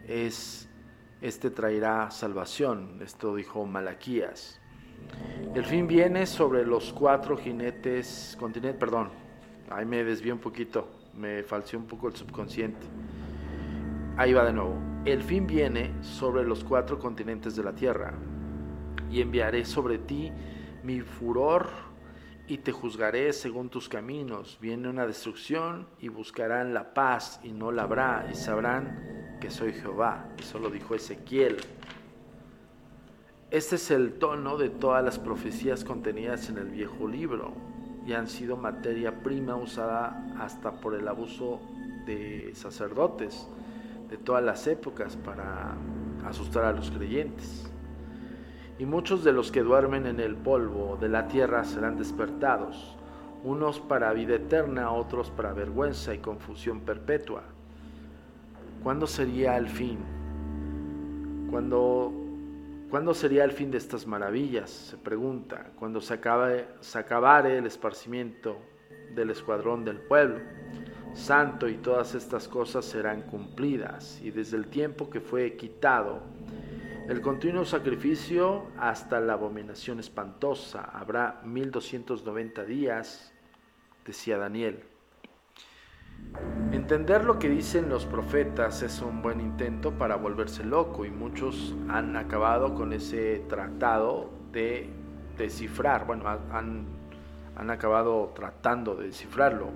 es, 0.10 0.70
este 1.22 1.52
traerá 1.52 2.12
salvación. 2.12 3.00
Esto 3.02 3.34
dijo 3.34 3.66
Malaquías. 3.66 4.60
El 5.56 5.64
fin 5.64 5.88
viene 5.88 6.26
sobre 6.26 6.66
los 6.66 6.92
cuatro 6.92 7.38
jinetes, 7.38 8.36
continente, 8.38 8.78
perdón, 8.78 9.08
ahí 9.70 9.86
me 9.86 10.04
desvié 10.04 10.34
un 10.34 10.40
poquito, 10.40 10.90
me 11.16 11.44
falseó 11.44 11.80
un 11.80 11.88
poco 11.88 12.10
el 12.10 12.16
subconsciente. 12.18 12.86
Ahí 14.18 14.34
va 14.34 14.44
de 14.44 14.52
nuevo. 14.52 14.89
El 15.06 15.24
fin 15.24 15.48
viene 15.48 15.94
sobre 16.02 16.44
los 16.44 16.66
cuatro 16.66 17.00
continentes 17.00 17.56
de 17.56 17.64
la 17.64 17.74
tierra, 17.74 18.14
y 19.10 19.22
enviaré 19.22 19.64
sobre 19.64 19.98
ti 19.98 20.32
mi 20.84 21.00
furor 21.00 21.70
y 22.48 22.58
te 22.58 22.74
juzgaré 22.74 23.32
según 23.32 23.70
tus 23.70 23.88
caminos. 23.88 24.58
Viene 24.62 24.90
una 24.90 25.08
destrucción 25.08 25.88
y 26.00 26.10
buscarán 26.10 26.74
la 26.74 26.94
paz 26.94 27.40
y 27.44 27.54
no 27.54 27.72
la 27.72 27.84
habrá, 27.84 28.28
y 28.30 28.36
sabrán 28.36 29.38
que 29.40 29.50
soy 29.50 29.72
Jehová. 29.72 30.28
Eso 30.38 30.60
lo 30.60 30.70
dijo 30.70 30.96
Ezequiel. 30.96 31.58
Este 33.52 33.78
es 33.78 33.92
el 33.92 34.14
tono 34.20 34.58
de 34.58 34.70
todas 34.70 35.04
las 35.04 35.18
profecías 35.18 35.86
contenidas 35.86 36.50
en 36.50 36.58
el 36.58 36.70
viejo 36.70 37.08
libro 37.08 37.54
y 38.06 38.14
han 38.14 38.28
sido 38.28 38.58
materia 38.58 39.24
prima 39.24 39.56
usada 39.56 40.36
hasta 40.40 40.82
por 40.82 40.94
el 40.94 41.08
abuso 41.08 41.62
de 42.06 42.52
sacerdotes 42.54 43.48
de 44.10 44.18
todas 44.18 44.44
las 44.44 44.68
épocas 44.68 45.16
para 45.16 45.76
asustar 46.26 46.66
a 46.66 46.74
los 46.74 46.92
creyentes. 46.92 47.72
Y 48.78 48.86
muchos 48.86 49.24
de 49.24 49.34
los 49.34 49.52
que 49.52 49.62
duermen 49.62 50.06
en 50.06 50.20
el 50.20 50.36
polvo 50.36 50.98
de 51.00 51.10
la 51.10 51.28
tierra 51.28 51.64
serán 51.64 51.98
despertados, 51.98 52.96
unos 53.44 53.80
para 53.80 54.14
vida 54.14 54.36
eterna, 54.36 54.92
otros 54.92 55.30
para 55.32 55.54
vergüenza 55.54 56.14
y 56.14 56.20
confusión 56.20 56.82
perpetua 56.82 57.44
¿Cuándo 58.84 59.08
sería 59.08 59.58
el 59.58 59.68
fin? 59.68 59.98
¿Cuándo, 61.52 62.14
¿Cuándo 62.90 63.14
sería 63.14 63.44
el 63.44 63.52
fin 63.52 63.72
de 63.72 63.78
estas 63.78 64.08
maravillas? 64.08 64.70
Se 64.70 64.98
pregunta. 64.98 65.72
Cuando 65.78 66.00
se, 66.00 66.14
acabe, 66.14 66.66
se 66.80 66.98
acabare 66.98 67.58
el 67.58 67.66
esparcimiento 67.66 68.58
del 69.14 69.32
escuadrón 69.32 69.84
del 69.84 69.98
pueblo 69.98 70.40
santo 71.14 71.68
y 71.68 71.76
todas 71.76 72.16
estas 72.16 72.48
cosas 72.48 72.86
serán 72.86 73.24
cumplidas 73.24 74.20
y 74.22 74.32
desde 74.32 74.58
el 74.58 74.68
tiempo 74.68 75.10
que 75.10 75.20
fue 75.20 75.56
quitado 75.56 76.22
El 77.08 77.22
continuo 77.22 77.66
sacrificio 77.66 78.68
hasta 78.78 79.20
la 79.20 79.34
abominación 79.34 80.00
espantosa. 80.00 80.84
Habrá 80.94 81.42
1290 81.44 82.66
días, 82.66 83.34
decía 84.06 84.38
Daniel. 84.38 84.84
Entender 86.72 87.26
lo 87.26 87.40
que 87.40 87.50
dicen 87.50 87.90
los 87.90 88.06
profetas 88.06 88.84
es 88.84 89.02
un 89.02 89.24
buen 89.24 89.42
intento 89.42 89.92
para 89.92 90.18
volverse 90.18 90.64
loco 90.64 91.04
y 91.04 91.10
muchos 91.10 91.76
han 91.88 92.16
acabado 92.16 92.76
con 92.76 92.94
ese 92.94 93.44
tratado 93.50 94.30
de 94.52 94.90
descifrar, 95.36 96.06
bueno, 96.06 96.28
han, 96.28 96.86
han 97.56 97.70
acabado 97.72 98.34
tratando 98.36 98.94
de 98.94 99.08
descifrarlo. 99.08 99.72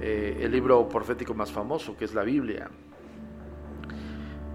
Eh, 0.00 0.38
el 0.42 0.52
libro 0.52 0.88
profético 0.88 1.34
más 1.34 1.50
famoso, 1.50 1.96
que 1.96 2.04
es 2.04 2.14
la 2.14 2.22
Biblia, 2.22 2.68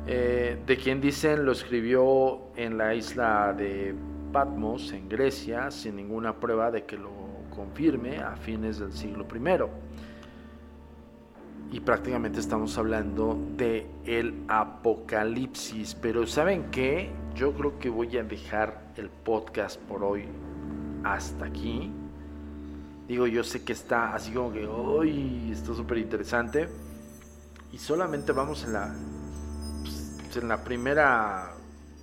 eh, 0.08 0.58
de 0.66 0.78
quien 0.78 1.02
dicen 1.02 1.46
lo 1.46 1.52
escribió 1.52 2.52
en 2.56 2.78
la 2.78 2.94
isla 2.96 3.54
de 3.54 3.94
Patmos, 4.32 4.92
en 4.94 5.10
Grecia, 5.10 5.70
sin 5.72 5.96
ninguna 5.96 6.40
prueba 6.40 6.72
de 6.72 6.86
que 6.86 6.98
lo 6.98 7.12
confirme 7.54 8.18
a 8.18 8.36
fines 8.36 8.80
del 8.80 8.92
siglo 8.94 9.26
I 9.34 9.40
y 11.74 11.80
prácticamente 11.80 12.40
estamos 12.40 12.78
hablando 12.78 13.36
de 13.58 13.88
el 14.06 14.44
apocalipsis. 14.48 15.96
Pero 15.96 16.28
¿saben 16.28 16.70
qué? 16.70 17.10
Yo 17.34 17.54
creo 17.54 17.80
que 17.80 17.90
voy 17.90 18.16
a 18.16 18.24
dejar 18.24 18.94
el 18.96 19.10
podcast 19.10 19.82
por 19.82 20.04
hoy 20.04 20.26
hasta 21.04 21.46
aquí. 21.46 21.92
Digo, 23.08 23.28
yo 23.28 23.44
sé 23.44 23.64
que 23.64 23.74
está 23.74 24.14
así 24.14 24.32
como 24.32 24.52
que, 24.52 24.66
hoy 24.66 25.52
está 25.52 25.74
súper 25.74 25.98
interesante. 25.98 26.70
Y 27.72 27.78
solamente 27.78 28.32
vamos 28.32 28.64
en 28.64 28.74
la, 28.74 28.96
pues, 29.82 30.38
en 30.38 30.48
la 30.48 30.64
primera, 30.64 31.54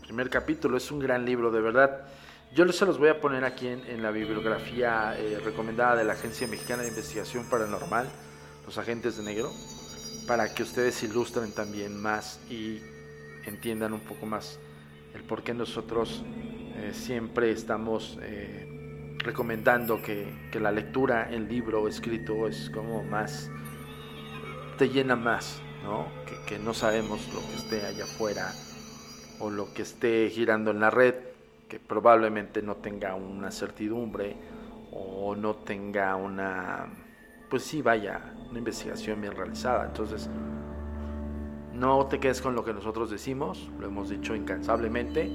primer 0.03 0.29
capítulo. 0.29 0.77
Es 0.77 0.91
un 0.91 0.99
gran 0.99 1.25
libro, 1.25 1.51
de 1.51 1.61
verdad. 1.61 2.07
Yo 2.55 2.71
se 2.73 2.85
los 2.85 2.99
voy 2.99 3.09
a 3.09 3.21
poner 3.21 3.45
aquí 3.45 3.69
en, 3.69 4.03
la 4.03 4.11
bibliografía 4.11 5.15
eh, 5.17 5.39
recomendada 5.45 5.97
de 5.97 6.05
la 6.05 6.15
Agencia 6.15 6.49
Mexicana 6.49 6.83
de 6.83 6.89
Investigación 6.89 7.45
Paranormal 7.49 8.09
los 8.71 8.79
agentes 8.79 9.17
de 9.17 9.25
negro, 9.25 9.51
para 10.27 10.55
que 10.55 10.63
ustedes 10.63 11.03
ilustren 11.03 11.53
también 11.53 12.01
más 12.01 12.41
y 12.49 12.81
entiendan 13.47 13.93
un 13.93 14.01
poco 14.01 14.27
más 14.27 14.61
el 15.13 15.25
por 15.25 15.43
qué 15.43 15.55
nosotros 15.55 16.23
eh, 16.77 16.93
siempre 16.95 17.51
estamos 17.51 18.17
eh, 18.23 18.80
recomendando 19.21 20.03
que, 20.03 20.49
que, 20.51 20.61
la 20.61 20.73
lectura 20.73 21.29
en 21.31 21.49
libro 21.49 21.89
escrito 21.89 22.47
es 22.49 22.71
como 22.71 23.03
más, 23.05 23.51
te 24.79 24.89
llena 24.89 25.16
más, 25.16 25.62
¿no? 25.83 26.07
Que, 26.27 26.37
que 26.47 26.59
no 26.59 26.75
sabemos 26.75 27.21
lo 27.35 27.41
que 27.41 27.55
esté 27.57 27.87
allá 27.87 28.05
afuera 28.05 28.53
o 29.39 29.51
lo 29.51 29.73
que 29.73 29.83
esté 29.83 30.29
girando 30.31 30.71
en 30.71 30.81
la 30.81 30.91
red, 30.91 31.14
que 31.68 31.79
probablemente 31.79 32.62
no 32.62 32.77
tenga 32.77 33.14
una 33.14 33.51
certidumbre 33.51 34.37
o 34.93 35.37
no 35.37 35.55
tenga 35.57 36.16
una 36.16 36.89
pues 37.51 37.64
sí, 37.64 37.83
vaya, 37.83 38.33
una 38.49 38.61
investigación 38.61 39.21
bien 39.21 39.35
realizada. 39.35 39.85
Entonces, 39.85 40.31
no 41.75 42.07
te 42.07 42.21
quedes 42.21 42.41
con 42.41 42.55
lo 42.55 42.64
que 42.64 42.73
nosotros 42.73 43.11
decimos, 43.11 43.68
lo 43.79 43.89
hemos 43.89 44.09
dicho 44.09 44.35
incansablemente. 44.37 45.29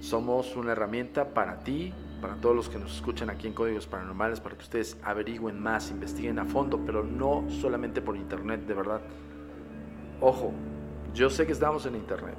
Somos 0.00 0.56
una 0.56 0.72
herramienta 0.72 1.32
para 1.32 1.60
ti, 1.60 1.94
para 2.20 2.34
todos 2.36 2.54
los 2.54 2.68
que 2.68 2.78
nos 2.78 2.94
escuchan 2.94 3.30
aquí 3.30 3.46
en 3.46 3.52
Códigos 3.52 3.86
Paranormales, 3.86 4.40
para 4.40 4.56
que 4.56 4.62
ustedes 4.62 4.96
averigüen 5.02 5.60
más, 5.60 5.90
investiguen 5.90 6.38
a 6.38 6.44
fondo, 6.44 6.80
pero 6.84 7.02
no 7.02 7.44
solamente 7.48 8.02
por 8.02 8.16
internet, 8.16 8.66
de 8.66 8.74
verdad. 8.74 9.00
Ojo, 10.20 10.52
yo 11.14 11.30
sé 11.30 11.46
que 11.46 11.52
estamos 11.52 11.86
en 11.86 11.96
internet 11.96 12.36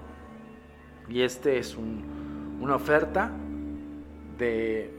y 1.09 1.21
este 1.21 1.57
es 1.57 1.75
una 1.75 2.75
oferta 2.75 3.31
de 4.37 4.93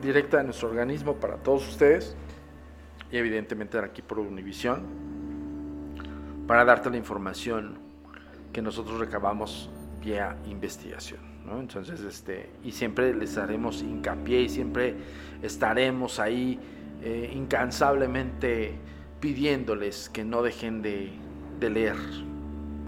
directa 0.00 0.38
de 0.38 0.44
nuestro 0.44 0.68
organismo 0.68 1.16
para 1.16 1.36
todos 1.36 1.68
ustedes 1.68 2.16
y 3.10 3.16
evidentemente 3.16 3.78
aquí 3.78 4.02
por 4.02 4.18
Univisión 4.18 4.86
para 6.46 6.64
darte 6.64 6.90
la 6.90 6.96
información 6.96 7.78
que 8.52 8.62
nosotros 8.62 8.98
recabamos 9.00 9.70
vía 10.02 10.36
investigación. 10.46 11.31
Entonces, 11.60 12.00
este, 12.00 12.50
y 12.64 12.72
siempre 12.72 13.14
les 13.14 13.36
haremos 13.38 13.82
hincapié 13.82 14.42
y 14.42 14.48
siempre 14.48 14.94
estaremos 15.42 16.18
ahí 16.18 16.58
eh, 17.02 17.32
incansablemente 17.34 18.74
pidiéndoles 19.20 20.08
que 20.08 20.24
no 20.24 20.42
dejen 20.42 20.82
de, 20.82 21.10
de, 21.60 21.70
leer, 21.70 21.96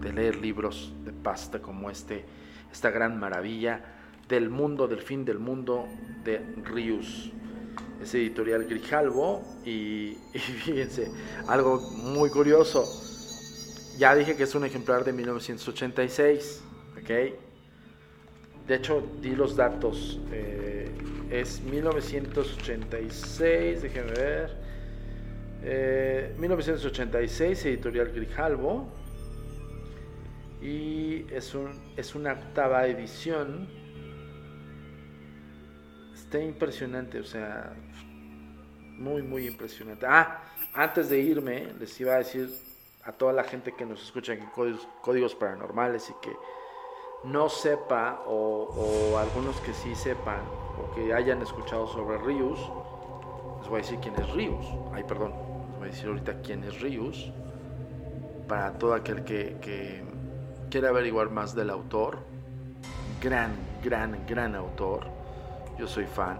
de 0.01 0.13
leer 0.13 0.37
libros 0.37 0.93
de 1.05 1.13
pasta 1.13 1.61
como 1.61 1.91
este, 1.91 2.25
esta 2.73 2.91
gran 2.91 3.19
maravilla 3.19 3.85
del 4.29 4.51
mundo, 4.51 4.89
del 4.89 5.03
fin 5.03 5.25
del 5.25 5.39
mundo 5.39 5.87
de 6.25 6.41
Rius 6.65 7.33
es 8.05 8.15
editorial 8.15 8.65
Grijalvo 8.65 9.43
y, 9.65 10.17
fíjense, 10.35 11.11
algo 11.49 11.81
muy 11.81 12.31
curioso. 12.31 12.85
Ya 13.99 14.15
dije 14.15 14.37
que 14.37 14.43
es 14.43 14.55
un 14.55 14.65
ejemplar 14.65 15.05
de 15.05 15.13
1986, 15.13 16.63
¿ok? 17.01 17.44
De 18.67 18.77
hecho, 18.77 19.07
di 19.21 19.35
los 19.35 19.57
datos. 19.57 20.19
Eh, 20.33 20.89
es 21.31 21.61
1986, 21.63 23.83
déjenme 23.83 24.13
ver. 24.13 24.65
1986, 26.39 27.65
eh, 27.65 27.69
editorial 27.71 28.13
Grijalvo. 28.13 28.87
Y 30.63 31.27
es, 31.31 31.55
un, 31.55 31.71
es 31.97 32.15
una 32.15 32.33
octava 32.33 32.87
edición 32.87 33.69
está 36.35 36.43
impresionante, 36.43 37.21
o 37.21 37.25
sea, 37.25 37.73
muy, 38.99 39.23
muy 39.23 39.47
impresionante. 39.47 40.05
Ah, 40.09 40.43
antes 40.73 41.09
de 41.09 41.21
irme, 41.21 41.73
les 41.79 42.01
iba 42.01 42.15
a 42.15 42.19
decir 42.19 42.51
a 43.05 43.13
toda 43.13 43.33
la 43.33 43.45
gente 43.45 43.73
que 43.73 43.87
nos 43.87 44.03
escucha 44.03 44.33
en 44.33 44.45
códigos, 44.47 45.35
paranormales 45.37 46.11
y 46.11 46.15
que 46.21 46.33
no 47.25 47.49
sepa, 47.49 48.23
o, 48.27 49.17
algunos 49.19 49.61
que 49.61 49.73
sí 49.73 49.95
sepan, 49.95 50.41
o 50.79 50.95
que 50.95 51.13
hayan 51.15 51.43
escuchado 51.43 51.87
sobre 51.87 52.19
Rius, 52.19 52.59
les 53.61 53.69
voy 53.69 53.79
a 53.79 53.83
decir 53.83 53.99
quién 54.01 54.15
es 54.17 54.31
Rius. 54.33 54.67
Ay, 54.93 55.05
perdón, 55.05 55.33
les 55.71 55.79
voy 55.79 55.89
a 55.89 55.91
decir 55.91 56.09
ahorita 56.09 56.41
quién 56.43 56.65
es 56.65 56.81
Rius, 56.81 57.33
para 58.49 58.73
todo 58.79 58.95
aquel 58.95 59.25
que, 59.25 59.57
que 59.61 60.05
quiera 60.71 60.91
averiguar 60.91 61.31
más 61.31 61.55
del 61.55 61.71
autor. 61.71 62.19
Gran, 63.21 63.53
gran, 63.83 64.27
gran 64.27 64.55
autor 64.55 65.15
yo 65.79 65.89
soy 65.89 66.07
fan, 66.07 66.39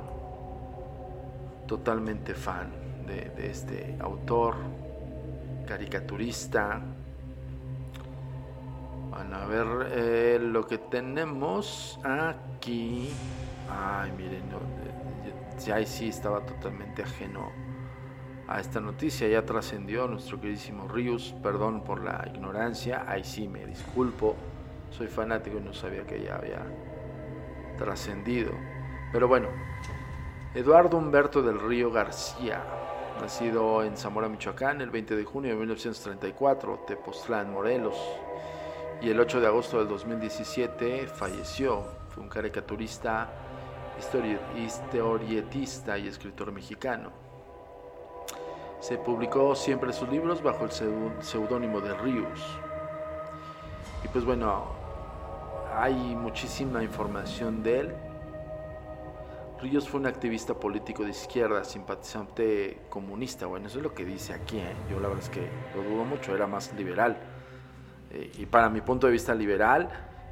totalmente 1.67 2.35
fan 2.35 2.71
de, 3.07 3.33
este 3.51 3.97
autor, 4.01 4.57
caricaturista. 5.67 6.81
Van 9.15 9.33
a 9.33 9.47
ver 9.47 9.67
eh, 9.93 10.39
lo 10.41 10.67
que 10.67 10.79
tenemos 10.79 12.01
aquí. 12.03 13.11
Ay, 13.71 14.11
miren, 14.11 14.43
ya 15.65 15.79
eh, 15.79 15.87
sí 15.87 16.09
estaba 16.09 16.41
totalmente 16.41 17.05
ajeno 17.05 17.53
a 18.49 18.59
esta 18.59 18.81
noticia. 18.81 19.29
Ya 19.29 19.45
trascendió 19.45 20.09
nuestro 20.09 20.41
queridísimo 20.41 20.89
Rius. 20.89 21.33
Perdón 21.45 21.85
por 21.85 22.03
la 22.03 22.25
ignorancia. 22.27 23.05
Ahí 23.07 23.23
sí 23.23 23.47
me 23.47 23.65
disculpo. 23.65 24.35
Soy 24.91 25.07
fanático 25.07 25.59
y 25.59 25.61
no 25.61 25.73
sabía 25.73 26.05
que 26.05 26.21
ya 26.21 26.35
había 26.35 26.63
trascendido. 27.79 28.51
Pero 29.13 29.29
bueno, 29.29 29.47
Eduardo 30.57 30.97
Humberto 30.97 31.41
del 31.41 31.61
Río 31.61 31.93
García, 31.93 32.65
nacido 33.21 33.85
en 33.85 33.97
Zamora, 33.97 34.29
Michoacán, 34.29 34.81
el 34.81 34.91
20 34.91 35.15
de 35.15 35.25
junio 35.25 35.53
de 35.53 35.57
1934, 35.57 36.85
Tepoztlán, 36.87 37.53
Morelos, 37.53 37.97
y 39.01 39.11
el 39.11 39.21
8 39.21 39.41
de 39.41 39.47
agosto 39.47 39.79
del 39.79 39.89
2017 39.89 41.07
falleció. 41.07 41.85
Fue 42.09 42.23
un 42.23 42.29
caricaturista, 42.29 43.31
historietista 43.99 45.99
y 45.99 46.09
escritor 46.09 46.53
mexicano. 46.53 47.11
Se 48.81 48.99
publicó 48.99 49.55
siempre 49.55 49.93
sus 49.93 50.09
libros 50.09 50.43
bajo 50.43 50.65
el 50.65 50.71
seudónimo 51.23 51.81
de 51.81 51.95
Ríos. 51.95 52.41
Y 54.05 54.09
pues 54.09 54.25
bueno, 54.25 54.65
hay 55.75 55.95
muchísima 55.95 56.83
información 56.83 57.63
de 57.63 57.81
él 57.81 57.95
Ríos 59.65 59.89
fue 59.89 59.99
un 59.99 60.07
activista 60.07 60.53
político 60.53 61.05
de 61.05 61.11
izquierda, 61.11 61.65
simpatizante 61.65 62.83
comunista. 62.91 63.47
Bueno, 63.47 63.69
eso 63.69 63.79
es 63.79 63.83
lo 63.83 63.95
que 63.95 64.05
dice 64.05 64.35
aquí. 64.35 64.59
¿eh? 64.59 64.75
Yo 64.91 65.01
la 65.01 65.09
verdad 65.09 65.25
es 65.25 65.31
que 65.31 65.49
lo 65.75 65.83
dudo 65.83 66.05
mucho, 66.05 66.35
era 66.35 66.47
más 66.47 66.75
liberal. 66.75 67.17
Y 68.39 68.47
para 68.47 68.69
mi 68.69 68.81
punto 68.81 69.07
de 69.07 69.13
vista 69.13 69.35
liberal 69.35 69.89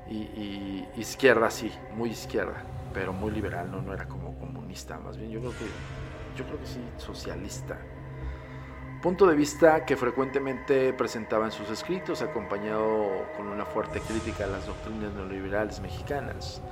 y, 0.09 0.85
izquierda 0.97 1.51
sí, 1.51 1.73
muy 1.97 2.11
izquierda, 2.11 2.63
pero 2.93 3.13
muy 3.13 3.31
liberal, 3.31 3.71
no, 3.71 3.81
no 3.81 3.93
era 3.93 4.07
como 4.07 4.39
comunista, 4.39 4.99
más 4.99 5.17
bien 5.17 5.31
yo 5.31 5.41
creo 5.41 5.53
que, 5.53 5.67
yo 6.37 6.45
creo 6.45 6.59
que 6.61 6.67
sí, 6.67 6.81
socialista. 6.97 7.79
punto 9.01 9.27
de 9.27 9.35
vista 9.35 9.85
que 9.85 9.97
frecuentemente 9.97 10.93
presentaba 10.93 11.47
en 11.47 11.53
sus 11.53 11.69
escritos, 11.71 12.23
acompañado 12.23 13.27
con 13.37 13.49
una 13.49 13.65
fuerte 13.65 14.01
crítica 14.01 14.45
a 14.45 14.49
las 14.49 14.67
doctrinas 14.67 15.13
neoliberales 15.15 15.81
mexicanas. 15.81 16.63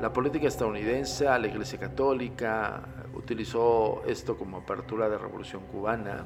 La 0.00 0.12
política 0.12 0.48
estadounidense, 0.48 1.24
la 1.24 1.46
Iglesia 1.46 1.78
Católica, 1.78 2.82
utilizó 3.14 4.02
esto 4.06 4.36
como 4.36 4.58
apertura 4.58 5.08
de 5.08 5.18
revolución 5.18 5.62
cubana 5.66 6.24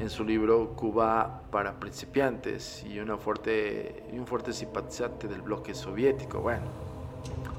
en 0.00 0.08
su 0.08 0.24
libro 0.24 0.70
Cuba 0.70 1.42
para 1.50 1.78
principiantes 1.78 2.82
y, 2.84 2.98
una 2.98 3.18
fuerte, 3.18 4.02
y 4.10 4.18
un 4.18 4.26
fuerte 4.26 4.54
simpatizante 4.54 5.28
del 5.28 5.42
bloque 5.42 5.74
soviético. 5.74 6.40
Bueno, 6.40 6.64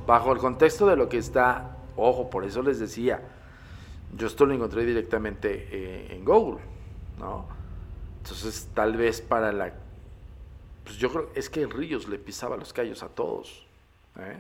bajo 0.08 0.34
el 0.34 0.40
contexto 0.40 0.88
de 0.88 0.96
lo 0.96 1.08
que 1.08 1.20
está, 1.20 1.78
ojo, 1.96 2.32
por 2.32 2.44
eso 2.44 2.64
les 2.64 2.80
decía, 2.80 3.22
yo 4.18 4.26
esto 4.26 4.48
lo 4.48 4.56
encontré 4.56 4.84
directamente 4.86 5.68
eh, 5.72 6.16
en 6.16 6.26
Google, 6.26 6.60
¿no? 7.20 7.46
Entonces, 8.24 8.70
tal 8.74 8.98
vez 8.98 9.22
para 9.22 9.52
la... 9.52 9.72
Pues 10.84 10.98
yo 10.98 11.12
creo, 11.12 11.30
es 11.36 11.48
que 11.48 11.68
Ríos 11.68 12.08
le 12.08 12.18
pisaba 12.18 12.58
los 12.58 12.74
callos 12.74 13.04
a 13.04 13.10
todos. 13.10 13.68
¿eh? 14.18 14.38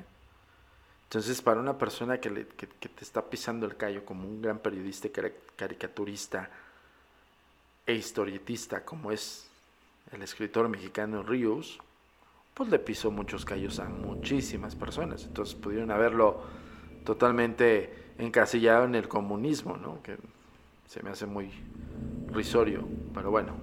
Entonces, 1.03 1.39
para 1.43 1.59
una 1.59 1.77
persona 1.77 2.19
que, 2.19 2.31
le, 2.31 2.47
que, 2.47 2.65
te 2.65 3.03
está 3.03 3.23
pisando 3.29 3.67
el 3.67 3.77
callo 3.77 4.03
como 4.05 4.27
un 4.27 4.41
gran 4.41 4.57
periodista 4.57 5.07
caricaturista 5.55 6.49
e 7.85 7.93
historietista 7.93 8.83
como 8.85 9.11
es 9.11 9.47
el 10.11 10.21
escritor 10.21 10.69
mexicano 10.69 11.23
Ríos, 11.23 11.79
pues 12.53 12.69
le 12.69 12.79
pisó 12.79 13.11
muchos 13.11 13.45
callos 13.45 13.79
a 13.79 13.85
muchísimas 13.85 14.75
personas. 14.75 15.23
Entonces 15.23 15.55
pudieron 15.55 15.91
haberlo 15.91 16.41
totalmente 17.05 18.13
encasillado 18.17 18.85
en 18.85 18.95
el 18.95 19.07
comunismo, 19.07 19.77
¿no? 19.77 20.01
que 20.03 20.17
se 20.87 21.01
me 21.01 21.09
hace 21.09 21.25
muy 21.25 21.49
risorio, 22.31 22.87
pero 23.13 23.31
bueno. 23.31 23.53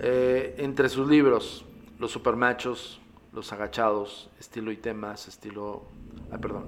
Eh, 0.00 0.56
entre 0.58 0.88
sus 0.88 1.08
libros, 1.08 1.64
Los 1.98 2.10
supermachos, 2.10 3.00
Los 3.32 3.52
agachados, 3.52 4.30
estilo 4.40 4.72
y 4.72 4.76
temas, 4.76 5.28
estilo... 5.28 5.84
Ah, 6.32 6.38
perdón, 6.38 6.66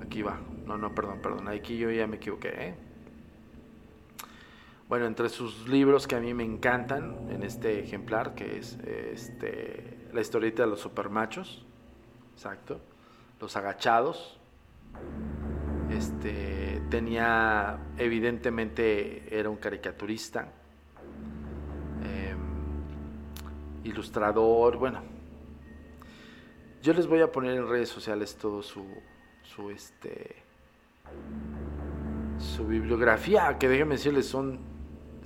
aquí 0.00 0.22
va. 0.22 0.38
No, 0.64 0.78
no, 0.78 0.94
perdón, 0.94 1.20
perdón, 1.20 1.48
aquí 1.48 1.76
yo 1.76 1.90
ya 1.90 2.06
me 2.06 2.16
equivoqué. 2.16 2.48
¿eh? 2.48 2.74
Bueno, 4.88 5.06
entre 5.06 5.28
sus 5.28 5.66
libros 5.68 6.06
que 6.06 6.14
a 6.14 6.20
mí 6.20 6.32
me 6.32 6.44
encantan 6.44 7.28
en 7.30 7.42
este 7.42 7.80
ejemplar, 7.80 8.36
que 8.36 8.58
es 8.58 8.78
este, 8.84 10.06
la 10.12 10.20
historieta 10.20 10.62
de 10.62 10.68
los 10.68 10.78
supermachos, 10.78 11.66
exacto, 12.34 12.80
los 13.40 13.56
agachados, 13.56 14.38
este, 15.90 16.80
tenía, 16.88 17.80
evidentemente 17.98 19.36
era 19.36 19.50
un 19.50 19.56
caricaturista, 19.56 20.52
em, 22.04 22.38
ilustrador, 23.82 24.76
bueno. 24.76 25.02
Yo 26.80 26.92
les 26.92 27.08
voy 27.08 27.22
a 27.22 27.32
poner 27.32 27.56
en 27.56 27.68
redes 27.68 27.88
sociales 27.88 28.36
todo 28.36 28.62
su, 28.62 28.86
su, 29.42 29.68
este, 29.70 30.36
su 32.38 32.64
bibliografía, 32.68 33.58
que 33.58 33.68
déjenme 33.68 33.96
decirles, 33.96 34.28
son 34.28 34.75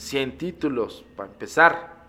100 0.00 0.38
títulos, 0.38 1.04
para 1.14 1.30
empezar. 1.30 2.00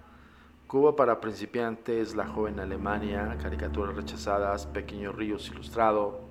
Cuba 0.65 0.95
para 0.95 1.19
principiantes, 1.19 2.15
La 2.15 2.25
joven 2.25 2.61
Alemania, 2.61 3.37
Caricaturas 3.41 3.93
rechazadas, 3.93 4.65
Pequeños 4.65 5.13
Ríos 5.13 5.49
ilustrado, 5.49 6.21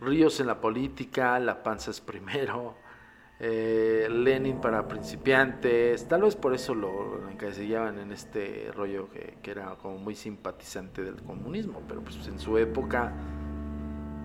Ríos 0.00 0.38
en 0.38 0.46
la 0.46 0.60
política, 0.60 1.40
La 1.40 1.64
panza 1.64 1.90
es 1.90 2.00
primero, 2.00 2.76
eh, 3.40 4.06
Lenin 4.08 4.60
para 4.60 4.86
principiantes, 4.86 6.06
tal 6.06 6.22
vez 6.22 6.36
por 6.36 6.54
eso 6.54 6.76
lo, 6.76 7.28
encasillaban 7.28 7.98
en 7.98 8.12
este 8.12 8.70
rollo 8.76 9.10
que, 9.10 9.38
que, 9.42 9.50
era 9.50 9.74
como 9.82 9.98
muy 9.98 10.14
simpatizante 10.14 11.02
del 11.02 11.20
comunismo, 11.22 11.82
pero 11.88 12.02
pues 12.02 12.24
en 12.28 12.38
su 12.38 12.56
época, 12.56 13.12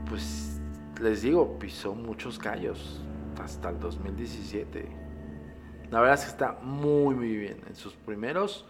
pues 0.07 0.61
les 1.01 1.23
digo, 1.23 1.57
pisó 1.57 1.95
muchos 1.95 2.37
callos 2.37 3.01
hasta 3.41 3.71
el 3.71 3.79
2017. 3.79 5.02
La 5.93 5.99
verdad 5.99 6.15
es 6.15 6.21
que 6.21 6.31
está 6.31 6.53
muy, 6.53 7.13
muy 7.13 7.37
bien 7.37 7.61
en 7.67 7.75
sus 7.75 7.93
primeros 7.93 8.65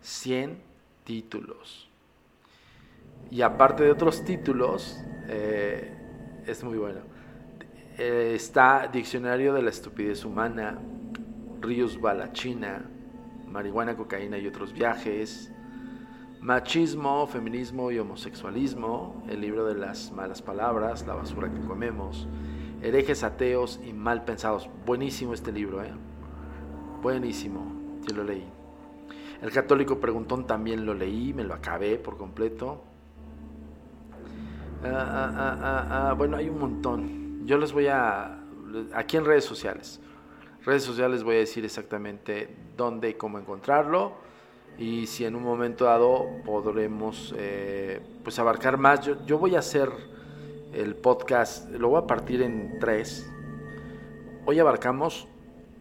100 0.00 0.62
títulos. 1.02 1.90
Y 3.32 3.42
aparte 3.42 3.82
de 3.82 3.90
otros 3.90 4.24
títulos, 4.24 4.96
eh, 5.26 5.92
es 6.46 6.62
muy 6.62 6.78
bueno. 6.78 7.00
Eh, 7.98 8.34
está 8.36 8.88
Diccionario 8.92 9.52
de 9.54 9.62
la 9.62 9.70
Estupidez 9.70 10.24
Humana, 10.24 10.78
Ríos 11.60 12.00
Balachina, 12.00 12.88
Marihuana, 13.48 13.96
Cocaína 13.96 14.38
y 14.38 14.46
otros 14.46 14.72
viajes, 14.72 15.50
Machismo, 16.40 17.26
Feminismo 17.26 17.90
y 17.90 17.98
Homosexualismo, 17.98 19.24
el 19.28 19.40
libro 19.40 19.66
de 19.66 19.74
las 19.74 20.12
malas 20.12 20.42
palabras, 20.42 21.04
La 21.08 21.14
basura 21.14 21.52
que 21.52 21.58
comemos, 21.58 22.28
Herejes 22.82 23.24
ateos 23.24 23.80
y 23.84 23.92
mal 23.92 24.24
pensados. 24.24 24.70
Buenísimo 24.86 25.34
este 25.34 25.50
libro, 25.50 25.82
¿eh? 25.82 25.90
Buenísimo, 27.02 28.00
yo 28.08 28.16
lo 28.16 28.24
leí. 28.24 28.44
El 29.40 29.52
católico 29.52 30.00
preguntón 30.00 30.46
también 30.48 30.84
lo 30.84 30.94
leí, 30.94 31.32
me 31.32 31.44
lo 31.44 31.54
acabé 31.54 31.96
por 31.96 32.16
completo. 32.16 32.82
Ah, 34.84 35.32
ah, 35.36 35.86
ah, 35.90 36.12
bueno, 36.14 36.36
hay 36.36 36.48
un 36.48 36.58
montón. 36.58 37.46
Yo 37.46 37.56
les 37.56 37.72
voy 37.72 37.86
a... 37.86 38.40
Aquí 38.94 39.16
en 39.16 39.24
redes 39.24 39.44
sociales. 39.44 40.00
Redes 40.64 40.82
sociales 40.82 41.22
voy 41.22 41.36
a 41.36 41.38
decir 41.38 41.64
exactamente 41.64 42.54
dónde 42.76 43.10
y 43.10 43.14
cómo 43.14 43.38
encontrarlo. 43.38 44.14
Y 44.76 45.06
si 45.06 45.24
en 45.24 45.36
un 45.36 45.44
momento 45.44 45.84
dado 45.84 46.26
podremos 46.44 47.32
eh, 47.38 48.00
pues 48.24 48.40
abarcar 48.40 48.76
más. 48.76 49.06
Yo, 49.06 49.24
yo 49.24 49.38
voy 49.38 49.54
a 49.54 49.60
hacer 49.60 49.90
el 50.72 50.96
podcast, 50.96 51.70
lo 51.70 51.90
voy 51.90 52.02
a 52.02 52.06
partir 52.08 52.42
en 52.42 52.78
tres. 52.80 53.30
Hoy 54.46 54.58
abarcamos 54.58 55.28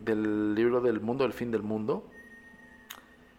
del 0.08 0.56
libro 0.56 0.82
del 0.82 1.02
mundo, 1.02 1.24
del 1.24 1.34
fin 1.34 1.52
del 1.52 1.64
mundo. 1.64 2.10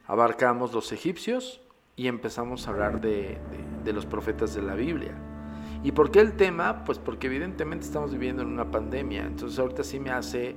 Abarcamos 0.06 0.72
los 0.72 0.92
egipcios 0.92 1.60
y 1.96 2.06
empezamos 2.06 2.66
a 2.66 2.70
hablar 2.70 3.00
de, 3.00 3.38
los 3.86 4.06
profetas 4.06 4.54
de 4.54 4.62
la 4.62 4.74
Biblia. 4.74 5.14
¿Y 5.82 5.92
por 5.92 6.10
qué 6.10 6.20
el 6.20 6.34
tema? 6.36 6.84
Pues 6.84 6.98
porque 6.98 7.26
evidentemente 7.26 7.86
estamos 7.86 8.12
viviendo 8.12 8.42
en 8.42 8.48
una 8.48 8.70
pandemia. 8.70 9.24
Entonces 9.24 9.58
ahorita 9.58 9.82
sí 9.82 9.98
me 9.98 10.10
hace, 10.10 10.50
eh, 10.50 10.56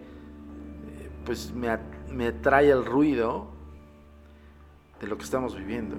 pues 1.26 1.54
me, 1.54 1.70
me 2.12 2.32
trae 2.32 2.70
el 2.70 2.86
ruido 2.86 3.48
de 5.00 5.08
lo 5.08 5.18
que 5.18 5.24
estamos 5.24 5.56
viviendo. 5.56 5.96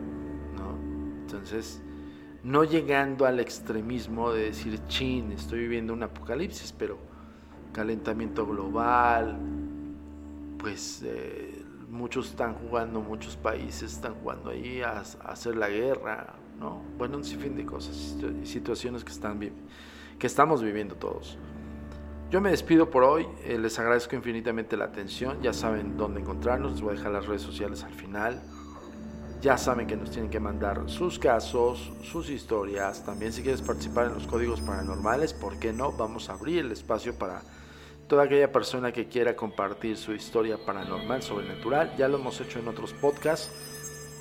Entonces, 1.22 1.80
no 2.44 2.64
llegando 2.64 3.24
al 3.24 3.40
extremismo 3.40 4.32
de 4.32 4.44
decir, 4.44 4.78
chin, 4.88 5.32
estoy 5.32 5.60
viviendo 5.60 5.94
un 5.94 6.02
apocalipsis, 6.02 6.72
pero 6.72 6.98
calentamiento 7.72 8.46
global, 8.46 9.38
pues 10.62 11.02
eh, 11.04 11.60
muchos 11.90 12.30
están 12.30 12.54
jugando, 12.54 13.00
muchos 13.00 13.36
países 13.36 13.92
están 13.92 14.14
jugando 14.14 14.50
ahí 14.50 14.80
a, 14.80 15.00
hacer 15.00 15.56
la 15.56 15.68
guerra, 15.68 16.34
bueno, 16.96 17.16
un 17.16 17.24
sinfín 17.24 17.56
de 17.56 17.66
cosas 17.66 18.16
y 18.40 18.46
situaciones 18.46 19.02
que, 19.02 19.10
están, 19.10 19.40
que 20.18 20.26
estamos 20.26 20.62
viviendo 20.62 20.94
todos. 20.94 21.36
Yo 22.30 22.40
me 22.40 22.50
despido 22.50 22.88
por 22.88 23.02
hoy, 23.02 23.26
eh, 23.44 23.58
les 23.58 23.76
agradezco 23.78 24.14
infinitamente 24.14 24.76
la 24.76 24.84
atención, 24.84 25.42
ya 25.42 25.52
saben 25.52 25.96
dónde 25.96 26.20
encontrarnos, 26.20 26.72
les 26.72 26.80
voy 26.80 26.94
a 26.94 26.96
dejar 26.96 27.12
las 27.12 27.26
redes 27.26 27.42
sociales 27.42 27.82
al 27.82 27.92
final. 27.92 28.40
Ya 29.42 29.58
saben 29.58 29.88
que 29.88 29.96
nos 29.96 30.12
tienen 30.12 30.30
que 30.30 30.38
mandar 30.38 30.88
sus 30.88 31.18
casos, 31.18 31.92
sus 32.04 32.30
historias. 32.30 33.04
También 33.04 33.32
si 33.32 33.42
quieres 33.42 33.60
participar 33.60 34.06
en 34.06 34.14
los 34.14 34.28
códigos 34.28 34.60
paranormales, 34.60 35.34
¿por 35.34 35.58
qué 35.58 35.72
no? 35.72 35.90
Vamos 35.90 36.30
a 36.30 36.34
abrir 36.34 36.60
el 36.60 36.70
espacio 36.70 37.18
para 37.18 37.42
toda 38.12 38.24
aquella 38.24 38.52
persona 38.52 38.92
que 38.92 39.06
quiera 39.06 39.34
compartir 39.34 39.96
su 39.96 40.12
historia 40.12 40.58
paranormal, 40.58 41.22
sobrenatural. 41.22 41.96
Ya 41.96 42.08
lo 42.08 42.18
hemos 42.18 42.38
hecho 42.42 42.58
en 42.58 42.68
otros 42.68 42.92
podcasts, 42.92 43.50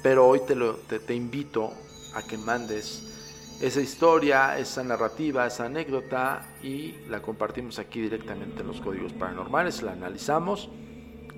pero 0.02 0.30
hoy 0.30 0.39
te, 0.48 0.56
lo, 0.56 0.76
te 0.76 1.14
invito 1.14 1.74
a 2.16 2.22
que 2.24 2.38
mandes 2.38 3.58
esa 3.60 3.82
historia, 3.82 4.58
esa 4.58 4.82
narrativa, 4.86 5.46
esa 5.46 5.66
anécdota 5.66 6.54
y 6.64 7.00
la 7.10 7.22
compartimos 7.22 7.80
aquí 7.80 8.00
directamente 8.00 8.62
en 8.62 8.68
los 8.68 8.80
códigos 8.80 9.12
paranormales, 9.12 9.82
la 9.82 9.92
analizamos 9.92 10.70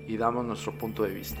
y 0.06 0.16
damos 0.16 0.44
nuestro 0.44 0.78
punto 0.78 1.02
de 1.02 1.12
vista. 1.12 1.40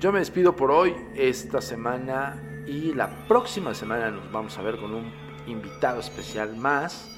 Yo 0.00 0.10
me 0.10 0.18
despido 0.18 0.56
por 0.56 0.72
hoy, 0.72 0.96
esta 1.14 1.60
semana 1.60 2.64
y 2.66 2.92
la 2.92 3.08
próxima 3.28 3.72
semana 3.72 4.10
nos 4.10 4.32
vamos 4.32 4.58
a 4.58 4.62
ver 4.62 4.78
con 4.78 4.94
un 4.94 5.12
invitado 5.46 6.00
especial 6.00 6.56
más, 6.56 7.08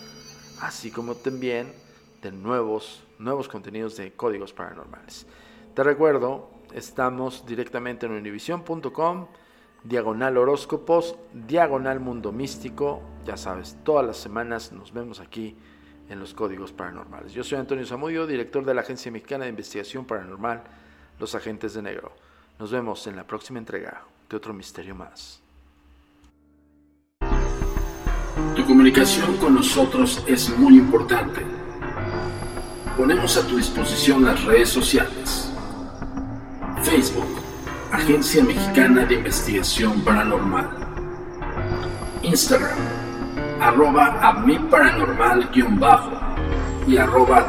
así 0.60 0.90
como 0.90 1.14
también 1.14 1.80
de 2.22 2.32
nuevos, 2.32 3.04
nuevos 3.18 3.48
contenidos 3.48 3.96
de 3.96 4.12
códigos 4.12 4.52
paranormales. 4.52 5.26
Te 5.74 5.82
recuerdo, 5.82 6.50
estamos 6.72 7.44
directamente 7.44 8.06
en 8.06 8.12
univision.com 8.12 9.26
diagonal 9.84 10.36
horóscopos, 10.36 11.16
diagonal 11.32 12.00
mundo 12.00 12.32
místico. 12.32 13.02
Ya 13.26 13.36
sabes, 13.36 13.76
todas 13.84 14.06
las 14.06 14.16
semanas 14.16 14.72
nos 14.72 14.92
vemos 14.92 15.20
aquí 15.20 15.56
en 16.08 16.20
los 16.20 16.34
códigos 16.34 16.72
paranormales. 16.72 17.32
Yo 17.32 17.42
soy 17.42 17.58
Antonio 17.58 17.86
Zamudio, 17.86 18.26
director 18.26 18.64
de 18.64 18.74
la 18.74 18.82
Agencia 18.82 19.10
Mexicana 19.10 19.44
de 19.44 19.50
Investigación 19.50 20.04
Paranormal, 20.04 20.62
los 21.18 21.34
agentes 21.34 21.74
de 21.74 21.82
negro. 21.82 22.12
Nos 22.58 22.70
vemos 22.70 23.06
en 23.06 23.16
la 23.16 23.26
próxima 23.26 23.58
entrega 23.58 24.04
de 24.28 24.36
otro 24.36 24.54
misterio 24.54 24.94
más. 24.94 25.40
Tu 28.54 28.64
comunicación 28.66 29.36
con 29.38 29.54
nosotros 29.54 30.22
es 30.28 30.56
muy 30.58 30.76
importante. 30.76 31.61
Ponemos 32.96 33.38
a 33.38 33.46
tu 33.46 33.56
disposición 33.56 34.26
las 34.26 34.44
redes 34.44 34.68
sociales. 34.68 35.50
Facebook, 36.82 37.40
Agencia 37.90 38.44
Mexicana 38.44 39.06
de 39.06 39.14
Investigación 39.14 40.02
Paranormal. 40.02 40.68
Instagram, 42.22 42.76
arroba 43.60 44.18
a 44.20 44.34
mi 44.40 44.58
paranormal 44.58 45.48
guion 45.54 45.80
y 46.86 46.98
arroba. 46.98 47.46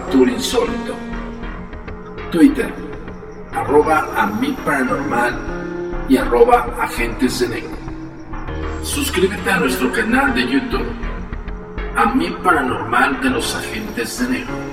Twitter, 2.32 2.74
arroba 3.52 4.08
a 4.16 4.28
mi 4.28 4.54
paranormal 4.54 6.06
y 6.08 6.18
arroba 6.18 6.74
agentes 6.80 7.42
de 7.42 7.50
negro. 7.50 7.78
Suscríbete 8.82 9.52
a 9.52 9.60
nuestro 9.60 9.92
canal 9.92 10.34
de 10.34 10.48
YouTube, 10.50 10.88
a 11.98 12.14
mi 12.16 12.30
paranormal 12.32 13.22
de 13.22 13.30
los 13.30 13.54
agentes 13.56 14.20
de 14.20 14.40
negro 14.40 14.73